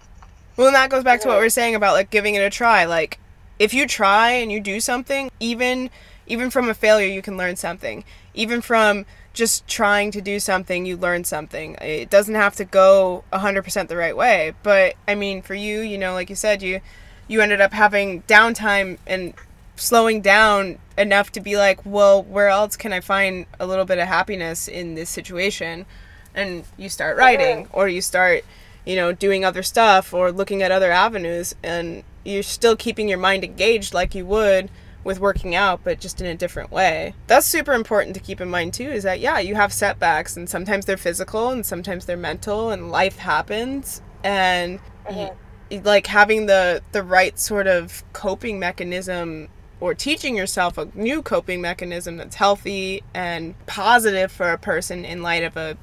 Well, 0.57 0.69
and 0.69 0.77
that 0.77 0.91
goes 0.91 1.05
back 1.05 1.21
to 1.23 1.29
what 1.29 1.35
mm-hmm. 1.35 1.41
we 1.41 1.47
are 1.47 1.51
saying 1.51 1.75
about 1.75 1.95
like 1.95 2.11
giving 2.11 2.37
it 2.37 2.41
a 2.41 2.51
try. 2.51 2.85
Like 2.85 3.19
if 3.59 3.75
you 3.75 3.87
try 3.87 4.31
and 4.31 4.51
you 4.51 4.61
do 4.61 4.81
something, 4.81 5.31
even 5.41 5.91
even 6.27 6.51
from 6.51 6.69
a 6.69 6.75
failure, 6.75 7.07
you 7.07 7.23
can 7.23 7.37
learn 7.37 7.57
something. 7.57 8.05
Even 8.35 8.61
from 8.61 9.07
just 9.33 9.67
trying 9.67 10.11
to 10.13 10.21
do 10.21 10.39
something, 10.39 10.87
you 10.87 10.97
learn 10.97 11.25
something. 11.25 11.75
It 11.81 12.09
doesn't 12.09 12.35
have 12.35 12.55
to 12.57 12.65
go 12.65 13.25
100% 13.33 13.89
the 13.89 13.97
right 13.97 14.17
way. 14.17 14.55
But 14.63 14.95
I 15.07 15.15
mean, 15.15 15.43
for 15.43 15.55
you, 15.55 15.81
you 15.81 15.99
know, 15.99 16.15
like 16.15 16.31
you 16.31 16.37
said, 16.37 16.63
you 16.63 16.81
you 17.27 17.41
ended 17.41 17.61
up 17.61 17.73
having 17.73 18.23
downtime 18.23 18.99
and 19.07 19.35
slowing 19.77 20.21
down 20.21 20.79
enough 20.97 21.33
to 21.33 21.41
be 21.41 21.57
like, 21.57 21.81
well, 21.85 22.23
where 22.23 22.49
else 22.49 22.77
can 22.77 22.93
I 22.93 23.01
find 23.01 23.47
a 23.59 23.67
little 23.67 23.85
bit 23.85 23.99
of 23.99 24.07
happiness 24.07 24.69
in 24.69 24.95
this 24.95 25.09
situation? 25.09 25.87
And 26.35 26.65
you 26.77 26.89
start 26.89 27.17
writing 27.17 27.69
or 27.73 27.89
you 27.89 28.03
start, 28.03 28.45
you 28.85 28.95
know, 28.95 29.13
doing 29.13 29.45
other 29.45 29.63
stuff 29.63 30.13
or 30.13 30.33
looking 30.33 30.63
at 30.63 30.71
other 30.71 30.93
avenues 30.93 31.55
and 31.63 32.05
you're 32.25 32.43
still 32.43 32.77
keeping 32.77 33.09
your 33.09 33.19
mind 33.19 33.43
engaged 33.43 33.95
like 33.95 34.15
you 34.15 34.27
would 34.27 34.71
with 35.05 35.21
working 35.21 35.55
out, 35.55 35.81
but 35.85 36.01
just 36.01 36.21
in 36.21 36.27
a 36.27 36.35
different 36.35 36.71
way. 36.71 37.15
That's 37.27 37.47
super 37.47 37.73
important 37.73 38.15
to 38.15 38.21
keep 38.21 38.41
in 38.41 38.51
mind 38.51 38.75
too, 38.75 38.91
is 38.91 39.03
that 39.05 39.21
yeah, 39.21 39.39
you 39.39 39.55
have 39.55 39.73
setbacks 39.73 40.37
and 40.37 40.49
sometimes 40.49 40.87
they're 40.87 40.97
physical 40.97 41.51
and 41.51 41.65
sometimes 41.65 42.07
they're 42.07 42.17
mental 42.17 42.71
and 42.71 42.91
life 42.91 43.19
happens 43.19 44.03
and 44.25 44.81
mm-hmm. 45.07 45.35
you, 45.71 45.81
like 45.83 46.07
having 46.07 46.47
the 46.47 46.83
the 46.93 47.03
right 47.03 47.39
sort 47.39 47.67
of 47.67 48.03
coping 48.13 48.59
mechanism 48.59 49.49
or 49.81 49.95
teaching 49.95 50.37
yourself 50.37 50.79
a 50.79 50.89
new 50.95 51.23
coping 51.23 51.61
mechanism 51.61 52.17
that's 52.17 52.37
healthy 52.37 53.03
and 53.13 53.55
positive 53.67 54.33
for 54.33 54.51
a 54.51 54.59
person 54.59 55.05
in 55.05 55.23
light 55.23 55.43
of 55.43 55.57
a 55.57 55.77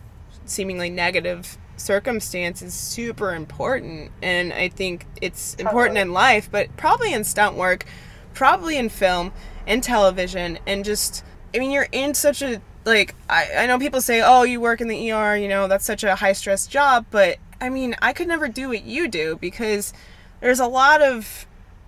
seemingly 0.46 0.90
negative 0.90 1.58
circumstance 1.78 2.62
is 2.62 2.74
super 2.74 3.34
important 3.34 4.12
and 4.22 4.54
i 4.54 4.68
think 4.70 5.06
it's 5.22 5.56
important 5.56 5.98
in 5.98 6.14
life 6.14 6.50
but 6.52 6.76
probably 6.78 7.14
in 7.14 7.24
stunt 7.24 7.56
work 7.56 7.86
probably 8.34 8.78
in 8.78 8.90
film 8.90 9.32
and 9.68 9.84
television 9.84 10.58
and 10.66 10.84
just 10.86 11.24
i 11.54 11.60
mean 11.60 11.72
you're 11.72 11.88
in 11.92 12.14
such 12.14 12.42
a 12.42 12.62
like 12.86 13.16
I, 13.30 13.48
I 13.60 13.66
know 13.68 13.78
people 13.78 14.02
say 14.02 14.22
oh 14.24 14.44
you 14.44 14.60
work 14.60 14.82
in 14.82 14.88
the 14.88 15.12
er 15.12 15.36
you 15.36 15.48
know 15.48 15.68
that's 15.68 15.86
such 15.86 16.04
a 16.04 16.16
high 16.16 16.34
stress 16.34 16.68
job 16.68 17.06
but 17.12 17.38
i 17.60 17.70
mean 17.70 17.96
i 18.02 18.14
could 18.14 18.28
never 18.28 18.48
do 18.48 18.70
what 18.70 18.84
you 18.84 19.08
do 19.08 19.38
because 19.40 19.94
there's 20.40 20.60
a 20.60 20.68
lot 20.68 21.02
of 21.02 21.46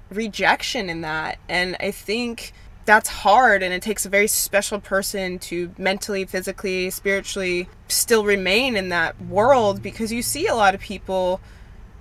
rejection 0.09 0.89
in 0.89 1.01
that. 1.01 1.39
And 1.49 1.75
i 1.79 1.91
think 1.91 2.53
that's 2.85 3.09
hard 3.09 3.63
and 3.63 3.73
it 3.73 3.81
takes 3.81 4.05
a 4.05 4.09
very 4.09 4.27
special 4.27 4.79
person 4.79 5.39
to 5.39 5.73
mentally 5.77 6.25
physically 6.25 6.89
spiritually 6.89 7.69
still 7.87 8.25
remain 8.25 8.75
in 8.75 8.89
that 8.89 9.19
world 9.21 9.81
because 9.81 10.11
you 10.11 10.21
see 10.21 10.47
a 10.47 10.53
lot 10.53 10.75
of 10.75 10.81
people 10.81 11.39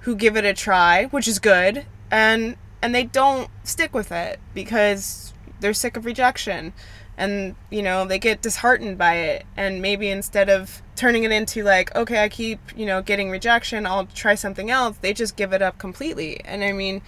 who 0.01 0.17
give 0.17 0.37
it 0.37 0.45
a 0.45 0.53
try 0.53 1.05
which 1.07 1.29
is 1.29 1.39
good. 1.39 1.87
And 2.11 2.57
and 2.83 2.95
they 2.95 3.05
don't 3.05 3.49
stick 3.65 3.95
with 3.95 4.13
it 4.13 4.41
because 4.53 5.33
they're 5.61 5.73
sick 5.73 5.97
of 5.97 6.05
rejection. 6.05 6.73
And 7.17 7.55
you 7.71 7.83
know 7.83 8.05
they 8.05 8.19
get 8.19 8.43
disheartened 8.43 8.99
by 8.99 9.15
it. 9.15 9.47
And 9.57 9.81
maybe 9.81 10.09
instead 10.09 10.51
of 10.51 10.83
turning 10.97 11.25
it 11.25 11.33
into 11.33 11.63
like 11.63 11.95
okay 11.97 12.23
i 12.23 12.29
keep 12.29 12.61
you 12.77 12.85
know 12.85 13.01
getting 13.01 13.31
rejection 13.31 13.87
i'll 13.87 14.07
try 14.07 14.35
something 14.35 14.71
else 14.71 14.99
they 14.99 15.13
just 15.13 15.37
give 15.37 15.53
it 15.53 15.63
up 15.63 15.79
completely. 15.79 16.41
And 16.45 16.65
i 16.65 16.73
mean 16.73 17.03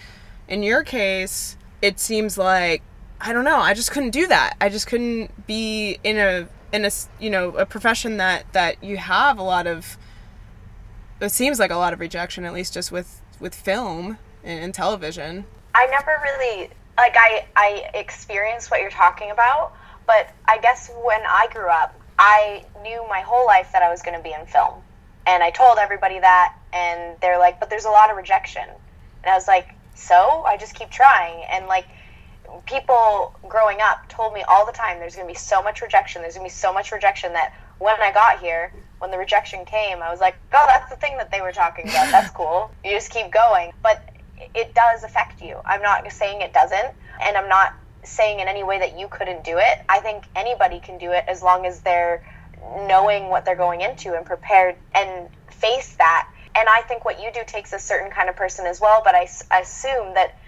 in 0.49 0.63
your 0.63 0.83
case 0.83 1.57
it 1.83 1.99
seems 2.01 2.39
like 2.39 2.83
i 3.21 3.33
don't 3.33 3.45
know 3.45 3.59
i 3.59 3.75
just 3.75 3.91
couldn't 3.91 4.11
do 4.11 4.27
that. 4.29 4.55
I 4.61 4.69
just 4.69 4.87
couldn't 4.87 5.47
be 5.47 5.99
in 6.05 6.19
a 6.19 6.49
in 6.73 6.85
a 6.85 6.91
you 7.19 7.31
know 7.31 7.51
a 7.51 7.65
profession 7.67 8.17
that 8.19 8.53
that 8.53 8.83
you 8.83 8.97
have 8.97 9.39
a 9.39 9.43
lot 9.43 9.67
of 9.67 9.97
it 11.21 11.31
seems 11.31 11.59
like 11.59 11.71
a 11.71 11.77
lot 11.77 11.93
of 11.93 12.01
rejection 12.01 12.45
at 12.45 12.53
least 12.53 12.75
just 12.75 12.93
with 12.93 13.23
with 13.41 13.55
film 13.55 14.19
and, 14.43 14.65
and 14.65 14.75
television 14.75 15.47
I 15.75 15.87
never 15.87 16.21
really 16.23 16.71
like 16.97 17.17
I 17.17 17.47
I 17.57 17.91
experienced 17.95 18.71
what 18.71 18.81
you're 18.81 18.91
talking 18.91 19.31
about, 19.31 19.73
but 20.07 20.29
I 20.47 20.59
guess 20.59 20.91
when 21.05 21.21
I 21.27 21.49
grew 21.53 21.69
up, 21.69 21.99
I 22.19 22.65
knew 22.83 23.05
my 23.09 23.21
whole 23.21 23.47
life 23.47 23.71
that 23.73 23.83
I 23.83 23.91
was 23.91 24.03
going 24.03 24.17
to 24.17 24.23
be 24.23 24.33
in 24.33 24.47
film. 24.47 24.75
And 25.27 25.43
I 25.43 25.51
told 25.51 25.79
everybody 25.79 26.21
that 26.21 26.55
and 26.73 27.19
they're 27.21 27.39
like, 27.39 27.59
"But 27.59 27.71
there's 27.71 27.87
a 27.87 27.91
lot 27.91 28.11
of 28.11 28.17
rejection." 28.17 28.63
And 28.63 29.31
I 29.31 29.35
was 29.35 29.49
like, 29.49 29.75
"So, 29.95 30.45
I 30.47 30.57
just 30.57 30.75
keep 30.75 30.91
trying." 30.91 31.45
And 31.51 31.67
like 31.67 31.87
people 32.67 33.35
growing 33.49 33.79
up 33.81 34.09
told 34.09 34.33
me 34.33 34.43
all 34.47 34.65
the 34.67 34.73
time 34.73 34.99
there's 35.01 35.17
going 35.17 35.27
to 35.27 35.33
be 35.33 35.39
so 35.39 35.63
much 35.63 35.83
rejection, 35.83 36.23
there's 36.23 36.35
going 36.35 36.49
to 36.49 36.55
be 36.55 36.57
so 36.57 36.73
much 36.73 36.93
rejection 36.93 37.33
that 37.33 37.53
when 37.79 38.01
I 38.01 38.13
got 38.13 38.39
here, 38.39 38.73
when 38.99 39.11
the 39.11 39.19
rejection 39.19 39.65
came, 39.65 40.03
I 40.03 40.11
was 40.11 40.21
like, 40.21 40.37
"Oh, 40.53 40.65
that's 40.69 40.89
the 40.91 40.97
thing 40.97 41.17
that 41.17 41.33
they 41.33 41.41
were 41.41 41.53
talking 41.53 41.89
about. 41.89 42.13
That's 42.13 42.31
cool. 42.31 42.71
You 42.85 42.93
just 42.93 43.11
keep 43.11 43.33
going." 43.33 43.73
But 43.83 44.14
it 44.55 44.75
does 44.75 45.05
affect 45.05 45.43
you. 45.43 45.59
I'm 45.67 45.83
not 45.83 46.11
saying 46.13 46.41
it 46.41 46.53
doesn't, 46.53 46.93
and 47.27 47.37
I'm 47.37 47.49
not 47.49 47.75
saying 48.03 48.41
in 48.41 48.49
any 48.49 48.65
way 48.65 48.79
that 48.79 48.99
you 48.99 49.09
couldn't 49.09 49.45
do 49.45 49.59
it. 49.59 49.79
I 49.89 50.01
think 50.01 50.25
anybody 50.37 50.81
can 50.81 50.99
do 50.99 51.13
it 51.13 51.25
as 51.27 51.43
long 51.43 51.67
as 51.67 51.81
they're 51.81 52.23
knowing 52.87 53.29
what 53.29 53.45
they're 53.45 53.57
going 53.57 53.81
into 53.81 54.15
and 54.15 54.25
prepared 54.25 54.77
and 54.95 55.29
face 55.51 55.95
that. 55.97 56.29
And 56.57 56.69
I 56.69 56.83
think 56.83 57.05
what 57.05 57.21
you 57.21 57.31
do 57.33 57.41
takes 57.47 57.73
a 57.73 57.79
certain 57.79 58.11
kind 58.11 58.29
of 58.29 58.37
person 58.37 58.67
as 58.67 58.81
well, 58.81 59.03
but 59.05 59.15
I, 59.15 59.27
assume 59.61 60.15
that 60.15 60.39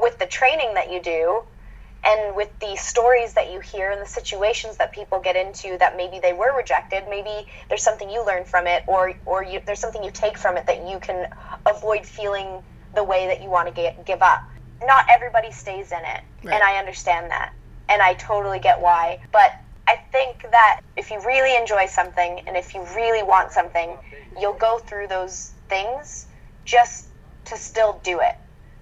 with 0.00 0.18
the 0.18 0.26
training 0.26 0.74
that 0.74 0.90
you 0.90 1.02
do 1.02 1.42
and 2.04 2.34
with 2.34 2.48
the 2.60 2.76
stories 2.76 3.34
that 3.34 3.52
you 3.52 3.60
hear 3.60 3.90
and 3.90 4.00
the 4.00 4.06
situations 4.06 4.76
that 4.78 4.92
people 4.92 5.20
get 5.20 5.36
into 5.36 5.76
that 5.78 5.96
maybe 5.96 6.18
they 6.20 6.32
were 6.32 6.56
rejected 6.56 7.04
maybe 7.10 7.46
there's 7.68 7.82
something 7.82 8.08
you 8.08 8.24
learn 8.24 8.44
from 8.44 8.66
it 8.66 8.82
or 8.86 9.12
or 9.26 9.44
you, 9.44 9.60
there's 9.66 9.80
something 9.80 10.02
you 10.02 10.10
take 10.10 10.38
from 10.38 10.56
it 10.56 10.66
that 10.66 10.88
you 10.88 10.98
can 10.98 11.26
avoid 11.66 12.06
feeling 12.06 12.62
the 12.94 13.04
way 13.04 13.26
that 13.26 13.42
you 13.42 13.48
want 13.48 13.68
to 13.68 13.74
get, 13.74 14.04
give 14.06 14.22
up. 14.22 14.42
Not 14.82 15.04
everybody 15.10 15.52
stays 15.52 15.92
in 15.92 15.98
it, 15.98 16.22
right. 16.44 16.54
and 16.54 16.62
I 16.62 16.78
understand 16.78 17.30
that, 17.30 17.52
and 17.88 18.00
I 18.00 18.14
totally 18.14 18.58
get 18.58 18.80
why. 18.80 19.18
But 19.32 19.52
I 19.86 19.96
think 20.12 20.46
that 20.50 20.80
if 20.96 21.10
you 21.10 21.20
really 21.26 21.56
enjoy 21.56 21.86
something 21.86 22.40
and 22.46 22.56
if 22.56 22.74
you 22.74 22.84
really 22.94 23.22
want 23.22 23.52
something, 23.52 23.96
you'll 24.38 24.54
go 24.54 24.78
through 24.78 25.08
those 25.08 25.52
things 25.68 26.26
just 26.64 27.08
to 27.46 27.56
still 27.56 28.00
do 28.04 28.20
it. 28.20 28.36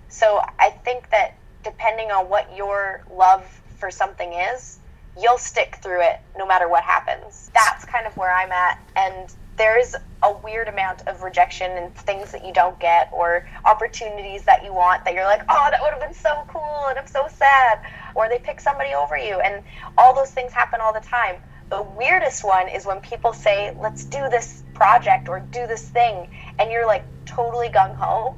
So 0.08 0.42
I 0.58 0.70
think 0.84 1.10
that 1.10 1.34
depending 1.64 2.10
on 2.10 2.28
what 2.28 2.54
your 2.54 3.02
love 3.10 3.44
for 3.78 3.90
something 3.90 4.32
is, 4.32 4.78
you'll 5.20 5.38
stick 5.38 5.78
through 5.82 6.02
it 6.02 6.20
no 6.36 6.46
matter 6.46 6.68
what 6.68 6.84
happens. 6.84 7.50
That's 7.54 7.84
kind 7.86 8.06
of 8.06 8.16
where 8.16 8.30
I'm 8.30 8.52
at. 8.52 8.78
And 8.96 9.32
there's 9.58 9.94
a 10.22 10.32
weird 10.38 10.68
amount 10.68 11.06
of 11.06 11.22
rejection 11.22 11.70
and 11.72 11.94
things 11.94 12.32
that 12.32 12.44
you 12.44 12.52
don't 12.52 12.78
get 12.80 13.10
or 13.12 13.48
opportunities 13.64 14.42
that 14.44 14.64
you 14.64 14.72
want 14.72 15.04
that 15.04 15.14
you're 15.14 15.24
like, 15.24 15.42
oh, 15.48 15.68
that 15.70 15.80
would 15.82 15.90
have 15.90 16.00
been 16.00 16.14
so 16.14 16.44
cool 16.48 16.86
and 16.88 16.98
I'm 16.98 17.06
so 17.06 17.28
sad. 17.36 17.80
Or 18.14 18.28
they 18.28 18.38
pick 18.38 18.60
somebody 18.60 18.94
over 18.94 19.16
you 19.16 19.40
and 19.40 19.62
all 19.96 20.14
those 20.14 20.30
things 20.30 20.52
happen 20.52 20.80
all 20.80 20.92
the 20.92 21.00
time. 21.00 21.36
The 21.70 21.82
weirdest 21.82 22.44
one 22.44 22.68
is 22.68 22.86
when 22.86 23.00
people 23.00 23.32
say, 23.32 23.76
let's 23.78 24.04
do 24.04 24.28
this 24.30 24.62
project 24.72 25.28
or 25.28 25.40
do 25.40 25.66
this 25.66 25.86
thing, 25.86 26.30
and 26.58 26.70
you're 26.70 26.86
like 26.86 27.04
totally 27.26 27.68
gung 27.68 27.94
ho, 27.94 28.34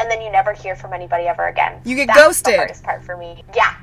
and 0.00 0.10
then 0.10 0.22
you 0.22 0.32
never 0.32 0.54
hear 0.54 0.74
from 0.74 0.94
anybody 0.94 1.24
ever 1.24 1.46
again. 1.46 1.80
You 1.84 1.94
get 1.94 2.06
That's 2.06 2.20
ghosted. 2.20 2.54
The 2.54 2.58
hardest 2.58 2.82
part 2.82 3.04
for 3.04 3.18
me. 3.18 3.44
Yeah. 3.54 3.74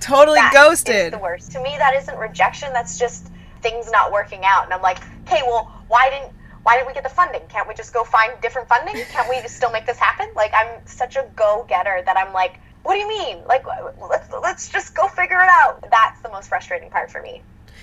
Totally 0.00 0.40
that 0.40 0.52
ghosted. 0.52 1.12
the 1.12 1.18
worst. 1.18 1.52
To 1.52 1.62
me, 1.62 1.76
that 1.78 1.94
isn't 1.94 2.18
rejection. 2.18 2.72
That's 2.72 2.98
just 2.98 3.30
things 3.62 3.90
not 3.90 4.10
working 4.10 4.44
out. 4.44 4.64
And 4.64 4.74
I'm 4.74 4.82
like, 4.82 4.98
okay, 5.26 5.42
well, 5.46 5.72
why 5.88 6.10
didn't 6.10 6.32
why 6.62 6.76
didn't 6.76 6.86
we 6.86 6.94
get 6.94 7.02
the 7.02 7.10
funding? 7.10 7.42
Can't 7.48 7.68
we 7.68 7.74
just 7.74 7.92
go 7.92 8.04
find 8.04 8.32
different 8.40 8.68
funding? 8.68 8.96
Can't 9.10 9.28
we 9.28 9.46
still 9.48 9.70
make 9.70 9.84
this 9.86 9.98
happen? 9.98 10.28
Like 10.34 10.52
I'm 10.54 10.84
such 10.86 11.16
a 11.16 11.26
go 11.36 11.66
getter 11.68 12.02
that 12.04 12.16
I'm 12.16 12.32
like, 12.32 12.58
what 12.82 12.94
do 12.94 13.00
you 13.00 13.08
mean? 13.08 13.38
Like 13.46 13.64
let's 14.08 14.32
let's 14.32 14.68
just 14.70 14.94
go 14.94 15.08
figure 15.08 15.40
it 15.40 15.48
out. 15.48 15.84
That's 15.90 16.20
the 16.22 16.30
most 16.30 16.48
frustrating 16.48 16.90
part 16.90 17.10
for 17.10 17.20
me. 17.20 17.42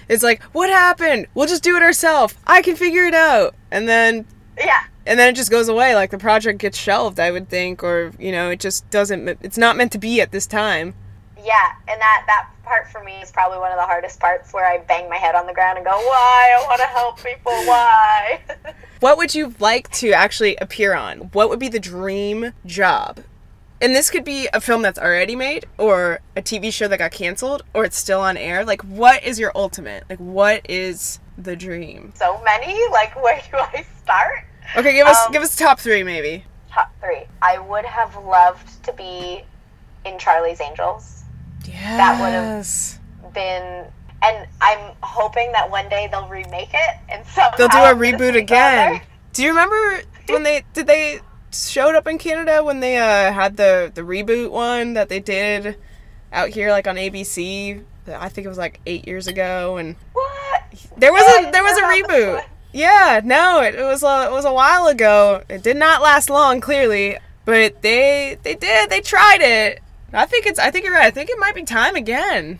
It's 0.10 0.24
like, 0.24 0.42
what 0.54 0.70
happened? 0.70 1.28
We'll 1.36 1.48
just 1.48 1.64
do 1.64 1.76
it 1.76 1.84
ourselves. 1.84 2.34
I 2.48 2.62
can 2.62 2.76
figure 2.76 3.06
it 3.06 3.14
out. 3.14 3.56
And 3.70 3.88
then 3.88 4.26
yeah. 4.58 4.84
And 5.06 5.20
then 5.20 5.30
it 5.30 5.36
just 5.36 5.50
goes 5.50 5.68
away. 5.68 5.96
Like 5.96 6.12
the 6.12 6.18
project 6.18 6.60
gets 6.60 6.78
shelved, 6.78 7.20
I 7.20 7.32
would 7.32 7.50
think, 7.50 7.84
or 7.84 8.12
you 8.20 8.32
know, 8.32 8.50
it 8.50 8.60
just 8.60 8.90
doesn't. 8.90 9.28
It's 9.42 9.58
not 9.58 9.78
meant 9.78 9.92
to 9.94 9.98
be 9.98 10.22
at 10.22 10.32
this 10.32 10.46
time. 10.46 10.94
Yeah, 11.44 11.74
and 11.88 12.00
that 12.00 12.24
that 12.28 12.50
part 12.72 12.90
for 12.90 13.04
me 13.04 13.22
is 13.22 13.32
probably 13.32 13.58
one 13.58 13.70
of 13.70 13.78
the 13.78 13.86
hardest 13.86 14.18
parts 14.18 14.54
where 14.54 14.66
I 14.66 14.78
bang 14.78 15.10
my 15.10 15.18
head 15.18 15.36
on 15.36 15.46
the 15.46 15.54
ground 15.54 15.78
and 15.78 15.86
go, 15.86 15.92
"Why? 15.92 16.58
I 16.58 16.66
want 16.66 16.80
to 16.80 16.88
help 16.88 17.22
people. 17.22 17.52
Why?" 17.66 18.40
what 19.02 19.18
would 19.18 19.36
you 19.36 19.54
like 19.60 19.92
to 20.00 20.14
actually 20.14 20.56
appear 20.56 20.94
on? 20.94 21.32
What 21.34 21.50
would 21.50 21.60
be 21.60 21.68
the 21.68 21.82
dream 21.82 22.54
job? 22.66 23.20
And 23.82 23.94
this 23.94 24.10
could 24.10 24.24
be 24.24 24.48
a 24.54 24.62
film 24.62 24.84
that's 24.84 25.00
already 25.00 25.36
made 25.36 25.66
or 25.78 26.22
a 26.38 26.42
TV 26.42 26.72
show 26.72 26.88
that 26.88 26.98
got 26.98 27.12
canceled 27.12 27.64
or 27.74 27.84
it's 27.84 27.98
still 27.98 28.22
on 28.22 28.38
air. 28.38 28.64
Like 28.64 28.84
what 28.84 29.22
is 29.22 29.38
your 29.38 29.52
ultimate? 29.54 30.06
Like 30.10 30.20
what 30.20 30.62
is 30.70 31.20
the 31.38 31.58
dream? 31.58 32.14
So 32.16 32.42
many. 32.46 32.80
Like 32.92 33.22
where 33.22 33.42
do 33.52 33.58
I 33.58 33.86
start? 34.02 34.46
Okay, 34.78 34.94
give 34.94 35.08
us 35.08 35.26
um, 35.26 35.34
give 35.34 35.42
us 35.42 35.58
top 35.58 35.78
3 35.78 36.04
maybe. 36.04 36.46
Top 36.72 36.90
3. 37.02 37.26
I 37.42 37.60
would 37.60 37.84
have 37.84 38.16
loved 38.24 38.82
to 38.86 38.94
be 38.94 39.44
in 40.06 40.18
Charlie's 40.18 40.62
Angels. 40.62 41.21
Yes. 41.66 41.98
That 41.98 42.22
would 42.22 42.34
have 42.34 43.34
been 43.34 43.92
and 44.24 44.48
I'm 44.62 44.94
hoping 45.02 45.52
that 45.54 45.70
one 45.70 45.90
day 45.90 46.08
they'll 46.12 46.28
remake 46.28 46.70
it 46.74 46.98
and 47.10 47.26
so 47.28 47.42
they'll 47.58 47.68
do 47.70 47.78
a 47.78 47.96
reboot 47.96 48.36
again. 48.36 49.02
Do 49.34 49.44
you 49.44 49.50
remember 49.50 50.02
when 50.30 50.44
they 50.44 50.64
did 50.74 50.88
they 50.88 51.20
showed 51.52 51.96
up 51.96 52.08
in 52.08 52.18
Canada 52.18 52.64
when 52.64 52.80
they 52.80 52.98
uh, 52.98 53.32
had 53.32 53.58
the 53.58 53.92
the 53.94 54.02
reboot 54.02 54.52
one 54.52 54.94
that 54.94 55.10
they 55.10 55.20
did 55.20 55.78
out 56.32 56.50
here 56.50 56.72
like 56.72 56.88
on 56.88 56.96
ABC? 56.96 57.84
I 58.08 58.30
think 58.30 58.46
it 58.46 58.50
was 58.50 58.58
like 58.58 58.80
eight 58.86 59.08
years 59.08 59.28
ago, 59.28 59.78
and 59.78 59.96
what? 60.14 60.64
There 60.98 61.14
was 61.14 61.24
a 61.24 61.52
there 61.52 61.64
was 61.64 61.78
a 61.78 61.82
reboot. 61.84 62.44
Yeah, 62.74 63.22
no, 63.24 63.62
it, 63.62 63.76
it 63.76 63.84
was 63.84 64.04
a 64.04 64.28
it 64.28 64.32
was 64.32 64.46
a 64.46 64.54
while 64.54 64.88
ago. 64.88 65.44
It 65.50 65.62
did 65.62 65.78
not 65.78 66.02
last 66.02 66.30
long, 66.30 66.62
clearly, 66.62 67.18
but 67.46 67.82
they 67.82 68.38
they 68.44 68.56
did 68.56 68.90
they 68.90 69.02
tried 69.02 69.42
it, 69.42 69.82
I 70.14 70.26
think 70.26 70.46
it's. 70.46 70.60
I 70.60 70.72
think 70.72 70.86
you're 70.86 70.94
right. 70.94 71.06
I 71.06 71.12
think 71.12 71.30
it 71.30 71.40
might 71.40 71.56
be 71.56 71.64
time 71.64 71.96
again. 71.96 72.60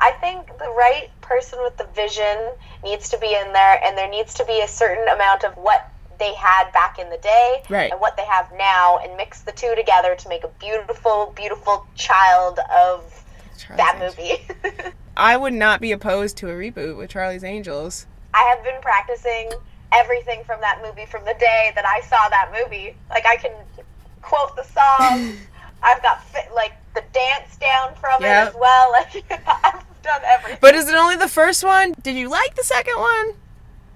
I 0.00 0.12
think 0.12 0.46
the 0.58 0.68
right 0.76 1.08
person 1.20 1.58
with 1.62 1.76
the 1.76 1.86
vision 1.94 2.50
needs 2.84 3.08
to 3.10 3.18
be 3.18 3.34
in 3.34 3.52
there, 3.52 3.80
and 3.84 3.96
there 3.96 4.08
needs 4.08 4.34
to 4.34 4.44
be 4.44 4.60
a 4.60 4.68
certain 4.68 5.08
amount 5.08 5.44
of 5.44 5.56
what 5.56 5.90
they 6.18 6.34
had 6.34 6.70
back 6.72 6.98
in 6.98 7.10
the 7.10 7.18
day 7.18 7.62
right. 7.68 7.90
and 7.90 8.00
what 8.00 8.16
they 8.16 8.24
have 8.24 8.50
now, 8.56 8.98
and 8.98 9.16
mix 9.16 9.40
the 9.40 9.52
two 9.52 9.74
together 9.74 10.14
to 10.14 10.28
make 10.28 10.44
a 10.44 10.50
beautiful, 10.60 11.32
beautiful 11.36 11.86
child 11.94 12.58
of 12.74 13.24
Charlie's 13.58 13.76
that 13.76 13.98
movie. 13.98 14.92
I 15.16 15.36
would 15.36 15.54
not 15.54 15.80
be 15.80 15.92
opposed 15.92 16.36
to 16.38 16.50
a 16.50 16.52
reboot 16.52 16.96
with 16.96 17.10
Charlie's 17.10 17.44
Angels. 17.44 18.06
I 18.34 18.42
have 18.54 18.62
been 18.62 18.80
practicing 18.82 19.50
everything 19.92 20.44
from 20.44 20.60
that 20.60 20.82
movie 20.84 21.06
from 21.06 21.24
the 21.24 21.34
day 21.38 21.72
that 21.74 21.86
I 21.86 22.00
saw 22.02 22.28
that 22.28 22.52
movie. 22.52 22.94
Like 23.08 23.24
I 23.24 23.36
can 23.36 23.52
quote 24.20 24.54
the 24.56 24.64
song. 24.64 25.36
I've 25.82 26.02
got 26.02 26.22
like 26.54 26.72
the 26.94 27.02
dance 27.12 27.56
down 27.56 27.94
from 27.96 28.22
Yep. 28.22 28.46
it 28.46 28.48
as 28.50 28.54
well. 28.60 28.92
Like 28.92 29.24
I've 29.64 30.02
done 30.02 30.22
everything. 30.24 30.58
But 30.60 30.74
is 30.74 30.88
it 30.88 30.94
only 30.94 31.16
the 31.16 31.28
first 31.28 31.62
one? 31.64 31.94
Did 32.02 32.16
you 32.16 32.28
like 32.28 32.54
the 32.54 32.64
second 32.64 32.98
one? 32.98 33.34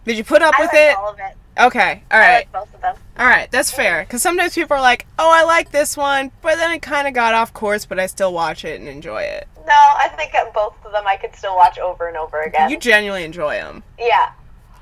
Did 0.04 0.16
you 0.16 0.24
put 0.24 0.42
up 0.42 0.54
I 0.58 0.62
with 0.62 0.70
it? 0.74 0.96
all 0.96 1.10
of 1.10 1.18
it. 1.18 1.36
Okay, 1.58 2.02
all 2.10 2.20
I 2.20 2.32
like 2.36 2.52
both 2.52 2.74
of 2.74 2.80
them. 2.80 2.96
all 3.18 3.26
right. 3.26 3.50
That's 3.50 3.70
fair. 3.70 4.02
Because 4.02 4.22
sometimes 4.22 4.54
people 4.54 4.76
are 4.76 4.80
like, 4.80 5.04
"Oh, 5.18 5.30
I 5.30 5.42
like 5.44 5.72
this 5.72 5.94
one," 5.96 6.30
but 6.40 6.56
then 6.56 6.70
it 6.72 6.80
kind 6.80 7.06
of 7.06 7.12
got 7.12 7.34
off 7.34 7.52
course, 7.52 7.84
but 7.84 7.98
I 7.98 8.06
still 8.06 8.32
watch 8.32 8.64
it 8.64 8.80
and 8.80 8.88
enjoy 8.88 9.22
it. 9.22 9.46
No, 9.66 9.74
I 9.74 10.08
think 10.16 10.32
both 10.54 10.74
of 10.86 10.92
them 10.92 11.06
I 11.06 11.16
could 11.16 11.34
still 11.36 11.54
watch 11.56 11.78
over 11.78 12.08
and 12.08 12.16
over 12.16 12.40
again. 12.42 12.70
You 12.70 12.78
genuinely 12.78 13.24
enjoy 13.24 13.54
them. 13.56 13.82
Yeah. 13.98 14.32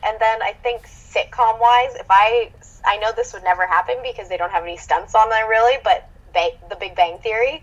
And 0.07 0.17
then 0.21 0.41
I 0.41 0.53
think 0.63 0.83
sitcom 0.87 1.59
wise, 1.59 1.95
if 1.97 2.07
I 2.11 2.53
I 2.87 2.97
know 2.99 3.11
this 3.17 3.33
would 3.33 3.43
never 3.43 3.67
happen 3.67 3.97
because 4.05 4.29
they 4.29 4.37
don't 4.37 4.53
have 4.53 4.63
any 4.63 4.77
stunts 4.77 5.15
on 5.17 5.29
there 5.31 5.49
really, 5.49 5.79
but 5.83 6.09
The 6.71 6.77
Big 6.77 6.95
Bang 6.95 7.19
Theory, 7.19 7.63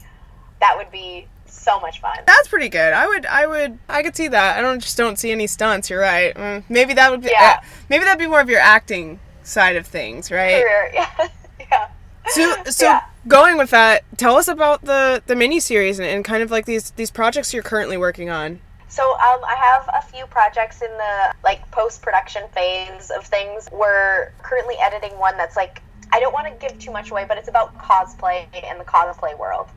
that 0.59 0.76
would 0.78 0.91
be 0.91 1.28
so 1.45 1.80
much 1.80 1.99
fun. 2.01 2.17
That's 2.28 2.47
pretty 2.47 2.69
good. 2.69 2.93
I 2.93 3.07
would, 3.07 3.26
I 3.26 3.47
would, 3.47 3.80
I 3.89 4.03
could 4.03 4.15
see 4.15 4.28
that. 4.28 4.57
I 4.57 4.61
don't 4.61 4.80
just 4.82 4.97
don't 4.97 5.17
see 5.17 5.32
any 5.32 5.47
stunts. 5.47 5.89
You're 5.89 5.99
right. 6.01 6.34
Mm, 6.36 6.63
maybe 6.69 6.93
that 6.93 7.09
would 7.11 7.21
be. 7.21 7.30
Yeah. 7.32 7.59
uh, 7.61 7.65
maybe 7.89 8.03
that'd 8.05 8.19
be 8.19 8.28
more 8.28 8.41
of 8.41 8.49
your 8.49 8.59
acting 8.59 9.19
side 9.43 9.76
of 9.76 9.88
things, 9.88 10.32
right? 10.32 10.61
Career, 10.63 10.91
yeah, 10.93 11.28
yeah. 11.59 11.88
So, 12.28 12.55
so 12.69 12.86
Yeah. 12.86 13.01
going 13.28 13.57
with 13.57 13.69
that, 13.71 14.03
tell 14.17 14.36
us 14.36 14.47
about 14.47 14.84
the 14.84 15.21
the 15.26 15.36
miniseries 15.36 15.97
and, 15.99 16.07
and 16.07 16.26
kind 16.26 16.43
of 16.43 16.51
like 16.51 16.65
these 16.65 16.91
these 16.91 17.11
projects 17.11 17.53
you're 17.53 17.63
currently 17.63 17.97
working 17.97 18.30
on. 18.30 18.59
So 18.88 19.03
um, 19.13 19.43
I 19.45 19.55
have 19.55 19.89
a 19.93 20.01
few 20.07 20.26
projects 20.28 20.82
in 20.82 20.89
the 20.91 21.34
like 21.43 21.69
post 21.71 22.01
production 22.01 22.43
phase 22.53 23.11
of 23.11 23.26
things. 23.26 23.67
We're 23.71 24.32
currently 24.41 24.76
editing 24.82 25.17
one 25.19 25.36
that's 25.38 25.55
like 25.55 25.82
I 26.14 26.20
don't 26.20 26.34
want 26.34 26.47
to 26.47 26.68
give 26.68 26.78
too 26.80 26.91
much 26.91 27.12
away, 27.12 27.26
but 27.28 27.38
it's 27.38 27.49
about 27.49 27.78
cosplay 27.78 28.45
and 28.70 28.80
the 28.80 28.86
cosplay 28.86 29.38
world. 29.38 29.68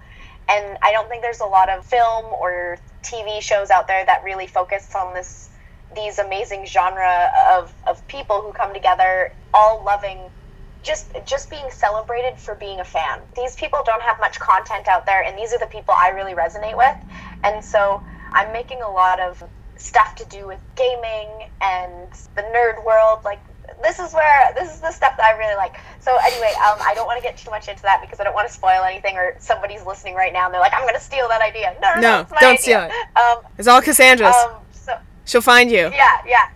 And 0.48 0.78
I 0.82 0.92
don't 0.92 1.08
think 1.08 1.22
there's 1.22 1.40
a 1.40 1.46
lot 1.46 1.68
of 1.68 1.84
film 1.84 2.26
or 2.40 2.78
TV 3.02 3.40
shows 3.42 3.70
out 3.70 3.86
there 3.86 4.04
that 4.06 4.22
really 4.24 4.46
focus 4.46 4.88
on 4.94 5.14
this 5.14 5.50
these 5.94 6.18
amazing 6.18 6.66
genre 6.66 7.28
of, 7.50 7.74
of 7.88 8.06
people 8.08 8.42
who 8.42 8.52
come 8.52 8.74
together 8.74 9.30
all 9.54 9.82
loving 9.84 10.28
just 10.82 11.12
just 11.26 11.50
being 11.50 11.66
celebrated 11.70 12.38
for 12.38 12.54
being 12.54 12.78
a 12.80 12.84
fan. 12.84 13.20
These 13.36 13.56
people 13.56 13.80
don't 13.84 14.02
have 14.02 14.16
much 14.20 14.38
content 14.38 14.86
out 14.88 15.06
there 15.06 15.22
and 15.22 15.36
these 15.36 15.52
are 15.52 15.58
the 15.58 15.66
people 15.66 15.94
I 15.96 16.10
really 16.10 16.34
resonate 16.34 16.76
with. 16.76 16.96
And 17.42 17.64
so 17.64 18.02
I'm 18.34 18.52
making 18.52 18.80
a 18.82 18.90
lot 18.90 19.20
of 19.20 19.42
stuff 19.76 20.14
to 20.16 20.24
do 20.30 20.46
with 20.46 20.60
gaming 20.76 21.48
and 21.62 22.08
the 22.36 22.42
nerd 22.42 22.84
world 22.84 23.20
like 23.24 23.40
this 23.82 23.98
is 23.98 24.12
where 24.12 24.52
this 24.54 24.72
is 24.74 24.80
the 24.80 24.90
stuff 24.90 25.16
that 25.16 25.24
I 25.24 25.38
really 25.38 25.54
like. 25.56 25.76
So 26.00 26.16
anyway, 26.24 26.52
um, 26.66 26.78
I 26.80 26.92
don't 26.94 27.06
want 27.06 27.18
to 27.18 27.22
get 27.22 27.36
too 27.36 27.50
much 27.50 27.68
into 27.68 27.82
that 27.82 28.00
because 28.00 28.18
I 28.20 28.24
don't 28.24 28.34
want 28.34 28.48
to 28.48 28.54
spoil 28.54 28.82
anything 28.84 29.16
or 29.16 29.36
somebody's 29.38 29.84
listening 29.86 30.14
right 30.14 30.32
now 30.32 30.46
and 30.46 30.54
they're 30.54 30.60
like, 30.60 30.72
I'm 30.74 30.86
gonna 30.86 31.00
steal 31.00 31.28
that 31.28 31.40
idea. 31.42 31.76
No, 31.80 31.94
no, 31.94 32.00
no, 32.00 32.22
No, 32.22 32.26
don't 32.40 32.52
idea. 32.54 32.58
steal 32.60 32.82
it. 32.82 32.92
Um, 33.16 33.38
It's 33.58 33.68
all 33.68 33.80
Cassandra's. 33.82 34.34
um, 34.36 34.52
so 34.72 34.96
She'll 35.24 35.40
find 35.40 35.70
you. 35.70 35.90
yeah, 35.94 36.18
yeah. 36.26 36.48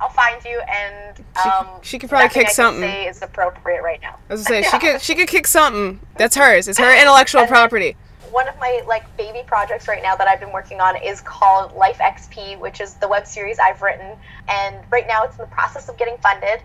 I'll 0.00 0.08
find 0.08 0.44
you, 0.44 0.60
and 0.68 1.16
She- 1.16 1.48
um, 1.48 1.66
she 1.80 1.98
could 1.98 2.10
probably 2.10 2.28
kick 2.28 2.48
something. 2.48 2.82
Say 2.82 3.06
is 3.06 3.22
appropriate 3.22 3.82
right 3.82 4.00
now. 4.02 4.16
I 4.28 4.32
was 4.34 4.44
gonna 4.44 4.64
say 4.64 4.68
she 4.70 4.78
could 4.86 5.00
she 5.00 5.14
could 5.14 5.28
kick 5.28 5.46
something. 5.46 6.00
That's 6.16 6.34
hers. 6.36 6.66
It's 6.68 6.78
her 6.78 6.92
intellectual 7.00 7.46
property. 7.46 7.96
One 8.32 8.48
of 8.48 8.54
my 8.58 8.80
like 8.88 9.14
baby 9.18 9.42
projects 9.46 9.88
right 9.88 10.02
now 10.02 10.16
that 10.16 10.26
I've 10.26 10.40
been 10.40 10.52
working 10.52 10.80
on 10.80 10.96
is 10.96 11.20
called 11.20 11.74
Life 11.74 11.98
XP, 11.98 12.58
which 12.58 12.80
is 12.80 12.94
the 12.94 13.06
web 13.06 13.26
series 13.26 13.58
I've 13.58 13.82
written, 13.82 14.16
and 14.48 14.76
right 14.90 15.06
now 15.06 15.24
it's 15.24 15.38
in 15.38 15.42
the 15.42 15.50
process 15.50 15.90
of 15.90 15.98
getting 15.98 16.16
funded. 16.16 16.60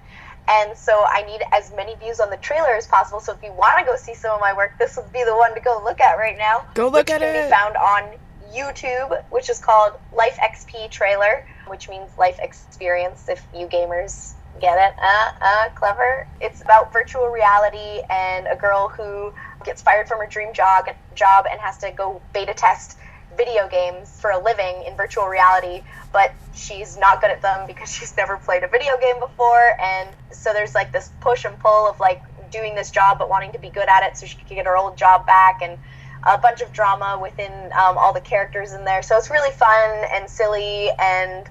And 0.50 0.78
so 0.78 1.06
I 1.12 1.24
need 1.24 1.42
as 1.54 1.74
many 1.76 1.96
views 1.96 2.22
on 2.22 2.30
the 2.30 2.38
trailer 2.38 2.70
as 2.70 2.88
possible. 2.88 3.20
So 3.20 3.34
if 3.34 3.44
you 3.44 3.52
want 3.52 3.80
to 3.80 3.86
go 3.86 3.98
see 3.98 4.14
some 4.14 4.32
of 4.32 4.40
my 4.40 4.56
work, 4.56 4.80
this 4.80 4.96
would 4.96 5.12
be 5.12 5.26
the 5.26 5.36
one 5.36 5.54
to 5.56 5.60
go 5.60 5.82
look 5.84 6.00
at 6.00 6.16
right 6.16 6.38
now. 6.38 6.64
Go 6.74 6.88
look 6.88 7.10
at 7.10 7.20
can 7.20 7.36
it. 7.36 7.44
be 7.44 7.52
found 7.52 7.76
on 7.76 8.14
YouTube, 8.56 9.22
which 9.30 9.50
is 9.50 9.60
called 9.60 9.94
Life 10.16 10.38
XP 10.42 10.90
Trailer, 10.90 11.44
which 11.68 11.90
means 11.90 12.10
life 12.18 12.40
experience 12.42 13.28
if 13.28 13.46
you 13.54 13.68
gamers 13.68 14.36
get 14.62 14.78
it. 14.78 14.96
Uh, 15.04 15.32
uh, 15.42 15.70
clever. 15.76 16.28
It's 16.40 16.62
about 16.62 16.94
virtual 16.94 17.28
reality 17.28 18.02
and 18.10 18.48
a 18.48 18.56
girl 18.56 18.88
who 18.88 19.34
gets 19.68 19.82
fired 19.84 20.08
from 20.08 20.20
her 20.20 20.28
dream 20.28 20.54
job, 20.54 20.86
job 21.14 21.46
and 21.52 21.60
has 21.62 21.78
to 21.80 21.92
go 21.96 22.20
beta 22.34 22.54
test 22.56 22.98
video 23.38 23.68
games 23.70 24.10
for 24.20 24.32
a 24.32 24.42
living 24.42 24.84
in 24.88 24.96
virtual 24.96 25.28
reality, 25.28 25.84
but 26.14 26.34
she's 26.56 26.98
not 26.98 27.22
good 27.22 27.30
at 27.30 27.42
them 27.42 27.68
because 27.68 27.92
she's 27.96 28.16
never 28.18 28.38
played 28.38 28.64
a 28.64 28.68
video 28.68 28.94
game 29.00 29.20
before. 29.20 29.74
And 29.84 30.10
so 30.32 30.54
there's 30.54 30.74
like 30.74 30.92
this 30.92 31.12
push 31.20 31.46
and 31.46 31.60
pull 31.60 31.88
of 31.88 32.00
like 32.00 32.24
doing 32.50 32.74
this 32.76 32.90
job 32.90 33.20
but 33.20 33.30
wanting 33.30 33.52
to 33.52 33.60
be 33.60 33.70
good 33.70 33.90
at 33.90 34.04
it 34.04 34.18
so 34.18 34.26
she 34.26 34.38
can 34.38 34.56
get 34.56 34.66
her 34.66 34.78
old 34.78 34.98
job 34.98 35.28
back 35.28 35.60
and 35.62 35.78
a 36.24 36.38
bunch 36.38 36.62
of 36.62 36.72
drama 36.72 37.20
within 37.22 37.52
um, 37.52 37.98
all 37.98 38.14
the 38.14 38.22
characters 38.22 38.72
in 38.72 38.86
there. 38.86 39.04
So 39.04 39.18
it's 39.18 39.30
really 39.30 39.52
fun 39.52 40.06
and 40.14 40.30
silly 40.30 40.90
and 41.00 41.46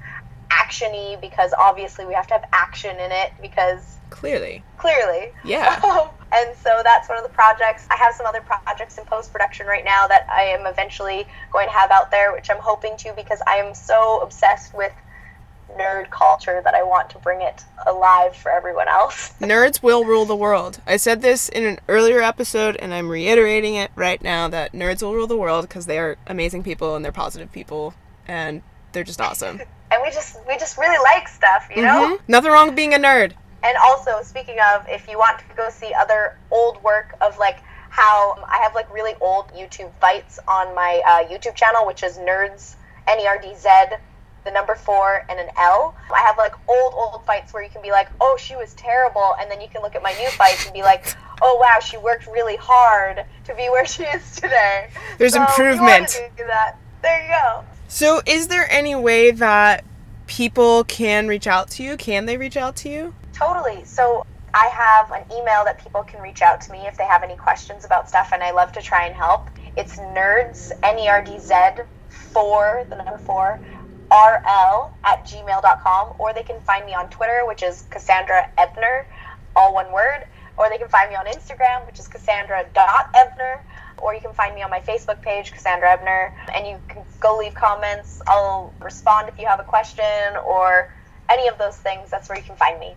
actiony 0.51 1.21
because 1.21 1.53
obviously 1.59 2.07
we 2.07 2.15
have 2.15 2.27
to 2.29 2.35
have 2.35 2.45
action 2.53 2.93
in 2.93 3.13
it 3.13 3.33
because 3.43 3.99
Clearly. 4.11 4.65
clearly. 4.79 5.29
Yeah. 5.45 6.09
And 6.37 6.55
so 6.57 6.83
that's 6.85 7.09
one 7.09 7.17
of 7.17 7.25
the 7.25 7.31
projects. 7.31 7.87
I 7.91 7.97
have 7.97 8.15
some 8.15 8.27
other 8.27 8.43
projects 8.43 8.99
in 8.99 9.05
post 9.07 9.33
production 9.33 9.67
right 9.67 9.85
now 9.85 10.07
that 10.07 10.27
I 10.31 10.43
am 10.43 10.67
eventually 10.67 11.27
going 11.51 11.67
to 11.67 11.73
have 11.73 11.91
out 11.91 12.11
there, 12.11 12.33
which 12.33 12.51
I'm 12.51 12.59
hoping 12.61 12.97
to 12.99 13.15
because 13.17 13.41
I 13.47 13.57
am 13.57 13.75
so 13.75 14.21
obsessed 14.21 14.75
with 14.75 14.93
nerd 15.79 16.11
culture 16.11 16.61
that 16.63 16.75
I 16.75 16.83
want 16.83 17.11
to 17.11 17.19
bring 17.19 17.41
it 17.41 17.65
alive 17.87 18.37
for 18.37 18.51
everyone 18.51 18.89
else. 18.89 19.33
Nerds 19.41 19.83
will 19.83 20.05
rule 20.05 20.27
the 20.27 20.37
world. 20.37 20.81
I 20.87 20.97
said 20.97 21.23
this 21.23 21.49
in 21.49 21.65
an 21.65 21.79
earlier 21.89 22.21
episode, 22.21 22.77
and 22.77 22.93
I'm 22.93 23.09
reiterating 23.09 23.75
it 23.75 23.91
right 23.95 24.23
now 24.23 24.49
that 24.49 24.73
nerds 24.73 25.03
will 25.03 25.15
rule 25.15 25.27
the 25.27 25.37
world 25.37 25.69
because 25.69 25.87
they 25.87 25.99
are 25.99 26.17
amazing 26.27 26.63
people 26.63 26.95
and 26.95 27.05
they're 27.05 27.13
positive 27.13 27.51
people 27.51 27.95
and 28.29 28.63
they're 28.93 29.05
just 29.05 29.21
awesome. 29.21 29.61
And 29.89 30.03
we 30.03 30.11
just 30.11 30.37
we 30.49 30.59
just 30.59 30.79
really 30.79 30.99
like 30.99 31.29
stuff, 31.29 31.69
you 31.75 31.81
know? 31.81 32.19
Mhm. 32.19 32.21
Nothing 32.27 32.51
wrong 32.51 32.67
with 32.67 32.75
being 32.75 32.93
a 32.93 32.99
nerd. 32.99 33.35
And 33.67 33.77
also, 33.79 34.23
speaking 34.23 34.59
of, 34.73 34.87
if 34.89 35.09
you 35.09 35.19
want 35.19 35.41
to 35.41 35.45
go 35.57 35.71
see 35.71 35.93
other 35.93 36.39
old 36.53 36.81
work 36.85 37.17
of 37.21 37.37
like 37.37 37.59
how 37.91 38.37
I 38.49 38.59
have 38.63 38.77
like 38.77 38.93
really 38.95 39.15
old 39.21 39.49
YouTube 39.49 39.93
fights 40.01 40.39
on 40.47 40.73
my 40.77 41.03
uh, 41.05 41.29
YouTube 41.29 41.57
channel, 41.57 41.85
which 41.85 42.05
is 42.05 42.17
Nerds 42.17 42.77
N 43.09 43.19
E 43.19 43.27
R 43.27 43.41
D 43.43 43.53
Z, 43.57 43.69
the 44.45 44.53
number 44.53 44.77
four 44.77 45.27
and 45.29 45.41
an 45.41 45.49
L. 45.59 45.97
I 46.15 46.21
have 46.21 46.39
like 46.39 46.55
old 46.69 46.95
old 46.95 47.27
fights 47.27 47.53
where 47.53 47.61
you 47.61 47.69
can 47.69 47.83
be 47.83 47.91
like, 47.91 48.09
oh, 48.21 48.37
she 48.39 48.55
was 48.55 48.73
terrible, 48.75 49.35
and 49.41 49.51
then 49.51 49.61
you 49.61 49.67
can 49.67 49.83
look 49.83 49.97
at 49.97 50.03
my 50.03 50.13
new 50.13 50.29
fights 50.31 50.65
and 50.65 50.73
be 50.73 50.83
like, 50.83 51.17
oh 51.43 51.59
wow, 51.61 51.81
she 51.81 51.97
worked 51.97 52.29
really 52.29 52.57
hard 52.57 53.25
to 53.47 53.55
be 53.57 53.69
where 53.69 53.85
she 53.85 54.05
is 54.05 54.37
today. 54.37 54.91
There's 55.19 55.33
So, 55.33 55.43
if 55.43 55.59
you 55.59 55.65
wanna 55.65 55.97
improvement. 55.97 56.77
There 57.03 57.23
you 57.23 57.29
go. 57.31 57.65
So, 57.89 58.23
is 58.27 58.47
there 58.47 58.71
any 58.71 58.95
way 58.95 59.33
that 59.33 59.85
people 60.29 60.85
can 60.85 61.27
reach 61.27 61.49
out 61.49 61.69
to 61.71 61.83
you? 61.83 61.97
Can 61.97 62.27
they 62.27 62.37
reach 62.37 62.57
out 62.57 62.77
to 62.77 62.89
you? 62.89 63.13
Totally. 63.37 63.85
So 63.85 64.23
I 64.55 64.69
have 64.69 65.11
an 65.13 65.25
email 65.31 65.63
that 65.67 65.83
people 65.83 66.03
can 66.03 66.23
reach 66.23 66.41
out 66.41 66.63
to 66.63 66.73
me 66.73 66.87
if 66.87 66.97
they 66.97 67.05
have 67.05 67.23
any 67.23 67.37
questions 67.37 67.85
about 67.85 68.09
stuff, 68.09 68.31
and 68.33 68.43
I 68.43 68.53
love 68.53 68.73
to 68.73 68.81
try 68.81 69.07
and 69.07 69.15
help. 69.15 69.51
It's 69.77 69.99
nerds, 69.99 70.73
N 70.83 70.99
E 70.99 71.07
R 71.09 71.23
D 71.23 71.39
Z, 71.39 71.55
four, 72.09 72.85
the 72.89 72.97
number 72.97 73.19
four, 73.19 73.61
RL 74.11 74.97
at 75.05 75.27
gmail.com, 75.29 76.13
or 76.19 76.33
they 76.33 76.45
can 76.45 76.61
find 76.63 76.87
me 76.87 76.95
on 76.95 77.11
Twitter, 77.11 77.43
which 77.47 77.63
is 77.63 77.85
Cassandra 77.91 78.47
Ebner, 78.57 79.05
all 79.55 79.75
one 79.75 79.93
word, 79.93 80.25
or 80.57 80.71
they 80.71 80.79
can 80.79 80.89
find 80.89 81.11
me 81.11 81.17
on 81.17 81.27
Instagram, 81.27 81.85
which 81.87 82.01
is 82.01 82.09
Cassandra.ebner, 82.09 83.61
or 83.99 84.15
you 84.15 84.21
can 84.23 84.33
find 84.33 84.55
me 84.55 84.63
on 84.63 84.71
my 84.71 84.81
Facebook 84.81 85.21
page, 85.21 85.53
Cassandra 85.53 85.93
Ebner, 85.93 86.33
and 86.57 86.67
you 86.67 86.79
can 86.89 87.03
go 87.21 87.37
leave 87.39 87.55
comments. 87.55 88.23
I'll 88.27 88.73
respond 88.83 89.29
if 89.29 89.39
you 89.39 89.47
have 89.47 89.61
a 89.61 89.65
question 89.65 90.41
or 90.49 90.89
any 91.31 91.49
of 91.49 91.59
those 91.59 91.77
things. 91.77 92.11
That's 92.11 92.31
where 92.31 92.39
you 92.39 92.45
can 92.45 92.57
find 92.57 92.81
me. 92.81 92.97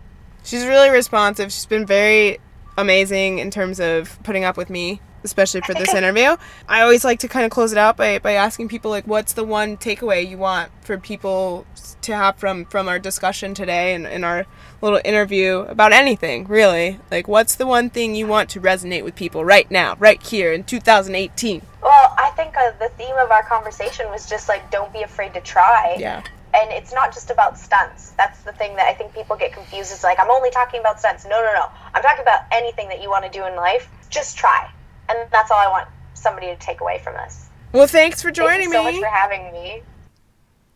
She's 0.50 0.66
really 0.66 0.90
responsive. 0.90 1.52
She's 1.52 1.68
been 1.68 1.86
very 1.86 2.40
amazing 2.76 3.38
in 3.38 3.52
terms 3.52 3.80
of 3.80 4.18
putting 4.24 4.44
up 4.44 4.58
with 4.58 4.72
me, 4.72 5.00
especially 5.24 5.62
for 5.62 5.76
this 5.76 5.94
interview. 5.94 6.38
I 6.68 6.82
always 6.82 7.06
like 7.06 7.20
to 7.20 7.28
kind 7.28 7.46
of 7.46 7.52
close 7.52 7.72
it 7.72 7.78
out 7.78 7.98
by, 7.98 8.18
by 8.18 8.32
asking 8.32 8.68
people 8.68 8.90
like 8.90 9.06
what's 9.06 9.34
the 9.34 9.44
one 9.44 9.78
takeaway 9.78 10.28
you 10.28 10.40
want 10.40 10.72
for 10.82 10.98
people 10.98 11.68
to 12.02 12.16
have 12.16 12.38
from 12.38 12.66
from 12.66 12.90
our 12.90 12.98
discussion 12.98 13.54
today 13.54 13.94
and 13.94 14.08
in 14.08 14.24
our 14.24 14.48
little 14.82 15.00
interview 15.06 15.60
about 15.60 15.92
anything, 15.92 16.46
really. 16.46 17.00
Like 17.12 17.28
what's 17.28 17.54
the 17.54 17.68
one 17.68 17.92
thing 17.92 18.16
you 18.16 18.26
want 18.26 18.50
to 18.50 18.60
resonate 18.60 19.04
with 19.04 19.16
people 19.16 19.46
right 19.46 19.70
now, 19.70 19.98
right 20.00 20.20
here 20.20 20.52
in 20.52 20.64
2018? 20.64 21.62
Well, 21.84 22.16
I 22.18 22.32
think 22.36 22.58
uh, 22.58 22.72
the 22.80 22.90
theme 22.98 23.16
of 23.20 23.30
our 23.30 23.44
conversation 23.44 24.10
was 24.10 24.28
just 24.28 24.50
like, 24.50 24.72
don't 24.72 24.92
be 24.92 25.04
afraid 25.04 25.36
to 25.36 25.42
try. 25.42 25.96
Yeah. 26.00 26.24
And 26.54 26.72
it's 26.72 26.94
not 26.94 27.14
just 27.14 27.30
about 27.30 27.58
stunts. 27.58 28.12
That's 28.12 28.42
the 28.42 28.52
thing 28.54 28.76
that 28.76 28.88
I 28.88 28.94
think 28.94 29.14
people 29.14 29.36
get 29.36 29.54
confused. 29.54 29.92
It's 29.92 30.04
like, 30.04 30.20
I'm 30.20 30.32
only 30.32 30.50
talking 30.50 30.80
about 30.80 31.00
stunts. 31.00 31.26
No, 31.26 31.40
no, 31.42 31.54
no. 31.54 31.68
I'm 31.94 32.02
talking 32.02 32.24
about 32.24 32.42
anything 32.52 32.90
that 32.90 33.02
you 33.02 33.10
want 33.10 33.26
to 33.26 33.32
do 33.32 33.46
in 33.46 33.56
life. 33.56 33.88
Just 34.10 34.38
try. 34.38 34.70
And 35.10 35.18
that's 35.32 35.52
all 35.52 35.60
I 35.60 35.70
want 35.70 35.88
somebody 36.16 36.48
to 36.48 36.56
take 36.56 36.82
away 36.82 37.00
from 37.04 37.14
this. 37.14 37.50
Well, 37.72 37.88
thanks 37.88 38.22
for 38.22 38.30
Thank 38.30 38.38
joining 38.38 38.68
you 38.68 38.72
so 38.72 38.84
me. 38.84 38.92
much 38.92 39.00
for 39.00 39.16
having 39.16 39.52
me. 39.52 39.84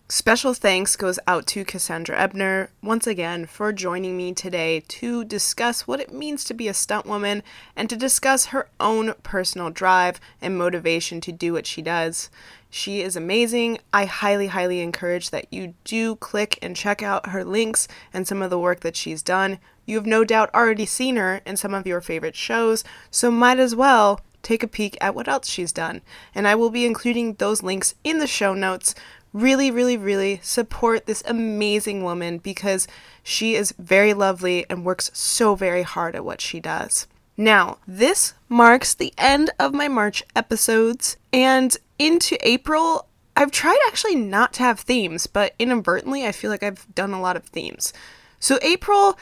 Special 0.09 0.53
thanks 0.53 0.97
goes 0.97 1.17
out 1.27 1.47
to 1.47 1.63
Cassandra 1.63 2.19
Ebner 2.19 2.69
once 2.83 3.07
again 3.07 3.45
for 3.45 3.71
joining 3.71 4.17
me 4.17 4.33
today 4.33 4.81
to 4.89 5.23
discuss 5.23 5.87
what 5.87 6.01
it 6.01 6.13
means 6.13 6.43
to 6.43 6.53
be 6.53 6.67
a 6.67 6.73
stunt 6.73 7.05
woman 7.05 7.41
and 7.73 7.89
to 7.89 7.95
discuss 7.95 8.47
her 8.47 8.67
own 8.81 9.13
personal 9.23 9.69
drive 9.69 10.19
and 10.41 10.57
motivation 10.57 11.21
to 11.21 11.31
do 11.31 11.53
what 11.53 11.65
she 11.65 11.81
does. 11.81 12.29
She 12.69 13.01
is 13.01 13.15
amazing. 13.15 13.79
I 13.93 14.03
highly, 14.03 14.47
highly 14.47 14.81
encourage 14.81 15.29
that 15.29 15.51
you 15.53 15.73
do 15.85 16.17
click 16.17 16.59
and 16.61 16.75
check 16.75 17.01
out 17.01 17.29
her 17.29 17.45
links 17.45 17.87
and 18.13 18.27
some 18.27 18.41
of 18.41 18.49
the 18.49 18.59
work 18.59 18.81
that 18.81 18.97
she's 18.97 19.23
done. 19.23 19.57
You 19.85 19.95
have 19.95 20.05
no 20.05 20.25
doubt 20.25 20.53
already 20.53 20.85
seen 20.85 21.15
her 21.15 21.41
in 21.45 21.55
some 21.55 21.73
of 21.73 21.87
your 21.87 22.01
favorite 22.01 22.35
shows, 22.35 22.83
so 23.09 23.31
might 23.31 23.57
as 23.57 23.73
well 23.73 24.19
take 24.43 24.61
a 24.61 24.67
peek 24.67 24.97
at 24.99 25.15
what 25.15 25.29
else 25.29 25.47
she's 25.47 25.71
done. 25.71 26.01
And 26.35 26.45
I 26.47 26.55
will 26.55 26.69
be 26.69 26.85
including 26.85 27.35
those 27.35 27.63
links 27.63 27.95
in 28.03 28.19
the 28.19 28.27
show 28.27 28.53
notes 28.53 28.93
really, 29.33 29.71
really, 29.71 29.97
really 29.97 30.39
support 30.43 31.05
this 31.05 31.23
amazing 31.25 32.03
woman 32.03 32.37
because 32.37 32.87
she 33.23 33.55
is 33.55 33.73
very 33.77 34.13
lovely 34.13 34.65
and 34.69 34.85
works 34.85 35.09
so 35.13 35.55
very 35.55 35.81
hard 35.81 36.15
at 36.15 36.23
what 36.23 36.39
she 36.39 36.59
does. 36.59 37.07
Now, 37.35 37.79
this 37.87 38.35
marks 38.47 38.93
the 38.93 39.13
end 39.17 39.49
of 39.59 39.73
my 39.73 39.87
March 39.87 40.23
episodes, 40.35 41.17
and 41.31 41.75
into 41.97 42.37
April, 42.47 43.07
I've 43.35 43.49
tried 43.49 43.79
actually 43.87 44.15
not 44.15 44.53
to 44.53 44.63
have 44.63 44.79
themes, 44.79 45.25
but 45.25 45.55
inadvertently, 45.57 46.27
I 46.27 46.31
feel 46.31 46.51
like 46.51 46.61
I've 46.61 46.85
done 46.93 47.11
a 47.11 47.21
lot 47.21 47.35
of 47.35 47.45
themes. 47.45 47.91
So, 48.39 48.59
April 48.61 49.17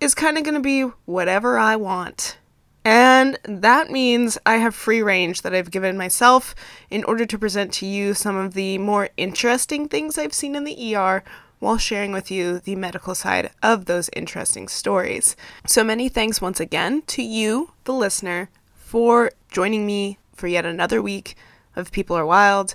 is 0.00 0.14
kind 0.14 0.36
of 0.36 0.42
going 0.42 0.56
to 0.56 0.60
be 0.60 0.82
whatever 1.04 1.56
I 1.56 1.76
want. 1.76 2.36
And 2.84 3.38
that 3.44 3.90
means 3.90 4.38
I 4.44 4.56
have 4.56 4.74
free 4.74 5.02
range 5.02 5.42
that 5.42 5.54
I've 5.54 5.70
given 5.70 5.96
myself 5.96 6.54
in 6.90 7.04
order 7.04 7.24
to 7.26 7.38
present 7.38 7.72
to 7.74 7.86
you 7.86 8.12
some 8.14 8.36
of 8.36 8.54
the 8.54 8.78
more 8.78 9.08
interesting 9.16 9.88
things 9.88 10.18
I've 10.18 10.34
seen 10.34 10.56
in 10.56 10.64
the 10.64 10.96
ER 10.96 11.22
while 11.60 11.78
sharing 11.78 12.10
with 12.10 12.28
you 12.28 12.58
the 12.58 12.74
medical 12.74 13.14
side 13.14 13.50
of 13.62 13.84
those 13.84 14.10
interesting 14.14 14.66
stories. 14.66 15.36
So 15.64 15.84
many 15.84 16.08
thanks 16.08 16.40
once 16.40 16.58
again 16.58 17.02
to 17.06 17.22
you, 17.22 17.70
the 17.84 17.92
listener, 17.92 18.50
for 18.74 19.30
joining 19.52 19.86
me 19.86 20.18
for 20.34 20.48
yet 20.48 20.66
another 20.66 21.00
week 21.00 21.36
of 21.76 21.92
People 21.92 22.16
Are 22.16 22.26
Wild. 22.26 22.74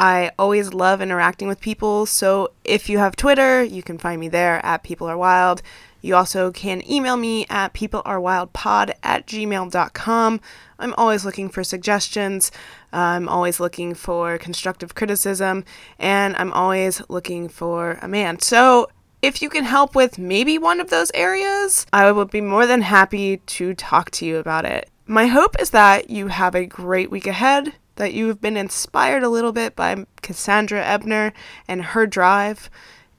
I 0.00 0.32
always 0.38 0.74
love 0.74 1.00
interacting 1.00 1.46
with 1.46 1.60
people, 1.60 2.04
so 2.04 2.50
if 2.64 2.88
you 2.88 2.98
have 2.98 3.14
Twitter, 3.14 3.62
you 3.62 3.82
can 3.82 3.96
find 3.96 4.20
me 4.20 4.28
there 4.28 4.64
at 4.66 4.82
People 4.82 5.06
Are 5.06 5.16
Wild. 5.16 5.62
You 6.02 6.14
also 6.14 6.50
can 6.50 6.88
email 6.88 7.16
me 7.16 7.46
at 7.48 7.74
peoplearewildpod 7.74 8.92
at 9.02 9.26
gmail.com. 9.26 10.40
I'm 10.78 10.94
always 10.94 11.24
looking 11.24 11.48
for 11.48 11.64
suggestions. 11.64 12.52
I'm 12.92 13.28
always 13.28 13.60
looking 13.60 13.94
for 13.94 14.38
constructive 14.38 14.94
criticism. 14.94 15.64
And 15.98 16.36
I'm 16.36 16.52
always 16.52 17.02
looking 17.08 17.48
for 17.48 17.98
a 18.02 18.08
man. 18.08 18.40
So 18.40 18.88
if 19.22 19.42
you 19.42 19.48
can 19.48 19.64
help 19.64 19.94
with 19.94 20.18
maybe 20.18 20.58
one 20.58 20.80
of 20.80 20.90
those 20.90 21.10
areas, 21.14 21.86
I 21.92 22.12
would 22.12 22.30
be 22.30 22.40
more 22.40 22.66
than 22.66 22.82
happy 22.82 23.38
to 23.38 23.74
talk 23.74 24.10
to 24.12 24.26
you 24.26 24.36
about 24.36 24.64
it. 24.64 24.90
My 25.06 25.26
hope 25.26 25.56
is 25.60 25.70
that 25.70 26.10
you 26.10 26.28
have 26.28 26.54
a 26.54 26.66
great 26.66 27.10
week 27.10 27.26
ahead, 27.26 27.72
that 27.96 28.12
you 28.12 28.28
have 28.28 28.40
been 28.40 28.56
inspired 28.56 29.22
a 29.22 29.28
little 29.28 29.52
bit 29.52 29.74
by 29.74 30.04
Cassandra 30.20 30.84
Ebner 30.84 31.32
and 31.66 31.82
her 31.82 32.06
drive, 32.06 32.68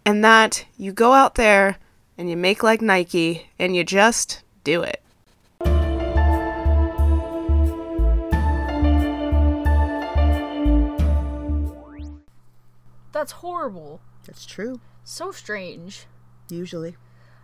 and 0.06 0.24
that 0.24 0.66
you 0.78 0.92
go 0.92 1.14
out 1.14 1.36
there 1.36 1.78
and 2.18 2.30
you 2.30 2.36
make 2.36 2.64
like 2.64 2.82
Nike 2.82 3.50
and 3.60 3.76
you 3.76 3.84
just 3.84 4.44
do 4.64 4.82
it. 4.82 5.02
That's 13.12 13.32
horrible. 13.32 14.00
That's 14.26 14.46
true. 14.46 14.80
So 15.04 15.32
strange. 15.32 16.06
Usually. 16.50 16.96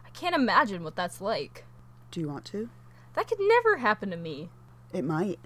I 0.05 0.09
can't 0.09 0.35
imagine 0.35 0.83
what 0.83 0.95
that's 0.95 1.19
like. 1.19 1.65
Do 2.11 2.19
you 2.19 2.27
want 2.29 2.45
to? 2.45 2.69
That 3.15 3.27
could 3.27 3.39
never 3.39 3.77
happen 3.77 4.11
to 4.11 4.17
me. 4.17 4.49
It 4.93 5.03
might. 5.03 5.39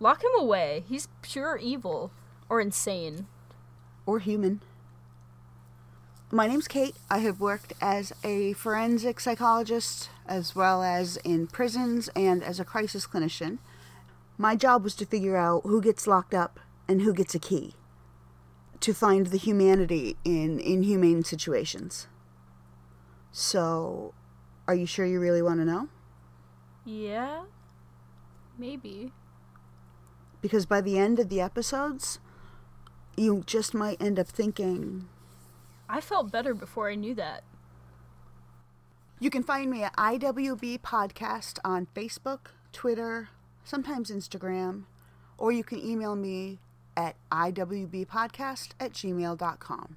Lock 0.00 0.22
him 0.22 0.30
away. 0.38 0.84
He's 0.88 1.08
pure 1.20 1.58
evil. 1.58 2.10
Or 2.48 2.60
insane. 2.60 3.26
Or 4.06 4.18
human. 4.18 4.62
My 6.30 6.46
name's 6.46 6.68
Kate. 6.68 6.94
I 7.08 7.20
have 7.20 7.40
worked 7.40 7.72
as 7.80 8.12
a 8.22 8.52
forensic 8.52 9.18
psychologist 9.18 10.10
as 10.26 10.54
well 10.54 10.82
as 10.82 11.16
in 11.24 11.46
prisons 11.46 12.10
and 12.14 12.44
as 12.44 12.60
a 12.60 12.66
crisis 12.66 13.06
clinician. 13.06 13.56
My 14.36 14.54
job 14.54 14.84
was 14.84 14.94
to 14.96 15.06
figure 15.06 15.38
out 15.38 15.62
who 15.64 15.80
gets 15.80 16.06
locked 16.06 16.34
up 16.34 16.60
and 16.86 17.00
who 17.00 17.14
gets 17.14 17.34
a 17.34 17.38
key, 17.38 17.76
to 18.80 18.92
find 18.92 19.28
the 19.28 19.38
humanity 19.38 20.18
in 20.22 20.60
inhumane 20.60 21.24
situations. 21.24 22.08
So, 23.32 24.12
are 24.66 24.74
you 24.74 24.84
sure 24.84 25.06
you 25.06 25.20
really 25.20 25.40
want 25.40 25.60
to 25.60 25.64
know? 25.64 25.88
Yeah? 26.84 27.44
Maybe. 28.58 29.12
Because 30.42 30.66
by 30.66 30.82
the 30.82 30.98
end 30.98 31.18
of 31.18 31.30
the 31.30 31.40
episodes, 31.40 32.18
you 33.16 33.44
just 33.46 33.72
might 33.72 34.00
end 34.00 34.18
up 34.18 34.28
thinking, 34.28 35.08
I 35.88 36.00
felt 36.00 36.30
better 36.30 36.54
before 36.54 36.90
I 36.90 36.94
knew 36.94 37.14
that. 37.14 37.44
You 39.20 39.30
can 39.30 39.42
find 39.42 39.70
me 39.70 39.82
at 39.82 39.96
IWB 39.96 40.80
Podcast 40.80 41.58
on 41.64 41.88
Facebook, 41.94 42.52
Twitter, 42.72 43.30
sometimes 43.64 44.10
Instagram, 44.10 44.84
or 45.38 45.50
you 45.50 45.64
can 45.64 45.84
email 45.84 46.14
me 46.14 46.58
at 46.96 47.16
iwbpodcast 47.32 48.70
at 48.78 48.92
gmail.com. 48.92 49.96